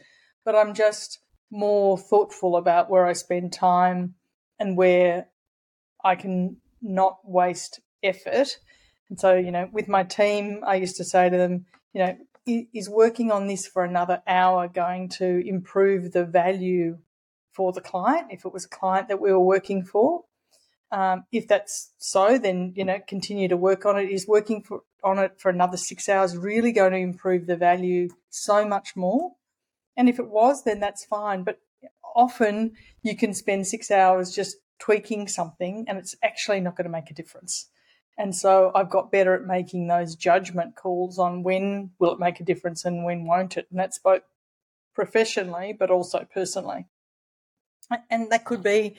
but 0.45 0.55
I'm 0.55 0.73
just 0.73 1.19
more 1.51 1.97
thoughtful 1.97 2.55
about 2.55 2.89
where 2.89 3.05
I 3.05 3.13
spend 3.13 3.51
time 3.51 4.15
and 4.57 4.77
where 4.77 5.27
I 6.03 6.15
can 6.15 6.57
not 6.81 7.17
waste 7.23 7.79
effort. 8.03 8.57
And 9.09 9.19
so, 9.19 9.35
you 9.35 9.51
know, 9.51 9.69
with 9.71 9.87
my 9.87 10.03
team, 10.03 10.63
I 10.65 10.75
used 10.75 10.97
to 10.97 11.03
say 11.03 11.29
to 11.29 11.37
them, 11.37 11.65
you 11.93 12.01
know, 12.01 12.17
is 12.45 12.89
working 12.89 13.31
on 13.31 13.47
this 13.47 13.67
for 13.67 13.83
another 13.83 14.21
hour 14.27 14.67
going 14.67 15.09
to 15.09 15.47
improve 15.47 16.11
the 16.11 16.25
value 16.25 16.97
for 17.51 17.71
the 17.71 17.81
client 17.81 18.27
if 18.29 18.45
it 18.45 18.53
was 18.53 18.65
a 18.65 18.69
client 18.69 19.07
that 19.09 19.21
we 19.21 19.31
were 19.31 19.39
working 19.39 19.83
for? 19.83 20.23
Um, 20.91 21.25
if 21.31 21.47
that's 21.47 21.91
so, 21.99 22.39
then 22.39 22.73
you 22.75 22.83
know 22.83 22.99
continue 23.07 23.47
to 23.47 23.57
work 23.57 23.85
on 23.85 23.99
it. 23.99 24.09
Is 24.09 24.27
working 24.27 24.63
for, 24.63 24.81
on 25.03 25.19
it 25.19 25.33
for 25.37 25.49
another 25.49 25.77
six 25.77 26.09
hours 26.09 26.35
really 26.35 26.71
going 26.71 26.93
to 26.93 26.97
improve 26.97 27.45
the 27.45 27.55
value 27.55 28.09
so 28.29 28.65
much 28.65 28.95
more? 28.95 29.33
And 29.95 30.09
if 30.09 30.17
it 30.17 30.29
was, 30.29 30.63
then 30.63 30.79
that's 30.79 31.05
fine. 31.05 31.43
But 31.43 31.59
often 32.15 32.73
you 33.03 33.15
can 33.15 33.33
spend 33.33 33.67
six 33.67 33.91
hours 33.91 34.33
just 34.33 34.57
tweaking 34.79 35.27
something, 35.27 35.85
and 35.87 35.97
it's 35.97 36.15
actually 36.23 36.59
not 36.59 36.75
going 36.75 36.85
to 36.85 36.91
make 36.91 37.11
a 37.11 37.13
difference. 37.13 37.69
And 38.17 38.35
so 38.35 38.71
I've 38.75 38.89
got 38.89 39.11
better 39.11 39.33
at 39.33 39.47
making 39.47 39.87
those 39.87 40.15
judgment 40.15 40.75
calls 40.75 41.17
on 41.17 41.41
when 41.41 41.91
will 41.99 42.13
it 42.13 42.19
make 42.19 42.41
a 42.41 42.43
difference 42.43 42.83
and 42.83 43.05
when 43.05 43.25
won't 43.25 43.55
it. 43.55 43.67
And 43.71 43.79
that's 43.79 43.97
both 43.97 44.23
professionally 44.93 45.73
but 45.77 45.89
also 45.89 46.27
personally. 46.33 46.85
And 48.09 48.29
that 48.29 48.43
could 48.43 48.61
be 48.61 48.97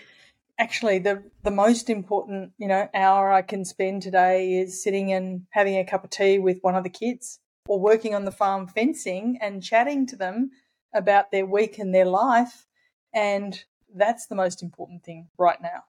actually 0.58 0.98
the 0.98 1.22
the 1.42 1.50
most 1.50 1.88
important 1.88 2.52
you 2.58 2.68
know 2.68 2.88
hour 2.94 3.32
I 3.32 3.40
can 3.42 3.64
spend 3.64 4.02
today 4.02 4.54
is 4.54 4.82
sitting 4.82 5.10
and 5.12 5.46
having 5.50 5.76
a 5.76 5.84
cup 5.84 6.04
of 6.04 6.10
tea 6.10 6.38
with 6.38 6.58
one 6.60 6.74
of 6.74 6.84
the 6.84 6.90
kids 6.90 7.40
or 7.66 7.80
working 7.80 8.14
on 8.14 8.26
the 8.26 8.32
farm 8.32 8.66
fencing 8.66 9.38
and 9.40 9.62
chatting 9.62 10.06
to 10.06 10.16
them 10.16 10.50
about 10.94 11.30
their 11.30 11.46
week 11.46 11.78
and 11.78 11.94
their 11.94 12.04
life 12.04 12.66
and 13.14 13.64
that's 13.94 14.26
the 14.26 14.34
most 14.34 14.62
important 14.62 15.02
thing 15.02 15.28
right 15.38 15.60
now 15.62 15.84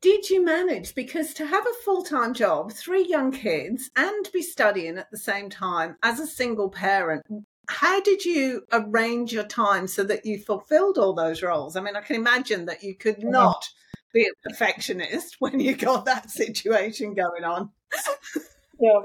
did 0.00 0.28
you 0.30 0.44
manage 0.44 0.94
because 0.94 1.34
to 1.34 1.46
have 1.46 1.66
a 1.66 1.84
full-time 1.84 2.34
job 2.34 2.72
three 2.72 3.06
young 3.06 3.32
kids 3.32 3.90
and 3.96 4.30
be 4.32 4.42
studying 4.42 4.98
at 4.98 5.10
the 5.10 5.18
same 5.18 5.50
time 5.50 5.96
as 6.02 6.20
a 6.20 6.26
single 6.26 6.68
parent 6.68 7.24
how 7.68 8.00
did 8.00 8.24
you 8.24 8.62
arrange 8.72 9.32
your 9.32 9.44
time 9.44 9.86
so 9.86 10.04
that 10.04 10.24
you 10.24 10.38
fulfilled 10.38 10.98
all 10.98 11.12
those 11.12 11.42
roles? 11.42 11.76
I 11.76 11.80
mean, 11.80 11.96
I 11.96 12.00
can 12.00 12.16
imagine 12.16 12.66
that 12.66 12.82
you 12.82 12.94
could 12.94 13.22
not 13.22 13.68
be 14.12 14.22
a 14.22 14.48
perfectionist 14.48 15.36
when 15.40 15.60
you 15.60 15.74
got 15.74 16.04
that 16.04 16.30
situation 16.30 17.14
going 17.14 17.44
on. 17.44 17.70
yeah. 18.80 19.00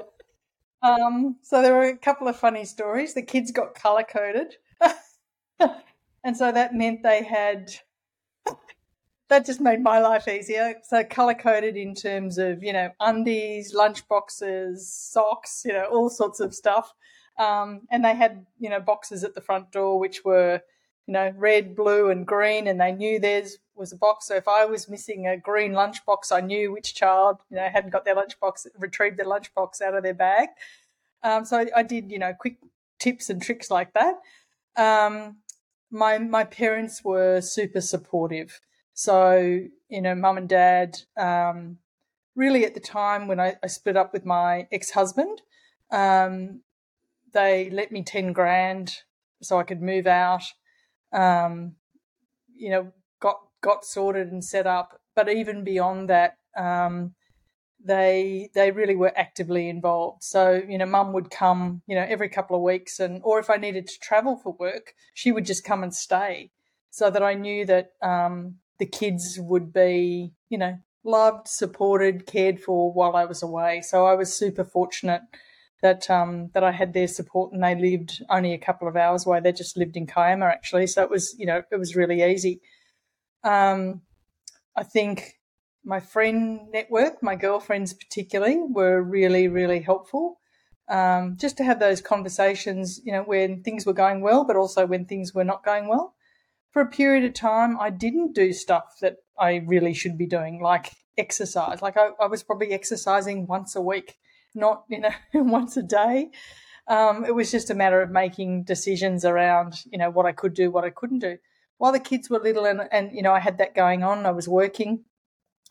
Um, 0.84 1.38
so 1.42 1.62
there 1.62 1.74
were 1.74 1.90
a 1.90 1.98
couple 1.98 2.28
of 2.28 2.38
funny 2.38 2.66
stories. 2.66 3.14
The 3.14 3.22
kids 3.22 3.52
got 3.52 3.76
color 3.76 4.04
coded. 4.04 4.56
and 6.24 6.36
so 6.36 6.52
that 6.52 6.74
meant 6.74 7.04
they 7.04 7.24
had 7.24 7.72
that 9.32 9.46
just 9.46 9.62
made 9.62 9.82
my 9.82 10.00
life 10.00 10.28
easier. 10.28 10.76
So 10.84 11.06
color 11.06 11.34
coded 11.34 11.78
in 11.78 11.96
terms 11.96 12.38
of, 12.38 12.62
you 12.62 12.74
know, 12.74 12.92
undies, 13.00 13.74
lunch 13.74 14.06
boxes, 14.10 14.92
socks, 14.92 15.64
you 15.66 15.72
know, 15.72 15.86
all 15.86 16.10
sorts 16.10 16.42
of 16.42 16.54
stuff. 16.54 16.94
Um, 17.40 17.82
and 17.90 18.04
they 18.04 18.14
had, 18.14 18.46
you 18.60 18.70
know, 18.70 18.82
boxes 18.82 19.24
at 19.24 19.34
the 19.34 19.40
front 19.40 19.72
door 19.72 19.98
which 19.98 20.26
were, 20.26 20.62
you 21.08 21.14
know, 21.14 21.34
red, 21.38 21.78
blue, 21.78 22.10
and 22.10 22.28
green, 22.28 22.68
and 22.68 22.80
they 22.80 22.92
knew 22.92 23.20
theirs 23.20 23.58
was 23.74 23.94
a 23.94 23.98
box. 23.98 24.28
So 24.28 24.36
if 24.36 24.50
I 24.50 24.66
was 24.66 24.90
missing 24.90 25.28
a 25.28 25.38
green 25.38 25.72
lunchbox, 25.72 26.32
I 26.32 26.42
knew 26.42 26.74
which 26.74 26.94
child, 26.94 27.38
you 27.50 27.56
know, 27.56 27.70
hadn't 27.70 27.92
got 27.92 28.04
their 28.04 28.16
lunchbox, 28.16 28.68
retrieved 28.78 29.18
their 29.18 29.26
lunchbox 29.26 29.82
out 29.82 29.96
of 29.96 30.04
their 30.04 30.14
bag. 30.14 30.50
Um, 31.24 31.46
so 31.46 31.58
I, 31.58 31.68
I, 31.78 31.84
did, 31.84 32.12
you 32.12 32.20
know, 32.20 32.34
quick 32.38 32.58
tips 33.00 33.30
and 33.30 33.42
tricks 33.42 33.72
like 33.72 33.94
that. 33.94 34.16
Um, 34.76 35.38
my 35.92 36.18
my 36.18 36.44
parents 36.44 37.04
were 37.04 37.42
super 37.42 37.82
supportive. 37.82 38.60
So 38.94 39.62
you 39.90 40.02
know, 40.02 40.16
mum 40.16 40.38
and 40.38 40.50
dad. 40.50 40.98
Um, 41.18 41.78
really, 42.36 42.66
at 42.66 42.74
the 42.74 42.80
time 42.80 43.28
when 43.28 43.40
I, 43.40 43.56
I 43.62 43.68
split 43.68 43.98
up 43.98 44.14
with 44.14 44.26
my 44.26 44.68
ex 44.72 44.92
husband, 44.92 45.42
um, 45.92 46.62
they 47.34 47.70
let 47.70 47.92
me 47.92 48.04
10 48.04 48.34
grand 48.34 48.98
so 49.42 49.60
I 49.60 49.64
could 49.64 49.82
move 49.82 50.08
out. 50.08 50.44
Um, 51.12 51.76
you 52.56 52.70
know, 52.70 52.92
got 53.20 53.38
got 53.62 53.86
sorted 53.86 54.32
and 54.32 54.44
set 54.44 54.68
up. 54.68 55.00
But 55.16 55.30
even 55.30 55.64
beyond 55.64 56.10
that, 56.10 56.38
um, 56.58 57.14
they 57.86 58.50
they 58.54 58.72
really 58.72 58.96
were 58.96 59.14
actively 59.18 59.70
involved. 59.70 60.24
So 60.24 60.62
you 60.68 60.78
know, 60.78 60.86
Mum 60.86 61.14
would 61.14 61.30
come, 61.30 61.82
you 61.88 61.96
know, 61.96 62.06
every 62.08 62.30
couple 62.30 62.56
of 62.56 62.62
weeks, 62.62 63.00
and 63.00 63.22
or 63.24 63.40
if 63.40 63.50
I 63.50 63.58
needed 63.58 63.88
to 63.88 64.00
travel 64.00 64.38
for 64.38 64.54
work, 64.54 64.94
she 65.14 65.32
would 65.32 65.46
just 65.46 65.64
come 65.64 65.84
and 65.84 65.94
stay, 65.94 66.52
so 66.90 67.10
that 67.10 67.24
I 67.24 67.34
knew 67.34 67.66
that 67.66 67.92
um, 68.02 68.56
the 68.80 68.86
kids 68.86 69.38
would 69.40 69.74
be, 69.74 70.34
you 70.50 70.58
know, 70.58 70.78
loved, 71.04 71.48
supported, 71.48 72.26
cared 72.26 72.60
for 72.60 72.92
while 72.92 73.16
I 73.16 73.26
was 73.26 73.44
away. 73.44 73.82
So 73.82 74.06
I 74.06 74.16
was 74.16 74.36
super 74.36 74.64
fortunate 74.64 75.22
that 75.82 76.10
um, 76.10 76.50
that 76.54 76.64
I 76.64 76.72
had 76.72 76.94
their 76.94 77.08
support, 77.08 77.54
and 77.54 77.64
they 77.64 77.76
lived 77.76 78.24
only 78.30 78.54
a 78.54 78.58
couple 78.58 78.88
of 78.88 78.96
hours 78.96 79.26
away. 79.26 79.40
They 79.40 79.52
just 79.52 79.78
lived 79.78 79.98
in 79.98 80.08
Kiama 80.08 80.46
actually, 80.46 80.88
so 80.88 81.04
it 81.04 81.10
was 81.10 81.36
you 81.38 81.46
know 81.46 81.64
it 81.72 81.78
was 81.78 81.96
really 81.96 82.24
easy. 82.24 82.62
Um, 83.44 84.02
I 84.76 84.84
think 84.84 85.41
my 85.84 86.00
friend 86.00 86.62
network, 86.72 87.22
my 87.24 87.36
girlfriends 87.36 87.94
particularly, 87.94 88.60
were 88.60 89.02
really 89.02 89.48
really 89.48 89.82
helpful. 89.82 90.40
Um, 90.90 91.38
just 91.40 91.58
to 91.58 91.64
have 91.64 91.80
those 91.80 92.02
conversations, 92.02 93.00
you 93.06 93.14
know, 93.14 93.24
when 93.24 93.64
things 93.64 93.86
were 93.86 93.94
going 93.94 94.22
well, 94.22 94.44
but 94.44 94.58
also 94.58 94.86
when 94.86 95.06
things 95.06 95.34
were 95.34 95.46
not 95.46 95.64
going 95.64 95.88
well. 95.88 96.16
For 96.72 96.82
a 96.82 96.90
period 96.90 97.24
of 97.24 97.34
time, 97.34 97.80
I 97.80 97.90
didn't 97.90 98.34
do 98.34 98.52
stuff 98.52 98.98
that 99.02 99.18
I 99.40 99.56
really 99.68 99.94
should 99.94 100.18
be 100.18 100.26
doing, 100.26 100.62
like 100.62 100.92
exercise. 101.18 101.82
Like 101.82 101.98
I, 101.98 102.10
I 102.20 102.28
was 102.28 102.44
probably 102.44 102.72
exercising 102.72 103.48
once 103.48 103.76
a 103.76 103.82
week 103.82 104.18
not 104.56 104.84
you 104.90 105.00
know 105.00 105.12
once 105.34 105.78
a 105.78 105.84
day. 105.84 106.30
Um, 106.88 107.24
it 107.26 107.36
was 107.36 107.52
just 107.52 107.70
a 107.70 107.76
matter 107.76 108.02
of 108.02 108.10
making 108.10 108.64
decisions 108.64 109.24
around 109.24 109.76
you 109.92 109.98
know 109.98 110.10
what 110.10 110.26
I 110.26 110.32
could 110.32 110.54
do, 110.54 110.72
what 110.72 110.84
I 110.84 110.90
couldn't 110.90 111.20
do. 111.20 111.38
While 111.78 111.92
the 111.92 112.00
kids 112.00 112.30
were 112.30 112.40
little 112.40 112.66
and, 112.66 112.82
and 112.92 113.12
you 113.14 113.22
know 113.22 113.34
I 113.34 113.40
had 113.40 113.58
that 113.60 113.76
going 113.76 114.04
on, 114.04 114.26
I 114.26 114.32
was 114.32 114.48
working, 114.48 115.04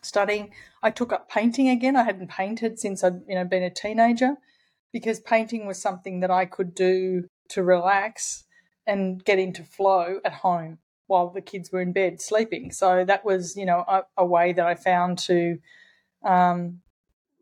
studying. 0.02 0.52
I 0.82 0.90
took 0.90 1.12
up 1.12 1.28
painting 1.28 1.68
again. 1.68 1.96
I 1.96 2.04
hadn't 2.04 2.30
painted 2.30 2.78
since 2.78 3.04
I'd 3.04 3.22
you 3.28 3.34
know 3.34 3.44
been 3.44 3.62
a 3.62 3.70
teenager 3.70 4.36
because 4.92 5.20
painting 5.20 5.66
was 5.66 5.80
something 5.80 6.20
that 6.20 6.30
I 6.30 6.46
could 6.46 6.74
do 6.74 7.24
to 7.50 7.62
relax 7.62 8.44
and 8.86 9.24
get 9.24 9.38
into 9.38 9.62
flow 9.62 10.20
at 10.24 10.32
home 10.32 10.78
while 11.06 11.30
the 11.30 11.40
kids 11.40 11.70
were 11.72 11.80
in 11.80 11.92
bed 11.92 12.20
sleeping. 12.20 12.70
So 12.70 13.04
that 13.04 13.24
was, 13.24 13.56
you 13.56 13.66
know, 13.66 13.84
a, 13.86 14.02
a 14.16 14.24
way 14.24 14.52
that 14.52 14.66
I 14.66 14.74
found 14.74 15.18
to 15.18 15.58
um, 16.24 16.80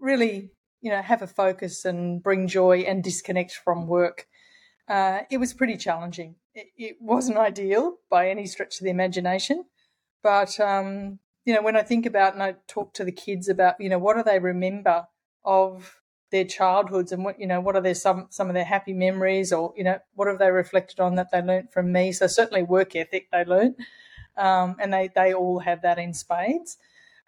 really 0.00 0.50
you 0.80 0.90
know, 0.90 1.02
have 1.02 1.22
a 1.22 1.26
focus 1.26 1.84
and 1.84 2.22
bring 2.22 2.46
joy 2.46 2.80
and 2.80 3.02
disconnect 3.02 3.52
from 3.52 3.86
work. 3.86 4.26
Uh, 4.88 5.20
it 5.30 5.38
was 5.38 5.52
pretty 5.52 5.76
challenging. 5.76 6.36
It, 6.54 6.68
it, 6.76 6.96
wasn't 7.00 7.38
ideal 7.50 7.96
by 8.10 8.30
any 8.30 8.46
stretch 8.46 8.80
of 8.80 8.84
the 8.84 8.90
imagination, 8.90 9.64
but 10.22 10.58
um, 10.60 11.18
you 11.48 11.54
know, 11.54 11.62
when 11.62 11.76
I 11.76 11.82
think 11.82 12.04
about 12.04 12.34
and 12.34 12.42
I 12.42 12.56
talk 12.66 12.92
to 12.92 13.04
the 13.04 13.10
kids 13.10 13.48
about, 13.48 13.76
you 13.80 13.88
know, 13.88 13.98
what 13.98 14.18
do 14.18 14.22
they 14.22 14.38
remember 14.38 15.06
of 15.46 15.98
their 16.30 16.44
childhoods 16.44 17.10
and 17.10 17.24
what 17.24 17.40
you 17.40 17.46
know, 17.46 17.58
what 17.58 17.74
are 17.74 17.80
their 17.80 17.94
some 17.94 18.26
some 18.28 18.48
of 18.48 18.54
their 18.54 18.66
happy 18.66 18.92
memories, 18.92 19.50
or 19.50 19.72
you 19.74 19.82
know, 19.82 19.98
what 20.14 20.28
have 20.28 20.38
they 20.38 20.50
reflected 20.50 21.00
on 21.00 21.14
that 21.14 21.30
they 21.32 21.40
learnt 21.40 21.72
from 21.72 21.90
me? 21.90 22.12
So 22.12 22.26
certainly 22.26 22.64
work 22.64 22.94
ethic 22.94 23.30
they 23.32 23.46
learnt, 23.46 23.76
um, 24.36 24.76
and 24.78 24.92
they 24.92 25.08
they 25.14 25.32
all 25.32 25.60
have 25.60 25.80
that 25.80 25.98
in 25.98 26.12
spades. 26.12 26.76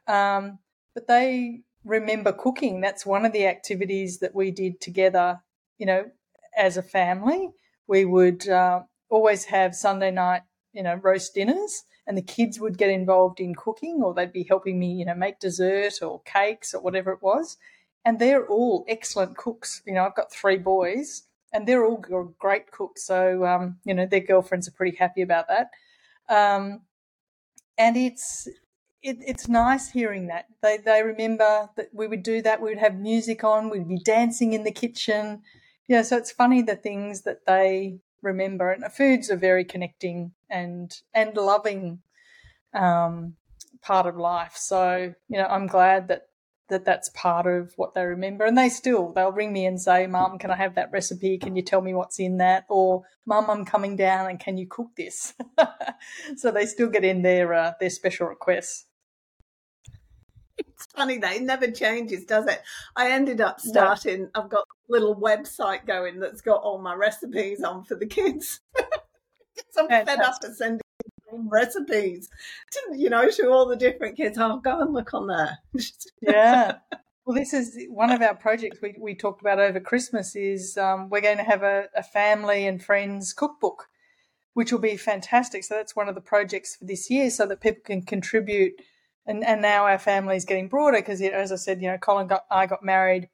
Um, 0.06 0.58
but 0.92 1.08
they 1.08 1.62
remember 1.86 2.30
cooking. 2.30 2.82
That's 2.82 3.06
one 3.06 3.24
of 3.24 3.32
the 3.32 3.46
activities 3.46 4.18
that 4.18 4.34
we 4.34 4.50
did 4.50 4.82
together, 4.82 5.40
you 5.78 5.86
know, 5.86 6.10
as 6.54 6.76
a 6.76 6.82
family. 6.82 7.52
We 7.86 8.04
would 8.04 8.46
uh, 8.50 8.82
always 9.08 9.46
have 9.46 9.74
Sunday 9.74 10.10
night, 10.10 10.42
you 10.72 10.82
know, 10.82 10.94
roast 10.94 11.34
dinners, 11.34 11.84
and 12.06 12.16
the 12.16 12.22
kids 12.22 12.58
would 12.58 12.78
get 12.78 12.90
involved 12.90 13.40
in 13.40 13.54
cooking 13.54 14.02
or 14.02 14.14
they'd 14.14 14.32
be 14.32 14.46
helping 14.48 14.78
me, 14.78 14.92
you 14.92 15.04
know, 15.04 15.14
make 15.14 15.38
dessert 15.38 16.02
or 16.02 16.20
cakes 16.22 16.74
or 16.74 16.80
whatever 16.80 17.12
it 17.12 17.22
was. 17.22 17.56
And 18.04 18.18
they're 18.18 18.46
all 18.46 18.84
excellent 18.88 19.36
cooks. 19.36 19.82
You 19.86 19.94
know, 19.94 20.04
I've 20.04 20.16
got 20.16 20.32
three 20.32 20.56
boys 20.56 21.24
and 21.52 21.66
they're 21.66 21.84
all 21.84 22.02
great 22.38 22.70
cooks. 22.70 23.04
So, 23.04 23.44
um, 23.44 23.78
you 23.84 23.94
know, 23.94 24.06
their 24.06 24.20
girlfriends 24.20 24.66
are 24.66 24.72
pretty 24.72 24.96
happy 24.96 25.22
about 25.22 25.46
that. 25.48 25.70
Um, 26.28 26.82
and 27.76 27.96
it's 27.96 28.48
it, 29.02 29.18
it's 29.20 29.48
nice 29.48 29.90
hearing 29.90 30.26
that. 30.26 30.46
They 30.62 30.78
they 30.78 31.02
remember 31.02 31.70
that 31.76 31.88
we 31.92 32.06
would 32.06 32.22
do 32.22 32.42
that. 32.42 32.60
We 32.60 32.70
would 32.70 32.78
have 32.78 32.96
music 32.96 33.44
on. 33.44 33.70
We'd 33.70 33.88
be 33.88 34.00
dancing 34.04 34.52
in 34.52 34.64
the 34.64 34.72
kitchen. 34.72 35.42
Yeah, 35.88 36.02
so 36.02 36.16
it's 36.16 36.30
funny 36.30 36.62
the 36.62 36.76
things 36.76 37.22
that 37.22 37.46
they 37.46 37.98
remember. 38.22 38.70
And 38.70 38.84
foods 38.92 39.30
are 39.30 39.36
very 39.36 39.64
connecting 39.64 40.32
and 40.48 40.92
and 41.14 41.36
loving 41.36 42.00
um, 42.74 43.34
part 43.82 44.06
of 44.06 44.16
life. 44.16 44.54
So 44.56 45.14
you 45.28 45.38
know, 45.38 45.46
I'm 45.46 45.66
glad 45.66 46.08
that 46.08 46.22
that 46.68 46.84
that's 46.84 47.10
part 47.10 47.46
of 47.46 47.72
what 47.76 47.94
they 47.94 48.04
remember. 48.04 48.44
And 48.44 48.56
they 48.56 48.68
still 48.68 49.12
they'll 49.12 49.32
ring 49.32 49.52
me 49.52 49.66
and 49.66 49.80
say, 49.80 50.06
"Mum, 50.06 50.38
can 50.38 50.50
I 50.50 50.56
have 50.56 50.76
that 50.76 50.92
recipe? 50.92 51.38
Can 51.38 51.56
you 51.56 51.62
tell 51.62 51.82
me 51.82 51.94
what's 51.94 52.18
in 52.18 52.38
that?" 52.38 52.64
Or 52.68 53.02
"Mum, 53.26 53.50
I'm 53.50 53.64
coming 53.64 53.96
down, 53.96 54.30
and 54.30 54.40
can 54.40 54.56
you 54.56 54.66
cook 54.68 54.88
this?" 54.96 55.34
so 56.36 56.50
they 56.50 56.66
still 56.66 56.88
get 56.88 57.04
in 57.04 57.22
their 57.22 57.52
uh, 57.52 57.72
their 57.80 57.90
special 57.90 58.28
requests 58.28 58.86
it's 60.68 60.86
funny 60.86 61.18
that 61.18 61.36
it 61.36 61.42
never 61.42 61.70
changes, 61.70 62.24
does 62.24 62.46
it? 62.46 62.62
I 62.96 63.10
ended 63.10 63.40
up 63.40 63.60
starting. 63.60 64.22
No. 64.22 64.30
I've 64.34 64.50
got 64.50 64.66
a 64.88 64.92
little 64.92 65.14
website 65.16 65.86
going 65.86 66.20
that's 66.20 66.40
got 66.40 66.62
all 66.62 66.78
my 66.78 66.94
recipes 66.94 67.62
on 67.62 67.84
for 67.84 67.94
the 67.94 68.06
kids. 68.06 68.60
I'm 69.78 69.88
fed 69.88 70.20
up 70.20 70.42
of 70.42 70.56
sending 70.56 70.80
recipes, 71.32 72.28
to, 72.72 72.96
you 72.96 73.10
know, 73.10 73.28
to 73.30 73.50
all 73.50 73.66
the 73.66 73.76
different 73.76 74.16
kids. 74.16 74.38
I'll 74.38 74.52
oh, 74.52 74.56
go 74.58 74.80
and 74.80 74.92
look 74.92 75.14
on 75.14 75.26
there. 75.26 75.58
yeah. 76.20 76.78
Well, 77.26 77.38
this 77.38 77.52
is 77.52 77.78
one 77.90 78.10
of 78.10 78.22
our 78.22 78.34
projects 78.34 78.80
we, 78.82 78.96
we 78.98 79.14
talked 79.14 79.40
about 79.40 79.60
over 79.60 79.78
Christmas 79.78 80.34
is 80.34 80.76
um, 80.76 81.10
we're 81.10 81.20
going 81.20 81.36
to 81.36 81.44
have 81.44 81.62
a, 81.62 81.84
a 81.94 82.02
family 82.02 82.66
and 82.66 82.82
friends 82.82 83.32
cookbook, 83.32 83.88
which 84.54 84.72
will 84.72 84.80
be 84.80 84.96
fantastic. 84.96 85.62
So 85.62 85.74
that's 85.74 85.94
one 85.94 86.08
of 86.08 86.16
the 86.16 86.22
projects 86.22 86.74
for 86.74 86.86
this 86.86 87.08
year 87.08 87.30
so 87.30 87.46
that 87.46 87.60
people 87.60 87.82
can 87.84 88.02
contribute. 88.02 88.72
And, 89.30 89.44
and 89.44 89.62
now 89.62 89.86
our 89.86 90.00
family 90.00 90.34
is 90.34 90.44
getting 90.44 90.66
broader 90.66 90.98
because, 90.98 91.22
as 91.22 91.52
I 91.52 91.56
said, 91.56 91.80
you 91.80 91.86
know, 91.86 91.98
Colin 91.98 92.26
got, 92.26 92.46
I 92.50 92.66
got 92.66 92.82
married 92.82 93.28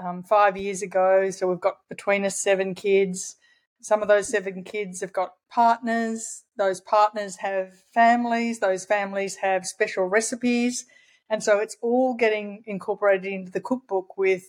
um, 0.00 0.22
five 0.22 0.56
years 0.56 0.82
ago. 0.82 1.30
So 1.30 1.48
we've 1.48 1.60
got 1.60 1.78
between 1.88 2.24
us 2.24 2.38
seven 2.38 2.76
kids. 2.76 3.34
Some 3.80 4.02
of 4.02 4.08
those 4.08 4.28
seven 4.28 4.62
kids 4.62 5.00
have 5.00 5.12
got 5.12 5.32
partners. 5.50 6.44
Those 6.56 6.80
partners 6.80 7.38
have 7.38 7.72
families. 7.92 8.60
Those 8.60 8.84
families 8.84 9.34
have 9.38 9.66
special 9.66 10.04
recipes. 10.04 10.86
And 11.28 11.42
so 11.42 11.58
it's 11.58 11.76
all 11.82 12.14
getting 12.14 12.62
incorporated 12.64 13.32
into 13.32 13.50
the 13.50 13.60
cookbook 13.60 14.16
with, 14.16 14.44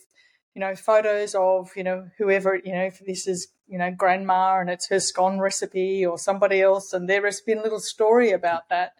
you 0.54 0.60
know, 0.60 0.76
photos 0.76 1.34
of, 1.34 1.72
you 1.74 1.82
know, 1.82 2.08
whoever, 2.18 2.54
you 2.54 2.72
know, 2.72 2.84
if 2.84 3.04
this 3.04 3.26
is, 3.26 3.48
you 3.66 3.78
know, 3.78 3.90
grandma 3.90 4.60
and 4.60 4.70
it's 4.70 4.88
her 4.90 5.00
scone 5.00 5.40
recipe 5.40 6.06
or 6.06 6.18
somebody 6.18 6.62
else 6.62 6.92
and 6.92 7.08
their 7.08 7.22
recipe 7.22 7.50
and 7.50 7.62
a 7.62 7.64
little 7.64 7.80
story 7.80 8.30
about 8.30 8.68
that. 8.68 8.92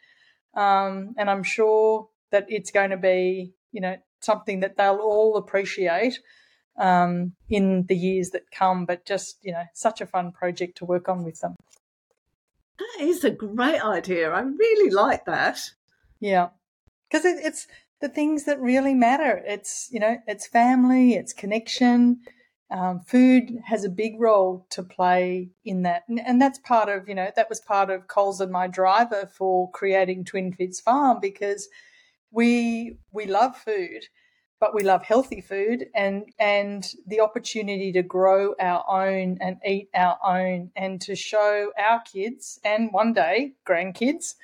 Um, 0.56 1.14
and 1.16 1.28
I'm 1.28 1.42
sure 1.42 2.08
that 2.30 2.46
it's 2.48 2.70
going 2.70 2.90
to 2.90 2.96
be, 2.96 3.52
you 3.72 3.80
know, 3.80 3.96
something 4.20 4.60
that 4.60 4.76
they'll 4.76 4.96
all 4.96 5.36
appreciate 5.36 6.20
um, 6.78 7.32
in 7.48 7.84
the 7.86 7.96
years 7.96 8.30
that 8.30 8.50
come. 8.50 8.86
But 8.86 9.04
just 9.04 9.38
you 9.42 9.52
know, 9.52 9.64
such 9.74 10.00
a 10.00 10.06
fun 10.06 10.32
project 10.32 10.78
to 10.78 10.84
work 10.84 11.08
on 11.08 11.24
with 11.24 11.40
them. 11.40 11.54
That 12.78 13.04
is 13.04 13.24
a 13.24 13.30
great 13.30 13.80
idea. 13.80 14.30
I 14.30 14.40
really 14.40 14.90
like 14.90 15.26
that. 15.26 15.58
Yeah, 16.20 16.48
because 17.08 17.24
it, 17.24 17.38
it's 17.44 17.66
the 18.00 18.08
things 18.08 18.44
that 18.44 18.60
really 18.60 18.94
matter. 18.94 19.42
It's 19.46 19.88
you 19.92 20.00
know, 20.00 20.18
it's 20.26 20.46
family, 20.46 21.14
it's 21.14 21.32
connection. 21.32 22.20
Um, 22.70 23.00
food 23.00 23.58
has 23.66 23.84
a 23.84 23.90
big 23.90 24.18
role 24.18 24.66
to 24.70 24.82
play 24.82 25.50
in 25.64 25.82
that, 25.82 26.04
and, 26.08 26.18
and 26.18 26.40
that's 26.40 26.58
part 26.58 26.88
of 26.88 27.08
you 27.08 27.14
know 27.14 27.30
that 27.36 27.48
was 27.48 27.60
part 27.60 27.90
of 27.90 28.08
Coles 28.08 28.40
and 28.40 28.50
my 28.50 28.66
driver 28.66 29.26
for 29.26 29.70
creating 29.70 30.24
Twin 30.24 30.52
Figs 30.52 30.80
Farm 30.80 31.18
because 31.20 31.68
we 32.30 32.96
we 33.12 33.26
love 33.26 33.56
food 33.56 34.08
but 34.64 34.74
we 34.74 34.82
love 34.82 35.02
healthy 35.02 35.42
food 35.42 35.86
and 35.94 36.24
and 36.38 36.94
the 37.06 37.20
opportunity 37.20 37.92
to 37.92 38.02
grow 38.02 38.54
our 38.58 38.82
own 38.88 39.36
and 39.40 39.58
eat 39.66 39.90
our 39.94 40.18
own 40.24 40.70
and 40.74 41.02
to 41.02 41.14
show 41.14 41.70
our 41.78 42.00
kids 42.00 42.58
and 42.64 42.92
one 42.92 43.12
day 43.12 43.52
grandkids 43.66 44.36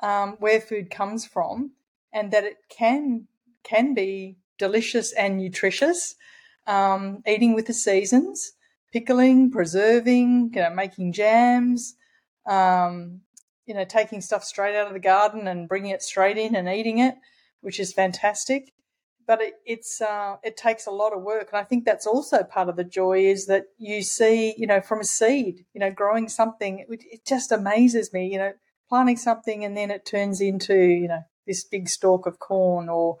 um, 0.00 0.36
where 0.38 0.60
food 0.60 0.90
comes 0.90 1.24
from 1.24 1.70
and 2.12 2.30
that 2.30 2.44
it 2.44 2.58
can 2.68 3.26
can 3.62 3.94
be 3.94 4.36
delicious 4.58 5.12
and 5.12 5.38
nutritious 5.38 6.14
um, 6.66 7.22
eating 7.26 7.54
with 7.54 7.66
the 7.66 7.74
seasons 7.74 8.52
pickling 8.92 9.50
preserving 9.50 10.50
you 10.54 10.62
know 10.62 10.70
making 10.70 11.12
jams 11.12 11.94
um, 12.46 13.20
you 13.66 13.74
know 13.74 13.84
taking 13.84 14.20
stuff 14.20 14.44
straight 14.44 14.76
out 14.76 14.86
of 14.86 14.92
the 14.92 15.00
garden 15.00 15.48
and 15.48 15.68
bringing 15.68 15.90
it 15.90 16.02
straight 16.02 16.36
in 16.36 16.54
and 16.54 16.68
eating 16.68 16.98
it 16.98 17.14
which 17.60 17.80
is 17.80 17.92
fantastic 17.92 18.74
but 19.26 19.40
it, 19.40 19.54
it's 19.64 20.00
uh, 20.00 20.36
it 20.42 20.56
takes 20.56 20.86
a 20.86 20.90
lot 20.90 21.12
of 21.12 21.22
work, 21.22 21.48
and 21.52 21.58
I 21.58 21.64
think 21.64 21.84
that's 21.84 22.06
also 22.06 22.42
part 22.42 22.68
of 22.68 22.76
the 22.76 22.84
joy 22.84 23.24
is 23.24 23.46
that 23.46 23.66
you 23.78 24.02
see, 24.02 24.54
you 24.56 24.66
know, 24.66 24.80
from 24.80 25.00
a 25.00 25.04
seed, 25.04 25.64
you 25.72 25.80
know, 25.80 25.90
growing 25.90 26.28
something. 26.28 26.84
It, 26.88 27.04
it 27.10 27.26
just 27.26 27.52
amazes 27.52 28.12
me, 28.12 28.26
you 28.26 28.38
know, 28.38 28.52
planting 28.88 29.16
something 29.16 29.64
and 29.64 29.76
then 29.76 29.90
it 29.90 30.04
turns 30.04 30.40
into, 30.40 30.76
you 30.76 31.08
know, 31.08 31.22
this 31.46 31.64
big 31.64 31.88
stalk 31.88 32.26
of 32.26 32.38
corn. 32.38 32.88
Or 32.88 33.18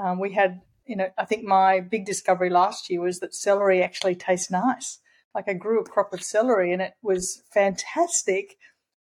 um, 0.00 0.18
we 0.18 0.32
had, 0.32 0.60
you 0.88 0.96
know, 0.96 1.08
I 1.16 1.24
think 1.24 1.44
my 1.44 1.80
big 1.80 2.06
discovery 2.06 2.50
last 2.50 2.90
year 2.90 3.00
was 3.00 3.20
that 3.20 3.34
celery 3.34 3.82
actually 3.82 4.14
tastes 4.14 4.50
nice. 4.50 4.98
Like 5.34 5.48
I 5.48 5.52
grew 5.52 5.80
a 5.80 5.84
crop 5.84 6.12
of 6.12 6.22
celery 6.22 6.72
and 6.72 6.82
it 6.82 6.94
was 7.02 7.42
fantastic. 7.52 8.56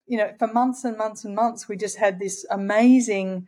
You 0.06 0.18
know, 0.18 0.32
for 0.38 0.48
months 0.48 0.84
and 0.84 0.98
months 0.98 1.24
and 1.24 1.34
months, 1.34 1.68
we 1.68 1.76
just 1.76 1.98
had 1.98 2.18
this 2.18 2.44
amazing 2.50 3.46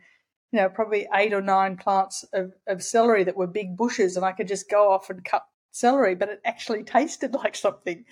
you 0.51 0.59
know, 0.59 0.69
probably 0.69 1.07
eight 1.13 1.33
or 1.33 1.41
nine 1.41 1.77
plants 1.77 2.25
of, 2.33 2.53
of 2.67 2.83
celery 2.83 3.23
that 3.23 3.37
were 3.37 3.47
big 3.47 3.77
bushes, 3.77 4.17
and 4.17 4.25
I 4.25 4.33
could 4.33 4.47
just 4.47 4.69
go 4.69 4.91
off 4.91 5.09
and 5.09 5.23
cut 5.23 5.45
celery, 5.71 6.15
but 6.15 6.29
it 6.29 6.41
actually 6.45 6.83
tasted 6.85 7.33
like 7.33 7.55
something. 7.55 8.05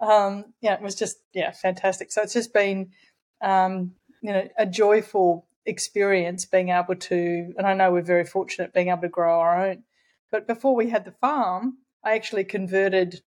Um, 0.00 0.46
yeah, 0.60 0.74
it 0.74 0.82
was 0.82 0.94
just 0.94 1.18
yeah, 1.34 1.50
fantastic. 1.50 2.10
So 2.10 2.22
it's 2.22 2.32
just 2.32 2.54
been 2.54 2.90
um, 3.42 3.92
you 4.22 4.32
know 4.32 4.48
a 4.58 4.66
joyful 4.66 5.46
experience 5.66 6.44
being 6.44 6.70
able 6.70 6.96
to, 6.96 7.52
and 7.56 7.66
I 7.66 7.74
know 7.74 7.92
we're 7.92 8.02
very 8.02 8.24
fortunate 8.24 8.74
being 8.74 8.88
able 8.88 9.02
to 9.02 9.08
grow 9.08 9.40
our 9.40 9.66
own. 9.66 9.84
But 10.30 10.46
before 10.46 10.74
we 10.74 10.90
had 10.90 11.04
the 11.04 11.12
farm, 11.12 11.78
I 12.04 12.14
actually 12.14 12.44
converted 12.44 13.22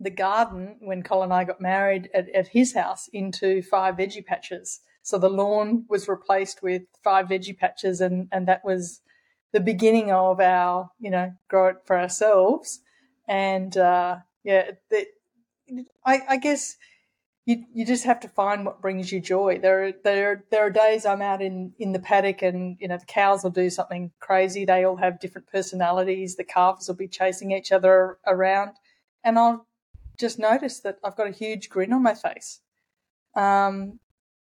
the 0.00 0.10
garden 0.10 0.76
when 0.80 1.02
Colin 1.02 1.30
and 1.30 1.34
I 1.34 1.44
got 1.44 1.60
married 1.60 2.10
at, 2.12 2.28
at 2.34 2.48
his 2.48 2.74
house 2.74 3.08
into 3.12 3.62
five 3.62 3.96
veggie 3.96 4.26
patches. 4.26 4.80
So 5.02 5.18
the 5.18 5.30
lawn 5.30 5.84
was 5.88 6.08
replaced 6.08 6.62
with 6.62 6.82
five 7.02 7.28
veggie 7.28 7.56
patches, 7.56 8.00
and, 8.00 8.28
and 8.32 8.48
that 8.48 8.64
was 8.64 9.00
the 9.52 9.60
beginning 9.60 10.10
of 10.10 10.40
our, 10.40 10.90
you 10.98 11.10
know, 11.10 11.32
grow 11.48 11.68
it 11.68 11.76
for 11.84 11.98
ourselves. 11.98 12.80
And 13.28 13.76
uh, 13.76 14.16
yeah, 14.42 14.72
the, 14.90 15.06
I, 16.04 16.20
I 16.28 16.36
guess 16.36 16.76
you 17.46 17.64
you 17.74 17.84
just 17.84 18.04
have 18.04 18.20
to 18.20 18.28
find 18.28 18.64
what 18.64 18.80
brings 18.80 19.12
you 19.12 19.20
joy. 19.20 19.58
There 19.60 19.86
are, 19.86 19.92
there 20.02 20.44
there 20.50 20.66
are 20.66 20.70
days 20.70 21.04
I'm 21.04 21.22
out 21.22 21.42
in 21.42 21.74
in 21.78 21.92
the 21.92 21.98
paddock 21.98 22.42
and 22.42 22.76
you 22.80 22.88
know 22.88 22.96
the 22.96 23.06
cows 23.06 23.44
will 23.44 23.50
do 23.50 23.68
something 23.68 24.12
crazy. 24.20 24.64
They 24.64 24.84
all 24.84 24.96
have 24.96 25.20
different 25.20 25.48
personalities. 25.48 26.36
The 26.36 26.44
calves 26.44 26.88
will 26.88 26.94
be 26.94 27.08
chasing 27.08 27.50
each 27.52 27.70
other 27.70 28.18
around, 28.26 28.76
and 29.22 29.38
I'll 29.38 29.66
just 30.18 30.38
notice 30.38 30.80
that 30.80 30.98
I've 31.04 31.16
got 31.16 31.28
a 31.28 31.32
huge 31.32 31.68
grin 31.68 31.92
on 31.92 32.02
my 32.02 32.14
face. 32.14 32.60
Um, 33.36 33.98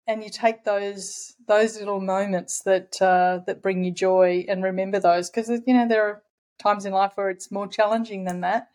and 0.06 0.22
you 0.22 0.30
take 0.30 0.64
those 0.64 1.34
those 1.46 1.78
little 1.78 2.00
moments 2.00 2.62
that 2.62 3.00
uh, 3.02 3.40
that 3.46 3.62
bring 3.62 3.84
you 3.84 3.90
joy 3.90 4.46
and 4.48 4.62
remember 4.62 5.00
those 5.00 5.28
because 5.28 5.48
you 5.66 5.74
know 5.74 5.86
there 5.86 6.06
are 6.06 6.22
times 6.58 6.86
in 6.86 6.92
life 6.92 7.12
where 7.16 7.28
it's 7.28 7.50
more 7.50 7.68
challenging 7.68 8.24
than 8.24 8.40
that 8.40 8.68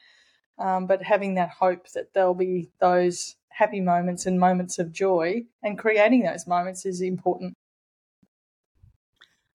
um, 0.60 0.86
but 0.86 1.02
having 1.02 1.36
that 1.36 1.50
hope 1.50 1.90
that 1.94 2.14
there'll 2.14 2.36
be 2.36 2.70
those 2.80 3.36
happy 3.62 3.80
moments 3.80 4.26
and 4.26 4.39
moments 4.39 4.80
of 4.80 4.91
joy 4.91 5.43
and 5.62 5.78
creating 5.78 6.24
those 6.24 6.47
moments 6.47 6.84
is 6.84 6.99
important. 6.99 7.53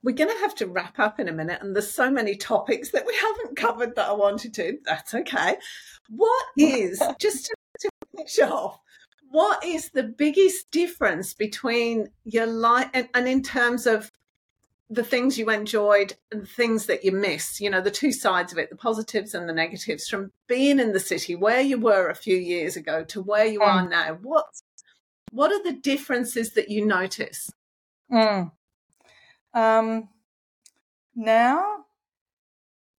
We're 0.04 0.14
going 0.14 0.30
to 0.30 0.42
have 0.42 0.54
to 0.56 0.68
wrap 0.68 1.00
up 1.00 1.18
in 1.18 1.28
a 1.28 1.32
minute 1.32 1.60
and 1.60 1.74
there's 1.74 1.90
so 1.90 2.08
many 2.08 2.36
topics 2.36 2.92
that 2.92 3.04
we 3.04 3.16
haven't 3.16 3.56
covered 3.56 3.96
that 3.96 4.08
i 4.08 4.12
wanted 4.12 4.54
to. 4.54 4.78
That's 4.84 5.12
okay. 5.12 5.56
What 6.08 6.44
is 6.56 7.02
just 7.18 7.46
to, 7.46 7.54
to 7.80 7.90
finish 8.14 8.38
off 8.38 8.78
what 9.30 9.64
is 9.64 9.90
the 9.90 10.04
biggest 10.04 10.70
difference 10.70 11.34
between 11.34 12.06
your 12.24 12.46
life 12.46 12.88
and, 12.94 13.08
and, 13.12 13.26
in 13.26 13.42
terms 13.42 13.84
of 13.86 14.12
the 14.88 15.02
things 15.02 15.36
you 15.36 15.50
enjoyed 15.50 16.14
and 16.30 16.42
the 16.42 16.46
things 16.46 16.86
that 16.86 17.04
you 17.04 17.10
missed 17.10 17.60
you 17.60 17.68
know 17.68 17.80
the 17.80 17.90
two 17.90 18.12
sides 18.12 18.52
of 18.52 18.58
it 18.58 18.70
the 18.70 18.76
positives 18.76 19.34
and 19.34 19.48
the 19.48 19.52
negatives 19.52 20.08
from 20.08 20.30
being 20.46 20.78
in 20.78 20.92
the 20.92 21.00
city 21.00 21.34
where 21.34 21.60
you 21.60 21.78
were 21.78 22.08
a 22.08 22.14
few 22.14 22.36
years 22.36 22.76
ago 22.76 23.02
to 23.02 23.20
where 23.20 23.46
you 23.46 23.60
mm. 23.60 23.66
are 23.66 23.88
now 23.88 24.18
what 24.22 24.46
what 25.32 25.50
are 25.50 25.62
the 25.64 25.72
differences 25.72 26.52
that 26.52 26.68
you 26.68 26.86
notice 26.86 27.50
mm. 28.12 28.50
um, 29.54 30.08
now 31.14 31.84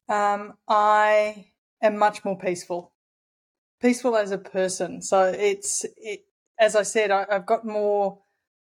um, 0.09 0.53
i 0.67 1.45
am 1.81 1.97
much 1.97 2.25
more 2.25 2.37
peaceful 2.37 2.91
peaceful 3.81 4.15
as 4.15 4.31
a 4.31 4.37
person. 4.37 5.01
So 5.01 5.23
it's, 5.23 5.85
it, 5.97 6.25
as 6.59 6.75
I 6.75 6.83
said, 6.83 7.11
I, 7.11 7.25
I've 7.31 7.45
got 7.45 7.65
more 7.65 8.19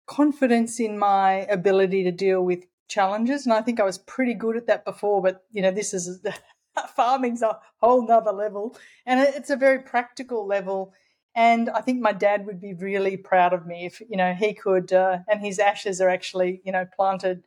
confidence 0.08 0.80
in 0.80 0.98
my 0.98 1.46
ability 1.50 2.04
to 2.04 2.12
deal 2.12 2.44
with 2.44 2.66
challenges. 2.88 3.46
And 3.46 3.54
I 3.54 3.62
think 3.62 3.80
I 3.80 3.84
was 3.84 3.98
pretty 4.00 4.34
good 4.34 4.58
at 4.58 4.68
that 4.68 4.86
before, 4.86 5.22
but 5.22 5.44
you 5.52 5.62
know, 5.62 5.72
this 5.72 5.94
is 5.94 6.20
farming's 6.96 7.42
a 7.42 7.60
whole 7.82 8.06
nother 8.06 8.32
level 8.32 8.78
and 9.06 9.20
it's 9.20 9.50
a 9.50 9.56
very 9.56 9.80
practical 9.80 10.46
level. 10.46 10.94
And 11.36 11.70
I 11.70 11.82
think 11.82 12.02
my 12.02 12.14
dad 12.14 12.46
would 12.46 12.62
be 12.62 12.74
really 12.74 13.18
proud 13.18 13.52
of 13.52 13.66
me 13.66 13.86
if, 13.86 14.00
you 14.10 14.16
know, 14.16 14.34
he 14.34 14.54
could, 14.54 14.94
uh, 14.94 15.20
and 15.30 15.42
his 15.42 15.60
ashes 15.60 16.00
are 16.00 16.10
actually, 16.10 16.62
you 16.64 16.72
know, 16.72 16.88
planted 16.96 17.44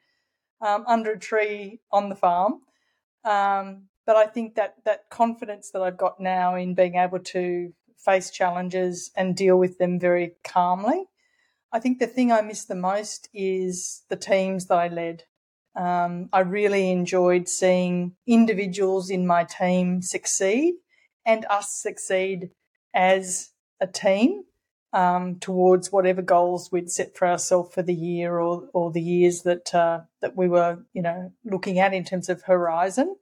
um, 0.61 0.85
under 0.87 1.13
a 1.13 1.19
tree 1.19 1.81
on 1.91 2.11
the 2.11 2.15
farm. 2.15 2.61
Um, 3.25 3.85
but 4.05 4.17
I 4.17 4.27
think 4.27 4.55
that 4.57 4.77
that 4.85 5.09
confidence 5.11 5.71
that 5.71 5.83
I've 5.83 5.97
got 5.97 6.21
now 6.21 6.55
in 6.55 6.75
being 6.75 6.97
able 6.97 7.19
to 7.19 7.73
face 7.99 8.31
challenges 8.31 9.11
and 9.17 9.37
deal 9.37 9.59
with 9.59 9.79
them 9.79 9.99
very 9.99 10.33
calmly. 10.45 11.05
I 11.73 11.81
think 11.81 11.99
the 11.99 12.07
thing 12.07 12.33
I 12.33 12.41
miss 12.41 12.65
the 12.65 12.75
most 12.75 13.29
is 13.35 14.03
the 14.09 14.17
teams 14.17 14.67
that 14.67 14.79
I 14.79 14.89
led. 14.89 15.25
Um, 15.77 16.29
I 16.33 16.41
really 16.41 16.91
enjoyed 16.91 17.49
seeing 17.49 18.17
individuals 18.27 19.11
in 19.11 19.27
my 19.27 19.45
team 19.45 20.03
succeed 20.03 20.75
and 21.25 21.45
us 21.51 21.73
succeed 21.73 22.51
as 22.95 23.51
a 23.81 23.87
team. 23.87 24.45
um, 24.93 25.39
towards 25.39 25.93
whatever 25.93 26.23
goals 26.23 26.71
we'd 26.73 26.91
set 26.91 27.17
for 27.17 27.29
ourselves 27.29 27.75
for 27.75 27.83
the 27.83 27.95
year 27.95 28.39
or, 28.39 28.69
or 28.73 28.91
the 28.91 29.03
years 29.03 29.43
that 29.43 29.75
uh, 29.75 30.01
that 30.21 30.37
we 30.37 30.49
were, 30.49 30.79
you 30.93 31.03
know, 31.03 31.33
looking 31.45 31.79
at 31.79 31.93
in 31.93 32.05
terms 32.05 32.29
of 32.29 32.43
horizon. 32.43 33.17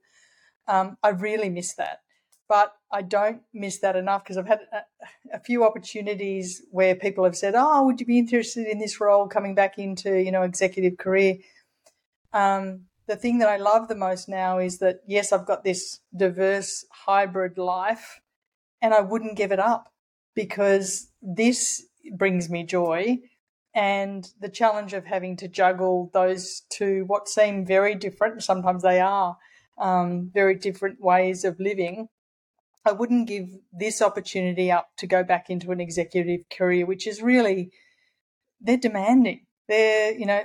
Um, 0.67 0.97
I 1.03 1.09
really 1.09 1.49
miss 1.49 1.75
that, 1.75 1.99
but 2.47 2.73
I 2.91 3.01
don't 3.01 3.41
miss 3.53 3.79
that 3.79 3.95
enough 3.95 4.23
because 4.23 4.37
I've 4.37 4.47
had 4.47 4.61
a, 4.71 5.35
a, 5.35 5.39
few 5.39 5.65
opportunities 5.65 6.61
where 6.71 6.95
people 6.95 7.23
have 7.25 7.35
said, 7.35 7.53
"Oh, 7.55 7.85
would 7.85 7.99
you 7.99 8.05
be 8.05 8.17
interested 8.17 8.67
in 8.67 8.79
this 8.79 9.01
role 9.01 9.27
coming 9.27 9.55
back 9.55 9.77
into, 9.77 10.17
you 10.17 10.31
know, 10.31 10.43
executive 10.43 10.97
career?" 10.97 11.35
Um, 12.33 12.85
the 13.07 13.15
thing 13.15 13.39
that 13.39 13.49
I 13.49 13.57
love 13.57 13.87
the 13.87 13.95
most 13.95 14.29
now 14.29 14.59
is 14.59 14.79
that 14.79 15.01
yes, 15.07 15.33
I've 15.33 15.45
got 15.45 15.63
this 15.63 15.99
diverse 16.15 16.85
hybrid 16.91 17.57
life, 17.57 18.21
and 18.81 18.93
I 18.93 19.01
wouldn't 19.01 19.37
give 19.37 19.51
it 19.51 19.59
up 19.59 19.91
because 20.33 21.11
this 21.21 21.85
brings 22.15 22.49
me 22.49 22.63
joy. 22.63 23.19
And 23.73 24.27
the 24.39 24.49
challenge 24.49 24.93
of 24.93 25.05
having 25.05 25.35
to 25.37 25.47
juggle 25.47 26.09
those 26.13 26.63
two, 26.69 27.03
what 27.05 27.27
seem 27.27 27.65
very 27.65 27.95
different, 27.95 28.41
sometimes 28.43 28.81
they 28.81 28.99
are 28.99 29.37
um, 29.77 30.31
very 30.33 30.55
different 30.55 30.99
ways 31.01 31.43
of 31.43 31.59
living. 31.59 32.09
I 32.87 32.91
wouldn't 32.93 33.27
give 33.27 33.49
this 33.71 34.01
opportunity 34.01 34.71
up 34.71 34.89
to 34.97 35.07
go 35.07 35.23
back 35.23 35.49
into 35.49 35.71
an 35.71 35.79
executive 35.79 36.41
career, 36.49 36.85
which 36.85 37.05
is 37.07 37.21
really, 37.21 37.71
they're 38.61 38.77
demanding. 38.77 39.45
They're, 39.67 40.13
you 40.13 40.25
know, 40.25 40.43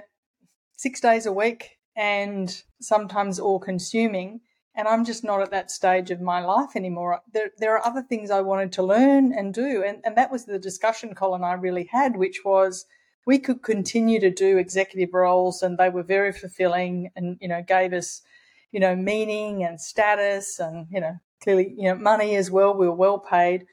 six 0.77 1.01
days 1.01 1.27
a 1.27 1.33
week 1.33 1.79
and 1.97 2.63
sometimes 2.81 3.39
all 3.39 3.59
consuming 3.59 4.41
and 4.75 4.89
I'm 4.89 5.05
just 5.05 5.23
not 5.23 5.43
at 5.43 5.51
that 5.51 5.71
stage 5.71 6.11
of 6.11 6.21
my 6.21 6.41
life 6.41 6.71
anymore. 6.77 7.21
There, 7.33 7.51
there 7.59 7.77
are 7.77 7.87
other 7.87 8.03
things 8.03 8.31
I 8.31 8.41
wanted 8.41 8.73
to 8.73 8.83
learn 8.83 9.33
and 9.33 9.53
do, 9.53 9.83
and, 9.87 9.99
and 10.05 10.17
that 10.17 10.33
was 10.33 10.45
the 10.47 10.59
discussion 10.59 11.15
Colin 11.15 11.45
I 11.45 11.53
really 11.55 11.89
had, 11.93 12.17
which 12.17 12.41
was 12.45 12.87
we 13.27 13.39
could 13.39 13.63
continue 13.63 14.19
to 14.21 14.31
do 14.31 14.57
executive 14.57 15.13
roles, 15.13 15.63
and 15.63 15.77
they 15.77 15.91
were 15.91 16.03
very 16.03 16.33
fulfilling, 16.33 17.11
and 17.15 17.37
you 17.41 17.49
know 17.49 17.63
gave 17.63 17.93
us, 17.93 18.23
you 18.71 18.81
know, 18.81 18.97
meaning 18.97 19.63
and 19.63 19.81
status, 19.81 20.59
and 20.59 20.87
you 20.91 21.01
know 21.01 21.19
clearly 21.43 21.75
you 21.77 21.85
know 21.85 21.95
money 21.95 22.37
as 22.37 22.51
well. 22.51 22.75
We 22.75 22.87
were 22.87 22.95
well 22.95 23.19
paid. 23.19 23.67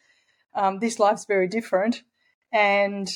Um, 0.55 0.79
this 0.79 0.99
life's 0.99 1.25
very 1.25 1.47
different, 1.47 2.03
and 2.51 3.09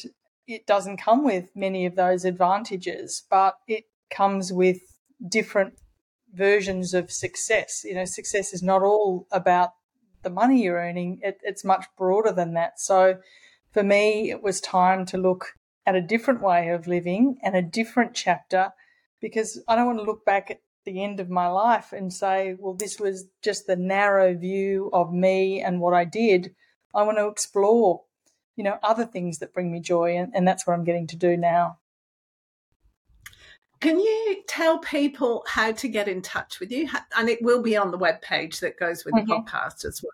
it 0.47 0.65
doesn't 0.67 0.97
come 0.97 1.23
with 1.23 1.49
many 1.55 1.85
of 1.85 1.95
those 1.95 2.25
advantages, 2.25 3.23
but 3.29 3.55
it 3.67 3.85
comes 4.09 4.51
with 4.53 4.79
different 5.27 5.73
versions 6.33 6.93
of 6.93 7.11
success. 7.11 7.81
You 7.83 7.95
know, 7.95 8.05
success 8.05 8.53
is 8.53 8.61
not 8.63 8.81
all 8.81 9.27
about 9.31 9.71
the 10.23 10.29
money 10.29 10.63
you're 10.63 10.77
earning, 10.77 11.19
it, 11.21 11.39
it's 11.43 11.63
much 11.63 11.85
broader 11.97 12.31
than 12.31 12.53
that. 12.53 12.79
So 12.79 13.17
for 13.71 13.83
me, 13.83 14.31
it 14.31 14.41
was 14.41 14.61
time 14.61 15.05
to 15.07 15.17
look 15.17 15.53
at 15.85 15.95
a 15.95 16.01
different 16.01 16.41
way 16.41 16.69
of 16.69 16.87
living 16.87 17.37
and 17.43 17.55
a 17.55 17.61
different 17.61 18.13
chapter 18.13 18.71
because 19.21 19.61
I 19.67 19.75
don't 19.75 19.85
want 19.85 19.99
to 19.99 20.05
look 20.05 20.25
back 20.25 20.49
at 20.49 20.61
the 20.85 21.03
end 21.03 21.19
of 21.19 21.29
my 21.29 21.47
life 21.47 21.93
and 21.93 22.13
say, 22.13 22.55
well, 22.57 22.73
this 22.73 22.99
was 22.99 23.25
just 23.41 23.67
the 23.67 23.75
narrow 23.75 24.35
view 24.35 24.89
of 24.93 25.13
me 25.13 25.61
and 25.61 25.79
what 25.79 25.93
I 25.93 26.05
did. 26.05 26.55
I 26.93 27.03
want 27.03 27.17
to 27.17 27.27
explore, 27.27 28.03
you 28.55 28.63
know, 28.63 28.77
other 28.83 29.05
things 29.05 29.39
that 29.39 29.53
bring 29.53 29.71
me 29.71 29.79
joy. 29.79 30.17
And, 30.17 30.31
and 30.35 30.47
that's 30.47 30.67
what 30.67 30.73
I'm 30.73 30.83
getting 30.83 31.07
to 31.07 31.15
do 31.15 31.37
now. 31.37 31.79
Can 33.79 33.99
you 33.99 34.43
tell 34.47 34.77
people 34.77 35.43
how 35.47 35.73
to 35.73 35.87
get 35.89 36.07
in 36.07 36.21
touch 36.21 36.59
with 36.59 36.71
you? 36.71 36.87
And 37.17 37.27
it 37.27 37.41
will 37.41 37.61
be 37.61 37.75
on 37.75 37.91
the 37.91 37.97
web 37.97 38.21
page 38.21 38.61
that 38.61 38.79
goes 38.79 39.03
with 39.03 39.13
mm-hmm. 39.13 39.29
the 39.29 39.35
podcast 39.35 39.85
as 39.85 40.01
well. 40.01 40.11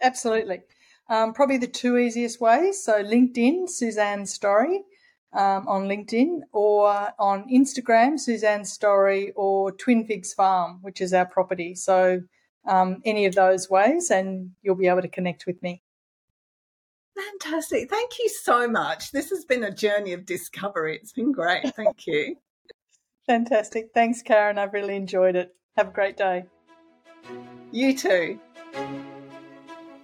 Absolutely. 0.00 0.60
Um, 1.08 1.32
probably 1.32 1.56
the 1.56 1.66
two 1.66 1.98
easiest 1.98 2.40
ways. 2.40 2.82
So 2.82 3.02
LinkedIn, 3.02 3.68
Suzanne 3.68 4.22
Storrie 4.22 4.82
um, 5.32 5.68
on 5.68 5.88
LinkedIn, 5.88 6.40
or 6.52 7.12
on 7.18 7.48
Instagram, 7.48 8.18
Suzanne's 8.18 8.76
Storrie, 8.76 9.32
or 9.36 9.72
Twin 9.72 10.06
Figs 10.06 10.32
Farm, 10.32 10.78
which 10.82 11.00
is 11.00 11.12
our 11.12 11.26
property. 11.26 11.74
So 11.74 12.22
um, 12.66 13.02
any 13.04 13.26
of 13.26 13.34
those 13.34 13.68
ways, 13.68 14.10
and 14.10 14.52
you'll 14.62 14.74
be 14.74 14.88
able 14.88 15.02
to 15.02 15.08
connect 15.08 15.46
with 15.46 15.62
me. 15.62 15.82
Fantastic. 17.16 17.90
Thank 17.90 18.18
you 18.18 18.28
so 18.28 18.68
much. 18.68 19.10
This 19.10 19.30
has 19.30 19.44
been 19.44 19.64
a 19.64 19.74
journey 19.74 20.12
of 20.12 20.24
discovery. 20.24 20.96
It's 20.96 21.12
been 21.12 21.32
great. 21.32 21.74
Thank 21.74 22.06
you. 22.06 22.36
Fantastic. 23.26 23.90
Thanks, 23.92 24.22
Karen. 24.22 24.58
I've 24.58 24.72
really 24.72 24.96
enjoyed 24.96 25.36
it. 25.36 25.54
Have 25.76 25.88
a 25.88 25.92
great 25.92 26.16
day. 26.16 26.44
You 27.72 27.96
too. 27.96 28.40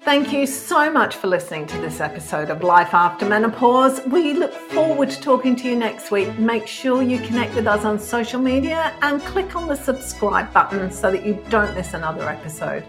Thank 0.05 0.35
you 0.35 0.47
so 0.47 0.93
much 0.93 1.17
for 1.17 1.29
listening 1.29 1.67
to 1.69 1.79
this 1.79 1.99
episode 1.99 2.51
of 2.51 2.63
Life 2.63 2.93
After 2.93 3.25
Menopause. 3.25 4.05
We 4.05 4.35
look 4.35 4.53
forward 4.53 5.09
to 5.09 5.19
talking 5.19 5.57
to 5.57 5.67
you 5.67 5.77
next 5.77 6.11
week. 6.11 6.39
Make 6.39 6.67
sure 6.67 7.03
you 7.03 7.19
connect 7.21 7.55
with 7.55 7.67
us 7.67 7.87
on 7.87 7.99
social 7.99 8.39
media 8.39 8.95
and 9.01 9.23
click 9.23 9.57
on 9.57 9.67
the 9.67 9.77
subscribe 9.77 10.53
button 10.53 10.93
so 10.93 11.11
that 11.11 11.25
you 11.25 11.43
don't 11.49 11.75
miss 11.75 11.95
another 11.95 12.29
episode. 12.29 12.85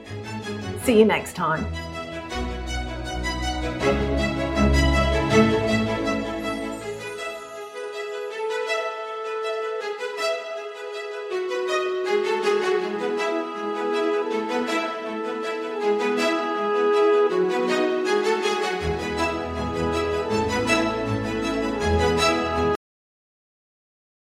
See 0.84 1.00
you 1.00 1.06
next 1.06 1.38
time. 1.38 1.66